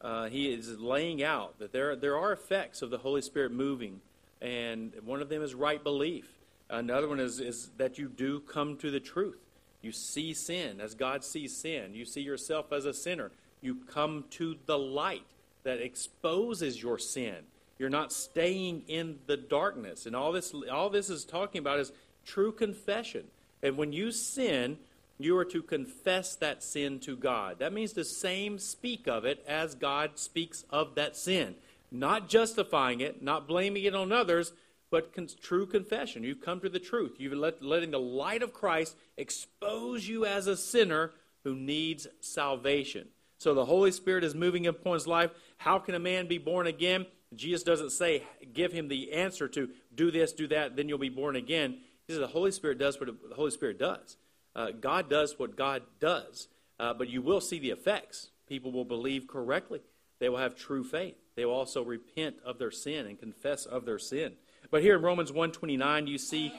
uh, 0.02 0.30
he 0.30 0.54
is 0.54 0.80
laying 0.80 1.24
out 1.24 1.60
that 1.60 1.72
there, 1.72 1.96
there 1.96 2.18
are 2.18 2.32
effects 2.32 2.82
of 2.82 2.90
the 2.90 2.98
Holy 2.98 3.22
Spirit 3.22 3.52
moving. 3.52 4.02
And 4.42 4.94
one 5.04 5.22
of 5.22 5.30
them 5.30 5.42
is 5.42 5.54
right 5.54 5.84
belief. 5.84 6.28
Another 6.70 7.08
one 7.08 7.20
is, 7.20 7.40
is 7.40 7.72
that 7.78 7.98
you 7.98 8.08
do 8.08 8.40
come 8.42 8.78
to 8.78 8.92
the 8.92 9.00
truth. 9.00 9.40
You 9.82 9.92
see 9.92 10.34
sin 10.34 10.80
as 10.80 10.94
God 10.94 11.24
sees 11.24 11.56
sin. 11.56 11.94
You 11.94 12.06
see 12.06 12.22
yourself 12.22 12.72
as 12.72 12.86
a 12.86 12.94
sinner. 12.94 13.32
You 13.62 13.76
come 13.90 14.26
to 14.32 14.56
the 14.66 14.78
light 14.78 15.26
that 15.64 15.82
exposes 15.82 16.82
your 16.82 16.98
sin. 16.98 17.36
You're 17.78 17.90
not 17.90 18.12
staying 18.12 18.84
in 18.88 19.20
the 19.26 19.38
darkness. 19.38 20.06
And 20.06 20.16
all 20.16 20.32
this, 20.32 20.54
all 20.72 20.90
this 20.90 21.10
is 21.10 21.26
talking 21.26 21.60
about 21.60 21.80
is 21.80 21.92
true 22.26 22.52
confession. 22.52 23.26
And 23.64 23.78
when 23.78 23.92
you 23.94 24.12
sin, 24.12 24.78
you 25.20 25.38
are 25.38 25.46
to 25.46 25.62
confess 25.62 26.36
that 26.38 26.64
sin 26.64 27.00
to 27.02 27.18
God. 27.18 27.60
That 27.60 27.74
means 27.74 27.92
the 27.92 28.06
same 28.06 28.58
speak 28.58 29.08
of 29.08 29.26
it 29.26 29.44
as 29.46 29.76
God 29.76 30.18
speaks 30.18 30.64
of 30.70 30.96
that 30.96 31.18
sin. 31.18 31.56
Not 31.92 32.30
justifying 32.30 33.02
it, 33.02 33.22
not 33.22 33.48
blaming 33.48 33.84
it 33.84 33.94
on 33.94 34.12
others, 34.12 34.54
but 34.90 35.14
con- 35.14 35.28
true 35.42 35.66
confession. 35.66 36.24
You've 36.24 36.42
come 36.42 36.62
to 36.62 36.70
the 36.70 36.80
truth. 36.80 37.16
You've 37.18 37.34
let, 37.34 37.62
letting 37.62 37.92
the 37.92 38.00
light 38.00 38.42
of 38.42 38.54
Christ 38.54 38.96
expose 39.18 40.08
you 40.08 40.26
as 40.26 40.48
a 40.48 40.56
sinner 40.56 41.12
who 41.44 41.54
needs 41.54 42.08
salvation. 42.22 43.10
So 43.40 43.54
the 43.54 43.66
Holy 43.66 43.92
Spirit 43.92 44.24
is 44.24 44.36
moving 44.36 44.68
upon 44.68 44.94
his 44.94 45.08
life. 45.08 45.32
How 45.58 45.80
can 45.80 45.96
a 45.96 46.00
man 46.00 46.28
be 46.28 46.38
born 46.38 46.68
again? 46.68 47.06
Jesus 47.36 47.64
doesn't 47.64 47.92
say, 47.92 48.24
give 48.54 48.72
him 48.72 48.88
the 48.88 49.14
answer 49.14 49.48
to 49.50 49.70
do 49.94 50.12
this, 50.12 50.32
do 50.34 50.48
that, 50.48 50.76
then 50.76 50.90
you'll 50.90 50.98
be 50.98 51.10
born 51.10 51.36
again. 51.36 51.78
He 52.08 52.14
says 52.14 52.20
the 52.20 52.28
Holy 52.28 52.52
Spirit 52.52 52.80
does 52.80 53.00
what 53.00 53.08
the 53.08 53.36
Holy 53.36 53.52
Spirit 53.52 53.78
does. 53.78 54.18
Uh, 54.56 54.72
God 54.72 55.10
does 55.10 55.38
what 55.38 55.56
God 55.56 55.84
does. 56.00 56.48
Uh, 56.80 56.94
but 56.94 57.10
you 57.10 57.22
will 57.22 57.42
see 57.42 57.60
the 57.60 57.72
effects. 57.72 58.30
People 58.48 58.72
will 58.72 58.86
believe 58.86 59.28
correctly. 59.28 59.82
They 60.20 60.30
will 60.30 60.38
have 60.38 60.56
true 60.56 60.84
faith. 60.84 61.16
They 61.36 61.46
will 61.46 61.54
also 61.54 61.84
repent 61.84 62.38
of 62.46 62.58
their 62.58 62.72
sin 62.72 63.06
and 63.06 63.20
confess 63.20 63.66
of 63.66 63.86
their 63.86 64.00
sin. 64.00 64.34
But 64.72 64.82
here 64.82 64.96
in 64.96 65.02
Romans 65.02 65.32
129, 65.32 66.08
you 66.08 66.18
see, 66.18 66.54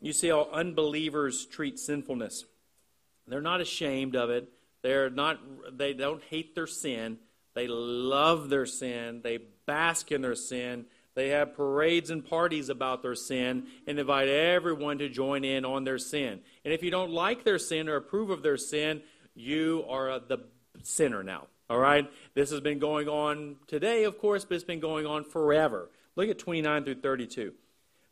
you 0.00 0.12
see 0.12 0.28
how 0.28 0.48
unbelievers 0.52 1.46
treat 1.46 1.78
sinfulness. 1.78 2.44
They're 3.26 3.40
not 3.40 3.60
ashamed 3.60 4.16
of 4.16 4.30
it. 4.30 4.48
They're 4.82 5.10
not, 5.10 5.38
they 5.76 5.92
don't 5.92 6.22
hate 6.24 6.54
their 6.54 6.66
sin. 6.66 7.18
They 7.54 7.66
love 7.66 8.48
their 8.48 8.66
sin. 8.66 9.20
They 9.22 9.38
bask 9.66 10.12
in 10.12 10.22
their 10.22 10.34
sin. 10.34 10.86
They 11.18 11.30
have 11.30 11.56
parades 11.56 12.10
and 12.10 12.24
parties 12.24 12.68
about 12.68 13.02
their 13.02 13.16
sin 13.16 13.66
and 13.88 13.98
invite 13.98 14.28
everyone 14.28 14.98
to 14.98 15.08
join 15.08 15.42
in 15.42 15.64
on 15.64 15.82
their 15.82 15.98
sin. 15.98 16.38
And 16.64 16.72
if 16.72 16.84
you 16.84 16.92
don't 16.92 17.10
like 17.10 17.42
their 17.42 17.58
sin 17.58 17.88
or 17.88 17.96
approve 17.96 18.30
of 18.30 18.44
their 18.44 18.56
sin, 18.56 19.02
you 19.34 19.84
are 19.88 20.12
uh, 20.12 20.20
the 20.20 20.38
sinner 20.84 21.24
now. 21.24 21.48
All 21.68 21.80
right? 21.80 22.08
This 22.34 22.52
has 22.52 22.60
been 22.60 22.78
going 22.78 23.08
on 23.08 23.56
today, 23.66 24.04
of 24.04 24.16
course, 24.16 24.44
but 24.44 24.54
it's 24.54 24.62
been 24.62 24.78
going 24.78 25.06
on 25.06 25.24
forever. 25.24 25.90
Look 26.14 26.28
at 26.28 26.38
29 26.38 26.84
through 26.84 27.00
32. 27.00 27.52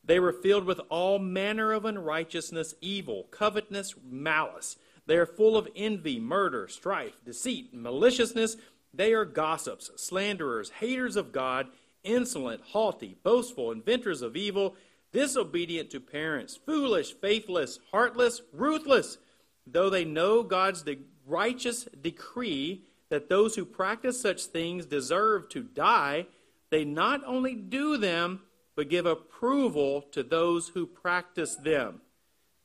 They 0.02 0.18
were 0.18 0.32
filled 0.32 0.64
with 0.64 0.80
all 0.88 1.20
manner 1.20 1.70
of 1.70 1.84
unrighteousness, 1.84 2.74
evil, 2.80 3.28
covetousness, 3.30 3.94
malice. 4.04 4.78
They 5.06 5.16
are 5.16 5.26
full 5.26 5.56
of 5.56 5.68
envy, 5.76 6.18
murder, 6.18 6.66
strife, 6.66 7.16
deceit, 7.24 7.72
maliciousness. 7.72 8.56
They 8.92 9.12
are 9.12 9.24
gossips, 9.24 9.92
slanderers, 9.94 10.70
haters 10.70 11.14
of 11.14 11.30
God, 11.30 11.68
insolent, 12.06 12.62
haughty, 12.72 13.16
boastful, 13.22 13.72
inventors 13.72 14.22
of 14.22 14.36
evil, 14.36 14.76
disobedient 15.12 15.90
to 15.90 16.00
parents, 16.00 16.56
foolish, 16.56 17.12
faithless, 17.14 17.78
heartless, 17.90 18.42
ruthless. 18.52 19.18
Though 19.66 19.90
they 19.90 20.04
know 20.04 20.42
God's 20.42 20.82
de- 20.82 20.98
righteous 21.26 21.84
decree 22.00 22.84
that 23.08 23.28
those 23.28 23.56
who 23.56 23.64
practice 23.64 24.20
such 24.20 24.44
things 24.44 24.86
deserve 24.86 25.48
to 25.50 25.62
die, 25.62 26.26
they 26.70 26.84
not 26.84 27.22
only 27.26 27.54
do 27.54 27.96
them, 27.96 28.40
but 28.74 28.90
give 28.90 29.06
approval 29.06 30.02
to 30.12 30.22
those 30.22 30.68
who 30.68 30.86
practice 30.86 31.56
them. 31.56 32.00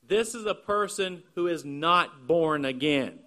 This 0.06 0.36
is 0.36 0.46
a 0.46 0.56
person 0.56 1.24
who 1.36 1.48
is 1.48 1.64
not 1.64 2.28
born 2.28 2.66
again. 2.66 3.20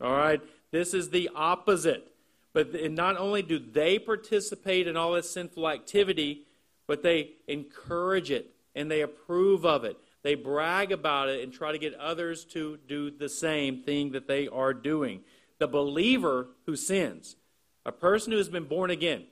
All 0.00 0.16
right? 0.16 0.40
This 0.70 0.94
is 0.94 1.10
the 1.10 1.30
opposite. 1.34 2.11
But 2.52 2.92
not 2.92 3.16
only 3.16 3.42
do 3.42 3.58
they 3.58 3.98
participate 3.98 4.86
in 4.86 4.96
all 4.96 5.12
this 5.12 5.30
sinful 5.30 5.68
activity, 5.68 6.46
but 6.86 7.02
they 7.02 7.30
encourage 7.48 8.30
it 8.30 8.50
and 8.74 8.90
they 8.90 9.00
approve 9.00 9.64
of 9.64 9.84
it. 9.84 9.96
They 10.22 10.34
brag 10.34 10.92
about 10.92 11.28
it 11.28 11.42
and 11.42 11.52
try 11.52 11.72
to 11.72 11.78
get 11.78 11.94
others 11.94 12.44
to 12.46 12.78
do 12.86 13.10
the 13.10 13.28
same 13.28 13.82
thing 13.82 14.12
that 14.12 14.28
they 14.28 14.48
are 14.48 14.74
doing. 14.74 15.20
The 15.58 15.66
believer 15.66 16.48
who 16.66 16.76
sins, 16.76 17.36
a 17.84 17.92
person 17.92 18.32
who 18.32 18.38
has 18.38 18.48
been 18.48 18.64
born 18.64 18.90
again, 18.90 19.24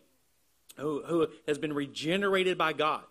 who, 0.76 1.02
who 1.04 1.28
has 1.46 1.58
been 1.58 1.72
regenerated 1.72 2.56
by 2.56 2.72
God, 2.72 3.02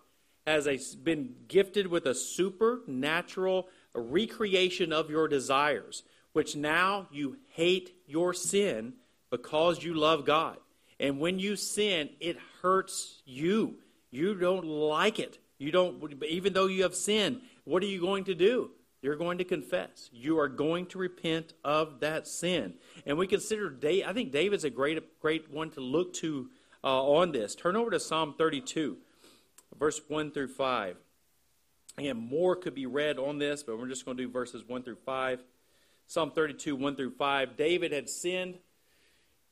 has 0.46 0.66
a, 0.66 0.78
been 1.02 1.34
gifted 1.48 1.86
with 1.86 2.06
a 2.06 2.14
supernatural 2.14 3.68
recreation 3.94 4.92
of 4.92 5.10
your 5.10 5.28
desires, 5.28 6.02
which 6.32 6.56
now 6.56 7.06
you 7.10 7.36
hate 7.54 7.94
your 8.06 8.34
sin 8.34 8.94
because 9.30 9.82
you 9.82 9.94
love 9.94 10.24
God. 10.24 10.58
And 10.98 11.18
when 11.18 11.38
you 11.38 11.56
sin, 11.56 12.10
it 12.20 12.36
hurts 12.62 13.22
you. 13.24 13.76
You 14.10 14.34
don't 14.34 14.66
like 14.66 15.18
it. 15.18 15.38
You 15.58 15.70
don't, 15.70 16.22
even 16.24 16.52
though 16.52 16.66
you 16.66 16.82
have 16.82 16.94
sinned, 16.94 17.40
what 17.64 17.82
are 17.82 17.86
you 17.86 18.00
going 18.00 18.24
to 18.24 18.34
do? 18.34 18.70
You're 19.02 19.16
going 19.16 19.38
to 19.38 19.44
confess. 19.44 20.10
You 20.12 20.38
are 20.40 20.48
going 20.48 20.86
to 20.86 20.98
repent 20.98 21.54
of 21.64 22.00
that 22.00 22.26
sin. 22.26 22.74
And 23.06 23.16
we 23.16 23.26
consider, 23.26 23.74
I 23.82 24.12
think 24.12 24.32
David's 24.32 24.64
a 24.64 24.70
great, 24.70 25.20
great 25.20 25.50
one 25.50 25.70
to 25.70 25.80
look 25.80 26.12
to 26.14 26.50
uh, 26.84 27.02
on 27.02 27.32
this. 27.32 27.54
Turn 27.54 27.76
over 27.76 27.90
to 27.90 28.00
Psalm 28.00 28.34
32, 28.36 28.98
verse 29.78 30.00
1 30.08 30.32
through 30.32 30.48
5. 30.48 30.96
Again, 31.98 32.16
more 32.16 32.56
could 32.56 32.74
be 32.74 32.86
read 32.86 33.18
on 33.18 33.38
this, 33.38 33.62
but 33.62 33.78
we're 33.78 33.88
just 33.88 34.04
going 34.04 34.16
to 34.16 34.24
do 34.24 34.30
verses 34.30 34.64
1 34.66 34.82
through 34.82 34.98
5. 35.04 35.42
Psalm 36.06 36.30
32, 36.30 36.76
1 36.76 36.96
through 36.96 37.12
5. 37.12 37.56
David 37.56 37.92
had 37.92 38.08
sinned. 38.08 38.58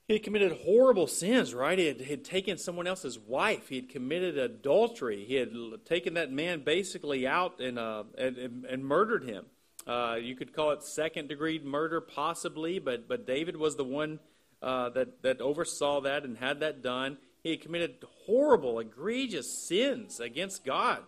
He 0.09 0.15
had 0.15 0.23
committed 0.23 0.53
horrible 0.65 1.07
sins, 1.07 1.53
right? 1.53 1.79
He 1.79 1.85
had, 1.85 2.01
had 2.01 2.25
taken 2.25 2.57
someone 2.57 2.87
else's 2.87 3.19
wife. 3.19 3.69
He 3.69 3.77
had 3.77 3.91
committed 3.91 4.39
adultery. 4.39 5.27
He 5.27 5.35
had 5.35 5.53
taken 5.85 6.15
that 6.15 6.33
man 6.33 6.61
basically 6.61 7.27
out 7.27 7.61
and, 7.61 7.79
uh, 7.79 8.05
and, 8.17 8.65
and, 8.65 8.87
murdered 8.87 9.25
him. 9.25 9.45
Uh, 9.87 10.17
you 10.19 10.35
could 10.35 10.55
call 10.55 10.71
it 10.71 10.83
second 10.83 11.29
degree 11.29 11.59
murder, 11.59 12.01
possibly, 12.01 12.79
but, 12.79 13.07
but 13.07 13.27
David 13.27 13.59
was 13.59 13.77
the 13.77 13.85
one 13.85 14.19
uh, 14.63 14.89
that, 14.91 15.21
that 15.23 15.43
oversaw 15.43 16.01
that 16.01 16.25
and 16.25 16.39
had 16.39 16.61
that 16.61 16.83
done. 16.83 17.19
he 17.43 17.51
had 17.51 17.61
committed 17.61 18.03
horrible, 18.25 18.79
egregious 18.79 19.53
sins 19.53 20.21
against 20.21 20.65
God. 20.65 21.03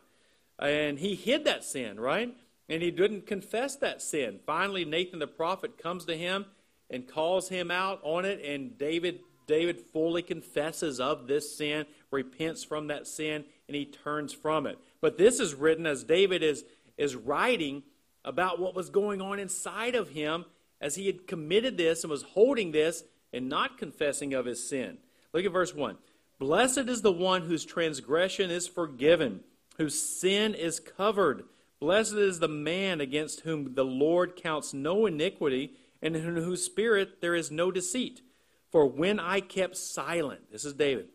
And 0.59 0.98
he 0.98 1.14
hid 1.14 1.46
that 1.46 1.64
sin, 1.64 1.98
right? 1.98 2.36
And 2.68 2.82
he 2.82 2.90
didn't 2.90 3.26
confess 3.26 3.76
that 3.76 4.03
sin. 4.03 4.40
Finally, 4.44 4.84
Nathan 4.84 5.20
the 5.20 5.26
prophet 5.26 5.78
comes 5.82 6.05
to 6.05 6.18
him 6.18 6.44
and 6.91 7.07
calls 7.07 7.49
him 7.49 7.70
out 7.70 8.01
on 8.03 8.24
it, 8.24 8.45
and 8.45 8.76
David 8.76 9.20
David 9.51 9.80
fully 9.80 10.22
confesses 10.22 11.01
of 11.01 11.26
this 11.26 11.57
sin, 11.57 11.84
repents 12.12 12.62
from 12.62 12.86
that 12.86 13.09
sin, 13.09 13.45
and 13.66 13.74
he 13.74 13.84
turns 13.84 14.32
from 14.32 14.64
it. 14.64 14.78
But 15.01 15.18
this 15.18 15.41
is 15.41 15.55
written 15.55 15.86
as 15.86 16.05
David 16.05 16.45
is, 16.45 16.64
is 16.97 17.16
writing 17.16 17.82
about 18.24 18.61
what 18.61 18.76
was 18.76 18.91
going 18.91 19.20
on 19.20 19.41
inside 19.41 19.97
of 19.97 20.11
him 20.11 20.45
as 20.80 20.95
he 20.95 21.07
had 21.07 21.26
committed 21.26 21.76
this 21.76 22.05
and 22.05 22.12
was 22.12 22.22
holding 22.22 22.70
this 22.70 23.03
and 23.32 23.49
not 23.49 23.76
confessing 23.76 24.34
of 24.34 24.47
his 24.47 24.68
sin. 24.68 24.99
Look 25.32 25.45
at 25.45 25.51
verse 25.51 25.74
1. 25.74 25.97
Blessed 26.38 26.88
is 26.88 27.03
the 27.03 27.11
one 27.11 27.43
whose 27.43 27.64
transgression 27.64 28.53
is 28.53 28.68
forgiven, 28.68 29.41
whose 29.78 30.01
sin 30.01 30.55
is 30.55 30.78
covered. 30.78 31.43
Blessed 31.80 32.14
is 32.14 32.38
the 32.38 32.47
man 32.47 33.01
against 33.01 33.41
whom 33.41 33.74
the 33.74 33.84
Lord 33.84 34.36
counts 34.36 34.72
no 34.72 35.07
iniquity, 35.07 35.72
and 36.03 36.16
in 36.16 36.36
whose 36.36 36.64
spirit 36.64 37.20
there 37.20 37.34
is 37.34 37.51
no 37.51 37.70
deceit. 37.70 38.22
For 38.70 38.86
when 38.86 39.18
I 39.18 39.40
kept 39.40 39.76
silent, 39.76 40.51
this 40.53 40.64
is 40.64 40.74
David, 40.74 41.09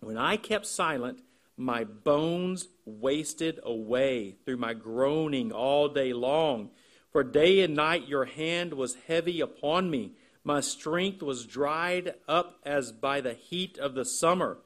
when 0.00 0.16
I 0.16 0.36
kept 0.36 0.66
silent, 0.66 1.20
my 1.56 1.84
bones 1.84 2.68
wasted 2.84 3.60
away 3.62 4.36
through 4.44 4.56
my 4.56 4.72
groaning 4.72 5.52
all 5.52 5.88
day 5.88 6.12
long. 6.12 6.70
For 7.12 7.22
day 7.22 7.60
and 7.60 7.74
night 7.74 8.08
your 8.08 8.24
hand 8.24 8.74
was 8.74 8.96
heavy 9.06 9.40
upon 9.40 9.90
me. 9.90 10.12
My 10.42 10.60
strength 10.60 11.22
was 11.22 11.44
dried 11.44 12.14
up 12.26 12.60
as 12.64 12.92
by 12.92 13.20
the 13.20 13.34
heat 13.34 13.78
of 13.78 13.94
the 13.94 14.06
summer. 14.06 14.58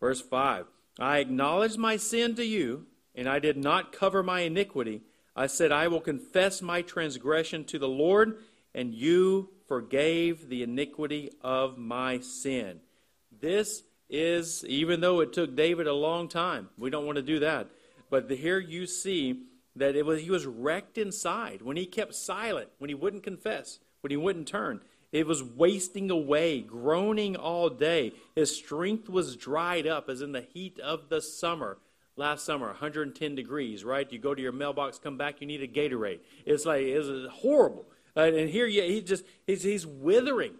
Verse 0.00 0.22
5 0.22 0.66
I 0.98 1.18
acknowledged 1.18 1.78
my 1.78 1.96
sin 1.96 2.34
to 2.36 2.44
you, 2.44 2.86
and 3.14 3.28
I 3.28 3.38
did 3.38 3.56
not 3.56 3.92
cover 3.92 4.22
my 4.22 4.40
iniquity. 4.40 5.02
I 5.34 5.46
said, 5.46 5.72
I 5.72 5.88
will 5.88 6.00
confess 6.00 6.60
my 6.60 6.82
transgression 6.82 7.64
to 7.64 7.78
the 7.78 7.88
Lord, 7.88 8.38
and 8.74 8.94
you 8.94 9.50
forgave 9.68 10.48
the 10.48 10.62
iniquity 10.62 11.30
of 11.42 11.78
my 11.78 12.20
sin. 12.20 12.80
This 13.40 13.82
is, 14.08 14.64
even 14.66 15.00
though 15.00 15.20
it 15.20 15.32
took 15.32 15.56
David 15.56 15.86
a 15.86 15.94
long 15.94 16.28
time, 16.28 16.68
we 16.78 16.90
don't 16.90 17.06
want 17.06 17.16
to 17.16 17.22
do 17.22 17.40
that. 17.40 17.68
But 18.10 18.30
here 18.30 18.58
you 18.58 18.86
see 18.86 19.44
that 19.76 19.96
it 19.96 20.04
was, 20.04 20.20
he 20.20 20.30
was 20.30 20.46
wrecked 20.46 20.98
inside 20.98 21.62
when 21.62 21.76
he 21.76 21.86
kept 21.86 22.14
silent, 22.14 22.68
when 22.78 22.88
he 22.88 22.94
wouldn't 22.94 23.22
confess, 23.22 23.78
when 24.02 24.10
he 24.10 24.16
wouldn't 24.16 24.48
turn. 24.48 24.80
It 25.12 25.26
was 25.26 25.42
wasting 25.42 26.10
away, 26.10 26.60
groaning 26.60 27.36
all 27.36 27.68
day. 27.68 28.12
His 28.34 28.54
strength 28.54 29.08
was 29.08 29.36
dried 29.36 29.86
up 29.86 30.08
as 30.08 30.22
in 30.22 30.32
the 30.32 30.40
heat 30.40 30.78
of 30.80 31.08
the 31.08 31.20
summer. 31.20 31.78
Last 32.16 32.44
summer, 32.44 32.66
110 32.66 33.34
degrees, 33.34 33.84
right? 33.84 34.10
You 34.10 34.18
go 34.18 34.34
to 34.34 34.42
your 34.42 34.52
mailbox, 34.52 34.98
come 34.98 35.16
back, 35.16 35.40
you 35.40 35.46
need 35.46 35.62
a 35.62 35.68
Gatorade. 35.68 36.20
It's 36.44 36.66
like, 36.66 36.82
it's 36.82 37.32
horrible. 37.32 37.86
And 38.14 38.48
here 38.48 38.66
yeah, 38.66 38.84
he 38.84 39.00
just 39.00 39.24
he's, 39.46 39.62
he's 39.62 39.86
withering. 39.86 40.54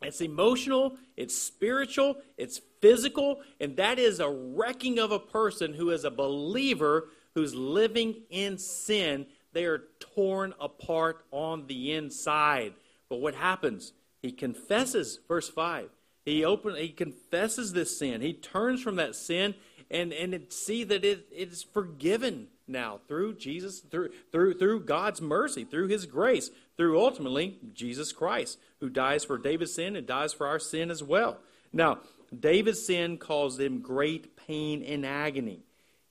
It's 0.00 0.20
emotional, 0.20 0.96
it's 1.16 1.36
spiritual, 1.36 2.18
it's 2.36 2.60
physical, 2.80 3.40
and 3.60 3.76
that 3.76 3.98
is 3.98 4.20
a 4.20 4.30
wrecking 4.30 4.98
of 4.98 5.10
a 5.10 5.18
person 5.18 5.74
who 5.74 5.90
is 5.90 6.04
a 6.04 6.10
believer 6.10 7.08
who's 7.34 7.54
living 7.54 8.22
in 8.30 8.58
sin. 8.58 9.26
They 9.52 9.64
are 9.64 9.82
torn 9.98 10.54
apart 10.60 11.24
on 11.32 11.66
the 11.66 11.94
inside. 11.94 12.74
But 13.08 13.20
what 13.20 13.34
happens? 13.34 13.92
He 14.22 14.30
confesses, 14.30 15.18
verse 15.26 15.48
5. 15.48 15.88
He 16.24 16.44
open, 16.44 16.76
he 16.76 16.90
confesses 16.90 17.72
this 17.72 17.98
sin. 17.98 18.20
He 18.20 18.34
turns 18.34 18.82
from 18.82 18.96
that 18.96 19.16
sin 19.16 19.54
and, 19.90 20.12
and 20.12 20.46
see 20.50 20.84
that 20.84 21.04
it, 21.04 21.26
it 21.32 21.50
is 21.50 21.62
forgiven 21.62 22.48
now 22.66 23.00
through 23.08 23.34
Jesus, 23.34 23.80
through, 23.80 24.10
through, 24.30 24.58
through 24.58 24.80
God's 24.80 25.22
mercy, 25.22 25.64
through 25.64 25.88
his 25.88 26.06
grace, 26.06 26.50
through 26.78 26.98
ultimately 26.98 27.58
Jesus 27.74 28.12
Christ, 28.12 28.58
who 28.80 28.88
dies 28.88 29.24
for 29.24 29.36
David's 29.36 29.74
sin 29.74 29.96
and 29.96 30.06
dies 30.06 30.32
for 30.32 30.46
our 30.46 30.60
sin 30.60 30.90
as 30.90 31.02
well. 31.02 31.38
Now, 31.72 31.98
David's 32.38 32.86
sin 32.86 33.18
caused 33.18 33.60
him 33.60 33.80
great 33.80 34.36
pain 34.36 34.82
and 34.84 35.04
agony. 35.04 35.60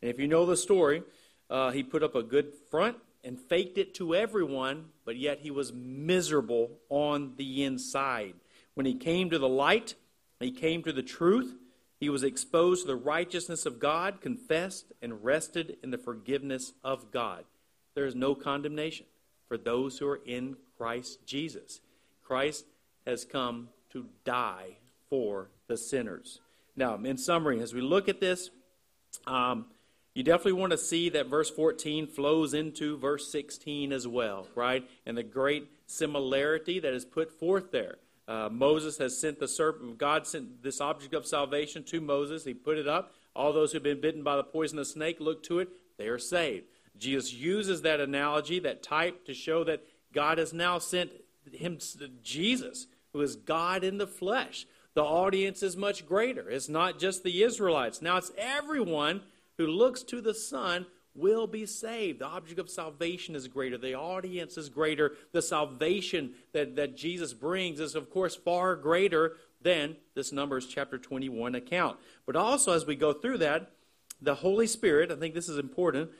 And 0.02 0.12
if 0.12 0.20
you 0.20 0.28
know 0.28 0.46
the 0.46 0.58
story, 0.58 1.04
uh, 1.50 1.72
he 1.72 1.84
put 1.84 2.04
up 2.04 2.16
a 2.16 2.22
good 2.22 2.54
front 2.70 2.98
and 3.24 3.40
faked 3.40 3.78
it 3.78 3.96
to 3.96 4.14
everyone, 4.14 4.86
but 5.06 5.16
yet 5.16 5.40
he 5.40 5.52
was 5.52 5.72
miserable 5.74 6.72
on 6.90 7.34
the 7.38 7.64
inside. 7.64 8.34
When 8.74 8.86
he 8.86 8.94
came 8.94 9.30
to 9.30 9.40
the 9.40 9.50
light, 9.50 9.96
he 10.40 10.52
came 10.52 10.84
to 10.84 10.94
the 10.94 11.02
truth, 11.02 11.56
he 12.00 12.10
was 12.10 12.24
exposed 12.24 12.82
to 12.82 12.88
the 12.88 12.96
righteousness 12.96 13.66
of 13.66 13.80
God, 13.80 14.22
confessed, 14.22 14.92
and 15.02 15.24
rested 15.24 15.78
in 15.82 15.92
the 15.92 15.98
forgiveness 15.98 16.74
of 16.84 17.12
God. 17.12 17.46
There 17.96 18.06
is 18.06 18.16
no 18.16 18.36
condemnation 18.36 19.08
for 19.48 19.58
those 19.58 19.98
who 19.98 20.08
are 20.08 20.22
in 20.26 20.58
Christ 20.78 21.26
Jesus. 21.26 21.82
Christ 22.24 22.66
has 23.06 23.26
come 23.26 23.70
to 23.92 24.06
die 24.26 24.78
for 25.10 25.50
the 25.68 25.78
sinners. 25.78 26.40
Now, 26.76 26.96
in 26.96 27.18
summary, 27.18 27.62
as 27.62 27.74
we 27.74 27.82
look 27.82 28.10
at 28.10 28.20
this, 28.20 28.50
um, 29.26 29.66
you 30.14 30.24
definitely 30.24 30.54
want 30.54 30.72
to 30.72 30.78
see 30.78 31.10
that 31.10 31.28
verse 31.28 31.50
14 31.50 32.08
flows 32.08 32.54
into 32.54 32.98
verse 32.98 33.32
16 33.32 33.92
as 33.94 34.08
well, 34.08 34.48
right? 34.56 34.88
And 35.06 35.18
the 35.18 35.24
great 35.24 35.70
similarity 35.86 36.80
that 36.80 36.94
is 36.94 37.06
put 37.06 37.32
forth 37.32 37.72
there. 37.72 37.98
Uh, 38.28 38.50
Moses 38.52 38.98
has 38.98 39.18
sent 39.18 39.40
the 39.40 39.48
serpent, 39.48 39.98
God 39.98 40.28
sent 40.28 40.62
this 40.62 40.82
object 40.82 41.14
of 41.14 41.26
salvation 41.26 41.84
to 41.86 42.02
Moses. 42.02 42.44
He 42.44 42.54
put 42.54 42.78
it 42.78 42.88
up. 42.88 43.14
All 43.36 43.54
those 43.54 43.72
who've 43.72 43.84
been 43.84 44.02
bitten 44.02 44.24
by 44.24 44.36
the 44.36 44.44
poisonous 44.44 44.92
snake 44.92 45.18
look 45.20 45.44
to 45.44 45.60
it, 45.60 45.70
they 45.98 46.08
are 46.08 46.20
saved. 46.20 46.66
Jesus 47.00 47.34
uses 47.34 47.82
that 47.82 48.00
analogy, 48.00 48.60
that 48.60 48.84
type, 48.84 49.26
to 49.26 49.34
show 49.34 49.64
that 49.64 49.84
God 50.14 50.38
has 50.38 50.54
now 50.54 50.80
sent 50.80 51.12
him, 51.52 51.78
Jesus, 52.22 52.88
who 53.14 53.22
is 53.22 53.36
God 53.36 53.84
in 53.84 53.98
the 53.98 54.08
flesh. 54.08 54.66
The 54.94 55.04
audience 55.04 55.62
is 55.62 55.78
much 55.78 56.08
greater. 56.08 56.50
It's 56.50 56.70
not 56.70 57.00
just 57.00 57.24
the 57.24 57.44
Israelites. 57.44 58.02
Now 58.02 58.18
it's 58.18 58.32
everyone 58.38 59.22
who 59.58 59.68
looks 59.68 60.04
to 60.04 60.22
the 60.22 60.34
Son 60.34 60.88
will 61.14 61.48
be 61.48 61.66
saved. 61.66 62.20
The 62.20 62.28
object 62.28 62.60
of 62.60 62.70
salvation 62.70 63.36
is 63.36 63.48
greater. 63.48 63.78
The 63.78 63.96
audience 63.96 64.58
is 64.58 64.70
greater. 64.70 65.14
The 65.34 65.42
salvation 65.42 66.34
that, 66.54 66.76
that 66.76 66.96
Jesus 66.96 67.34
brings 67.34 67.80
is, 67.80 67.96
of 67.96 68.10
course, 68.10 68.36
far 68.36 68.76
greater 68.76 69.38
than 69.62 69.98
this 70.14 70.32
Numbers 70.32 70.68
chapter 70.68 70.98
21 70.98 71.56
account. 71.56 71.98
But 72.26 72.36
also, 72.36 72.72
as 72.74 72.86
we 72.86 72.96
go 72.96 73.14
through 73.14 73.40
that, 73.40 73.72
the 74.22 74.36
Holy 74.36 74.68
Spirit, 74.68 75.12
I 75.12 75.16
think 75.16 75.34
this 75.34 75.50
is 75.50 75.58
important, 75.58 76.12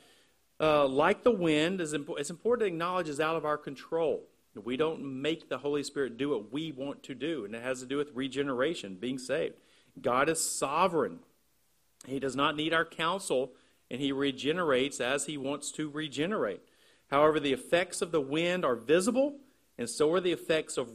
uh, 0.60 0.86
like 0.86 1.22
the 1.22 1.30
wind, 1.30 1.80
impo- 1.80 2.18
it's 2.18 2.30
important 2.30 2.60
to 2.60 2.66
acknowledge 2.66 3.08
is 3.08 3.20
out 3.20 3.36
of 3.36 3.44
our 3.44 3.58
control. 3.58 4.24
We 4.54 4.76
don't 4.76 5.22
make 5.22 5.48
the 5.48 5.58
Holy 5.58 5.84
Spirit 5.84 6.16
do 6.16 6.30
what 6.30 6.52
we 6.52 6.72
want 6.72 7.04
to 7.04 7.14
do, 7.14 7.44
and 7.44 7.54
it 7.54 7.62
has 7.62 7.80
to 7.80 7.86
do 7.86 7.96
with 7.96 8.10
regeneration, 8.14 8.96
being 8.96 9.18
saved. 9.18 9.54
God 10.00 10.28
is 10.28 10.40
sovereign. 10.40 11.20
He 12.06 12.18
does 12.18 12.34
not 12.34 12.56
need 12.56 12.72
our 12.72 12.84
counsel 12.84 13.52
and 13.90 14.00
he 14.00 14.12
regenerates 14.12 15.00
as 15.00 15.26
he 15.26 15.36
wants 15.36 15.72
to 15.72 15.90
regenerate. 15.90 16.60
However, 17.10 17.40
the 17.40 17.52
effects 17.52 18.02
of 18.02 18.12
the 18.12 18.20
wind 18.20 18.64
are 18.64 18.76
visible, 18.76 19.36
and 19.78 19.88
so 19.88 20.12
are 20.12 20.20
the 20.20 20.32
effects 20.32 20.76
of 20.76 20.90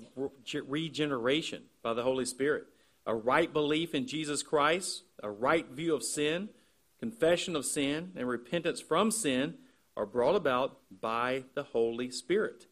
regeneration 0.68 1.64
by 1.82 1.94
the 1.94 2.04
Holy 2.04 2.26
Spirit. 2.26 2.66
A 3.06 3.16
right 3.16 3.52
belief 3.52 3.96
in 3.96 4.08
Jesus 4.08 4.44
Christ, 4.44 5.04
a 5.22 5.30
right 5.30 5.68
view 5.70 5.96
of 5.96 6.04
sin, 6.04 6.50
confession 7.04 7.54
of 7.54 7.66
sin, 7.66 8.14
and 8.16 8.30
repentance 8.30 8.80
from 8.80 9.12
sin 9.12 9.56
are 9.98 10.06
brought 10.06 10.38
about 10.38 10.78
by 11.02 11.44
the 11.54 11.64
Holy 11.64 12.10
Spirit. 12.10 12.66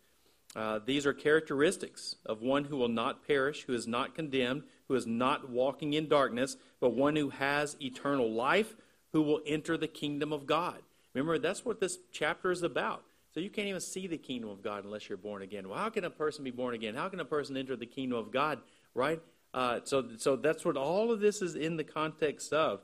Uh, 0.55 0.79
these 0.85 1.05
are 1.05 1.11
characteristics 1.11 2.15
of 2.25 2.41
one 2.41 2.63
who 2.63 2.77
will 2.77 2.87
not 2.87 3.27
perish, 3.27 3.63
who 3.63 3.73
is 3.73 3.87
not 3.87 4.15
condemned, 4.15 4.63
who 4.87 4.95
is 4.95 5.05
not 5.05 5.49
walking 5.49 5.91
in 5.91 6.07
darkness, 6.07 6.55
but 6.79 6.93
one 6.93 7.17
who 7.17 7.29
has 7.29 7.75
eternal 7.81 8.31
life, 8.31 8.77
who 9.11 9.21
will 9.21 9.41
enter 9.45 9.75
the 9.75 9.85
kingdom 9.85 10.31
of 10.31 10.45
God. 10.45 10.77
Remember, 11.13 11.37
that's 11.37 11.65
what 11.65 11.81
this 11.81 11.97
chapter 12.13 12.51
is 12.51 12.63
about. 12.63 13.03
So 13.33 13.41
you 13.41 13.49
can't 13.49 13.67
even 13.67 13.81
see 13.81 14.07
the 14.07 14.17
kingdom 14.17 14.49
of 14.49 14.63
God 14.63 14.85
unless 14.85 15.09
you're 15.09 15.17
born 15.17 15.41
again. 15.41 15.67
Well, 15.67 15.77
how 15.77 15.89
can 15.89 16.05
a 16.05 16.09
person 16.09 16.45
be 16.45 16.51
born 16.51 16.73
again? 16.73 16.95
How 16.95 17.09
can 17.09 17.19
a 17.19 17.25
person 17.25 17.57
enter 17.57 17.75
the 17.75 17.85
kingdom 17.85 18.17
of 18.17 18.31
God, 18.31 18.59
right? 18.95 19.21
Uh, 19.53 19.81
so, 19.83 20.05
so 20.15 20.37
that's 20.37 20.63
what 20.63 20.77
all 20.77 21.11
of 21.11 21.19
this 21.19 21.41
is 21.41 21.55
in 21.55 21.75
the 21.75 21.83
context 21.83 22.53
of. 22.53 22.79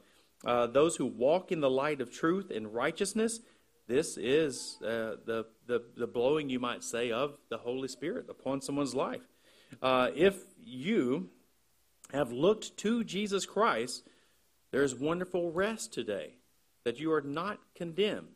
Uh, 0.46 0.68
those 0.68 0.96
who 0.96 1.06
walk 1.06 1.52
in 1.52 1.62
the 1.62 1.70
light 1.70 2.02
of 2.02 2.12
truth 2.12 2.52
and 2.52 2.74
righteousness, 2.74 3.40
this 3.88 4.18
is 4.18 4.78
uh, 4.82 5.16
the, 5.26 5.46
the, 5.66 5.84
the 5.96 6.08
blowing, 6.08 6.50
you 6.50 6.60
might 6.60 6.84
say, 6.84 7.12
of 7.12 7.38
the 7.50 7.58
Holy 7.58 7.88
Spirit 7.88 8.28
upon 8.30 8.62
someone's 8.62 8.94
life. 8.94 9.22
Uh, 9.82 10.10
if 10.16 10.36
you 10.64 11.30
have 12.14 12.32
looked 12.32 12.78
to 12.78 13.04
Jesus 13.04 13.46
Christ, 13.46 14.04
there's 14.72 14.96
wonderful 14.96 15.52
rest 15.52 15.94
today 15.94 16.36
that 16.84 17.00
you 17.00 17.12
are 17.12 17.22
not 17.22 17.60
condemned. 17.76 18.36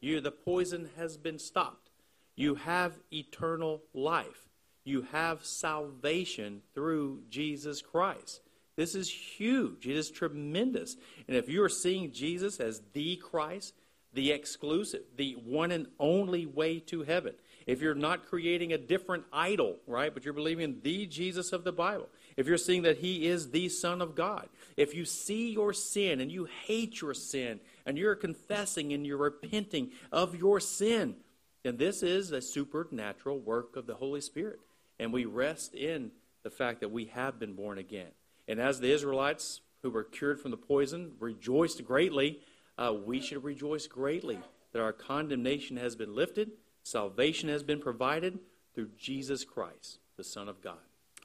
You, 0.00 0.20
the 0.20 0.30
poison 0.30 0.90
has 0.96 1.16
been 1.16 1.38
stopped. 1.38 1.90
You 2.36 2.56
have 2.56 2.92
eternal 3.12 3.82
life. 3.92 4.48
You 4.84 5.02
have 5.12 5.44
salvation 5.44 6.62
through 6.74 7.22
Jesus 7.28 7.82
Christ. 7.82 8.40
This 8.78 8.94
is 8.94 9.10
huge. 9.10 9.88
It 9.88 9.96
is 9.96 10.08
tremendous. 10.08 10.96
And 11.26 11.36
if 11.36 11.48
you 11.48 11.64
are 11.64 11.68
seeing 11.68 12.12
Jesus 12.12 12.60
as 12.60 12.80
the 12.92 13.16
Christ, 13.16 13.74
the 14.12 14.30
exclusive, 14.30 15.02
the 15.16 15.32
one 15.32 15.72
and 15.72 15.88
only 15.98 16.46
way 16.46 16.78
to 16.86 17.02
heaven, 17.02 17.34
if 17.66 17.82
you're 17.82 17.96
not 17.96 18.26
creating 18.26 18.72
a 18.72 18.78
different 18.78 19.24
idol, 19.32 19.78
right, 19.88 20.14
but 20.14 20.24
you're 20.24 20.32
believing 20.32 20.62
in 20.62 20.80
the 20.80 21.06
Jesus 21.06 21.52
of 21.52 21.64
the 21.64 21.72
Bible, 21.72 22.08
if 22.36 22.46
you're 22.46 22.56
seeing 22.56 22.82
that 22.82 22.98
he 22.98 23.26
is 23.26 23.50
the 23.50 23.68
Son 23.68 24.00
of 24.00 24.14
God, 24.14 24.48
if 24.76 24.94
you 24.94 25.04
see 25.04 25.50
your 25.50 25.72
sin 25.72 26.20
and 26.20 26.30
you 26.30 26.44
hate 26.44 27.00
your 27.00 27.14
sin 27.14 27.58
and 27.84 27.98
you're 27.98 28.14
confessing 28.14 28.92
and 28.92 29.04
you're 29.04 29.16
repenting 29.16 29.90
of 30.12 30.36
your 30.36 30.60
sin, 30.60 31.16
then 31.64 31.78
this 31.78 32.04
is 32.04 32.30
a 32.30 32.40
supernatural 32.40 33.40
work 33.40 33.74
of 33.74 33.88
the 33.88 33.96
Holy 33.96 34.20
Spirit. 34.20 34.60
And 35.00 35.12
we 35.12 35.24
rest 35.24 35.74
in 35.74 36.12
the 36.44 36.50
fact 36.50 36.78
that 36.78 36.92
we 36.92 37.06
have 37.06 37.40
been 37.40 37.54
born 37.54 37.78
again. 37.78 38.12
And 38.48 38.60
as 38.60 38.80
the 38.80 38.90
Israelites 38.90 39.60
who 39.82 39.90
were 39.90 40.02
cured 40.02 40.40
from 40.40 40.50
the 40.50 40.56
poison 40.56 41.12
rejoiced 41.20 41.84
greatly, 41.84 42.40
uh, 42.76 42.94
we 43.04 43.20
should 43.20 43.44
rejoice 43.44 43.86
greatly 43.86 44.38
that 44.72 44.82
our 44.82 44.92
condemnation 44.92 45.76
has 45.76 45.94
been 45.94 46.14
lifted 46.14 46.50
Salvation 46.88 47.50
has 47.50 47.62
been 47.62 47.80
provided 47.80 48.38
through 48.74 48.88
Jesus 48.96 49.44
Christ, 49.44 49.98
the 50.16 50.24
Son 50.24 50.48
of 50.48 50.62
God. 50.62 50.78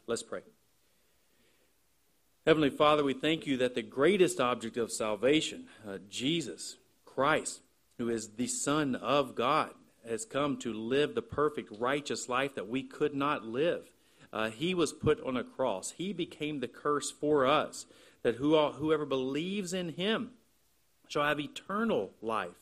Let's 0.07 0.21
pray. 0.21 0.41
Heavenly 2.45 2.69
Father, 2.69 3.01
we 3.01 3.13
thank 3.13 3.47
you 3.47 3.55
that 3.57 3.73
the 3.73 3.81
greatest 3.81 4.41
object 4.41 4.75
of 4.75 4.91
salvation, 4.91 5.67
uh, 5.87 5.99
Jesus 6.09 6.75
Christ, 7.05 7.61
who 7.97 8.09
is 8.09 8.31
the 8.31 8.47
Son 8.47 8.95
of 8.95 9.35
God, 9.35 9.69
has 10.05 10.25
come 10.25 10.57
to 10.57 10.73
live 10.73 11.15
the 11.15 11.21
perfect, 11.21 11.71
righteous 11.79 12.27
life 12.27 12.55
that 12.55 12.67
we 12.67 12.83
could 12.83 13.15
not 13.15 13.45
live. 13.45 13.89
Uh, 14.33 14.49
he 14.49 14.73
was 14.73 14.91
put 14.91 15.23
on 15.23 15.37
a 15.37 15.43
cross. 15.43 15.93
He 15.95 16.11
became 16.11 16.59
the 16.59 16.67
curse 16.67 17.11
for 17.11 17.45
us, 17.45 17.85
that 18.23 18.35
whoever 18.35 19.05
believes 19.05 19.73
in 19.73 19.89
him 19.89 20.31
shall 21.07 21.23
have 21.23 21.39
eternal 21.39 22.11
life. 22.19 22.55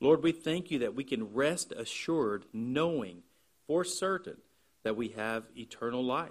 Lord, 0.00 0.22
we 0.22 0.32
thank 0.32 0.70
you 0.70 0.78
that 0.78 0.94
we 0.94 1.04
can 1.04 1.34
rest 1.34 1.72
assured, 1.76 2.46
knowing 2.54 3.22
for 3.66 3.84
certain 3.84 4.38
that 4.82 4.96
we 4.96 5.08
have 5.08 5.44
eternal 5.54 6.02
life. 6.02 6.30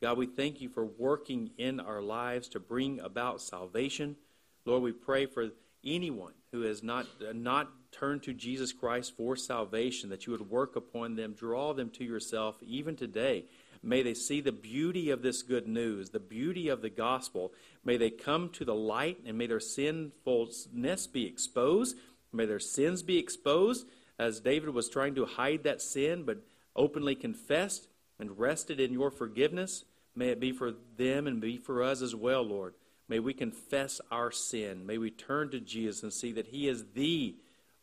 God, 0.00 0.16
we 0.16 0.26
thank 0.26 0.60
you 0.60 0.68
for 0.68 0.84
working 0.84 1.50
in 1.58 1.80
our 1.80 2.00
lives 2.00 2.48
to 2.50 2.60
bring 2.60 3.00
about 3.00 3.42
salvation. 3.42 4.14
Lord, 4.64 4.82
we 4.82 4.92
pray 4.92 5.26
for 5.26 5.48
anyone 5.84 6.34
who 6.52 6.60
has 6.62 6.84
not, 6.84 7.06
not 7.34 7.68
turned 7.90 8.22
to 8.22 8.32
Jesus 8.32 8.72
Christ 8.72 9.16
for 9.16 9.34
salvation, 9.34 10.10
that 10.10 10.26
you 10.26 10.32
would 10.32 10.48
work 10.48 10.76
upon 10.76 11.16
them, 11.16 11.32
draw 11.32 11.74
them 11.74 11.90
to 11.90 12.04
yourself 12.04 12.56
even 12.62 12.94
today. 12.94 13.46
May 13.82 14.02
they 14.02 14.14
see 14.14 14.40
the 14.40 14.52
beauty 14.52 15.10
of 15.10 15.22
this 15.22 15.42
good 15.42 15.66
news, 15.66 16.10
the 16.10 16.20
beauty 16.20 16.68
of 16.68 16.82
the 16.82 16.90
gospel. 16.90 17.52
May 17.84 17.96
they 17.96 18.10
come 18.10 18.50
to 18.50 18.64
the 18.64 18.74
light 18.74 19.18
and 19.24 19.38
may 19.38 19.46
their 19.46 19.60
sinfulness 19.60 21.06
be 21.06 21.26
exposed 21.26 21.96
May 22.32 22.46
their 22.46 22.60
sins 22.60 23.02
be 23.02 23.18
exposed, 23.18 23.86
as 24.18 24.40
David 24.40 24.70
was 24.70 24.88
trying 24.88 25.14
to 25.16 25.24
hide 25.24 25.64
that 25.64 25.82
sin, 25.82 26.24
but 26.24 26.38
openly 26.76 27.14
confessed 27.14 27.88
and 28.18 28.38
rested 28.38 28.78
in 28.78 28.92
your 28.92 29.10
forgiveness. 29.10 29.84
May 30.14 30.28
it 30.28 30.40
be 30.40 30.52
for 30.52 30.72
them 30.96 31.26
and 31.26 31.40
be 31.40 31.56
for 31.56 31.82
us 31.82 32.02
as 32.02 32.14
well, 32.14 32.42
Lord. 32.42 32.74
May 33.08 33.18
we 33.18 33.34
confess 33.34 34.00
our 34.10 34.30
sin. 34.30 34.86
May 34.86 34.98
we 34.98 35.10
turn 35.10 35.50
to 35.50 35.60
Jesus 35.60 36.02
and 36.02 36.12
see 36.12 36.32
that 36.32 36.48
He 36.48 36.68
is 36.68 36.84
the 36.94 37.36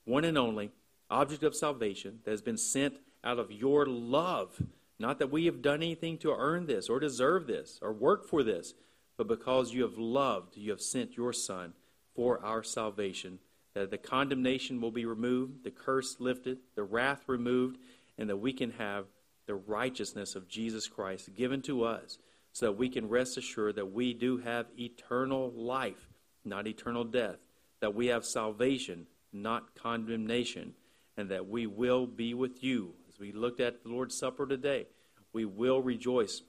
one 0.05 0.23
and 0.23 0.37
only 0.37 0.71
object 1.09 1.43
of 1.43 1.55
salvation 1.55 2.19
that 2.23 2.31
has 2.31 2.41
been 2.41 2.57
sent 2.57 2.97
out 3.23 3.39
of 3.39 3.51
your 3.51 3.85
love. 3.85 4.61
Not 4.99 5.19
that 5.19 5.31
we 5.31 5.45
have 5.45 5.61
done 5.61 5.83
anything 5.83 6.17
to 6.19 6.35
earn 6.35 6.65
this 6.65 6.89
or 6.89 6.99
deserve 6.99 7.47
this 7.47 7.79
or 7.81 7.93
work 7.93 8.27
for 8.27 8.43
this, 8.43 8.73
but 9.17 9.27
because 9.27 9.73
you 9.73 9.83
have 9.83 9.97
loved, 9.97 10.57
you 10.57 10.71
have 10.71 10.81
sent 10.81 11.17
your 11.17 11.33
Son 11.33 11.73
for 12.15 12.43
our 12.43 12.63
salvation 12.63 13.39
that 13.73 13.91
the 13.91 13.97
condemnation 13.97 14.81
will 14.81 14.91
be 14.91 15.05
removed, 15.05 15.63
the 15.63 15.71
curse 15.71 16.17
lifted, 16.19 16.57
the 16.75 16.83
wrath 16.83 17.23
removed, 17.27 17.77
and 18.17 18.29
that 18.29 18.37
we 18.37 18.51
can 18.51 18.71
have 18.71 19.05
the 19.45 19.55
righteousness 19.55 20.35
of 20.35 20.47
Jesus 20.47 20.87
Christ 20.87 21.33
given 21.35 21.61
to 21.63 21.83
us 21.83 22.17
so 22.53 22.67
that 22.67 22.77
we 22.77 22.89
can 22.89 23.07
rest 23.07 23.37
assured 23.37 23.75
that 23.75 23.93
we 23.93 24.13
do 24.13 24.37
have 24.37 24.65
eternal 24.79 25.51
life, 25.51 26.09
not 26.43 26.65
eternal 26.65 27.03
death, 27.03 27.37
that 27.79 27.93
we 27.93 28.07
have 28.07 28.25
salvation, 28.25 29.05
not 29.31 29.75
condemnation, 29.75 30.73
and 31.15 31.29
that 31.29 31.47
we 31.47 31.67
will 31.67 32.07
be 32.07 32.33
with 32.33 32.63
you. 32.63 32.93
We 33.19 33.31
looked 33.31 33.59
at 33.59 33.83
the 33.83 33.89
Lord's 33.89 34.17
Supper 34.17 34.45
today, 34.45 34.87
we 35.33 35.45
will 35.45 35.81
rejoice. 35.81 36.41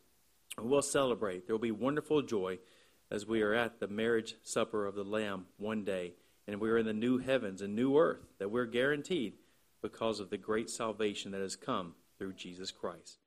We 0.57 0.69
will 0.69 0.83
celebrate. 0.83 1.47
There 1.47 1.55
will 1.55 1.61
be 1.61 1.71
wonderful 1.71 2.23
joy 2.23 2.59
as 3.11 3.27
we 3.27 3.43
are 3.43 3.55
at 3.55 3.81
the 3.81 3.89
marriage 3.89 4.35
supper 4.43 4.87
of 4.87 4.95
the 4.95 5.05
Lamb 5.05 5.47
one 5.57 5.85
day 5.85 6.15
and 6.49 6.61
we're 6.61 6.79
in 6.79 6.87
the 6.87 6.95
new 6.95 7.19
heavens 7.19 7.61
and 7.61 7.77
new 7.77 7.99
earth 7.99 8.25
that 8.39 8.51
we're 8.51 8.65
guaranteed 8.65 9.35
because 9.83 10.19
of 10.19 10.31
the 10.31 10.39
great 10.39 10.71
salvation 10.71 11.31
that 11.33 11.43
has 11.43 11.55
come 11.55 11.95
through 12.19 12.33
Jesus 12.33 12.71
Christ. 12.71 13.19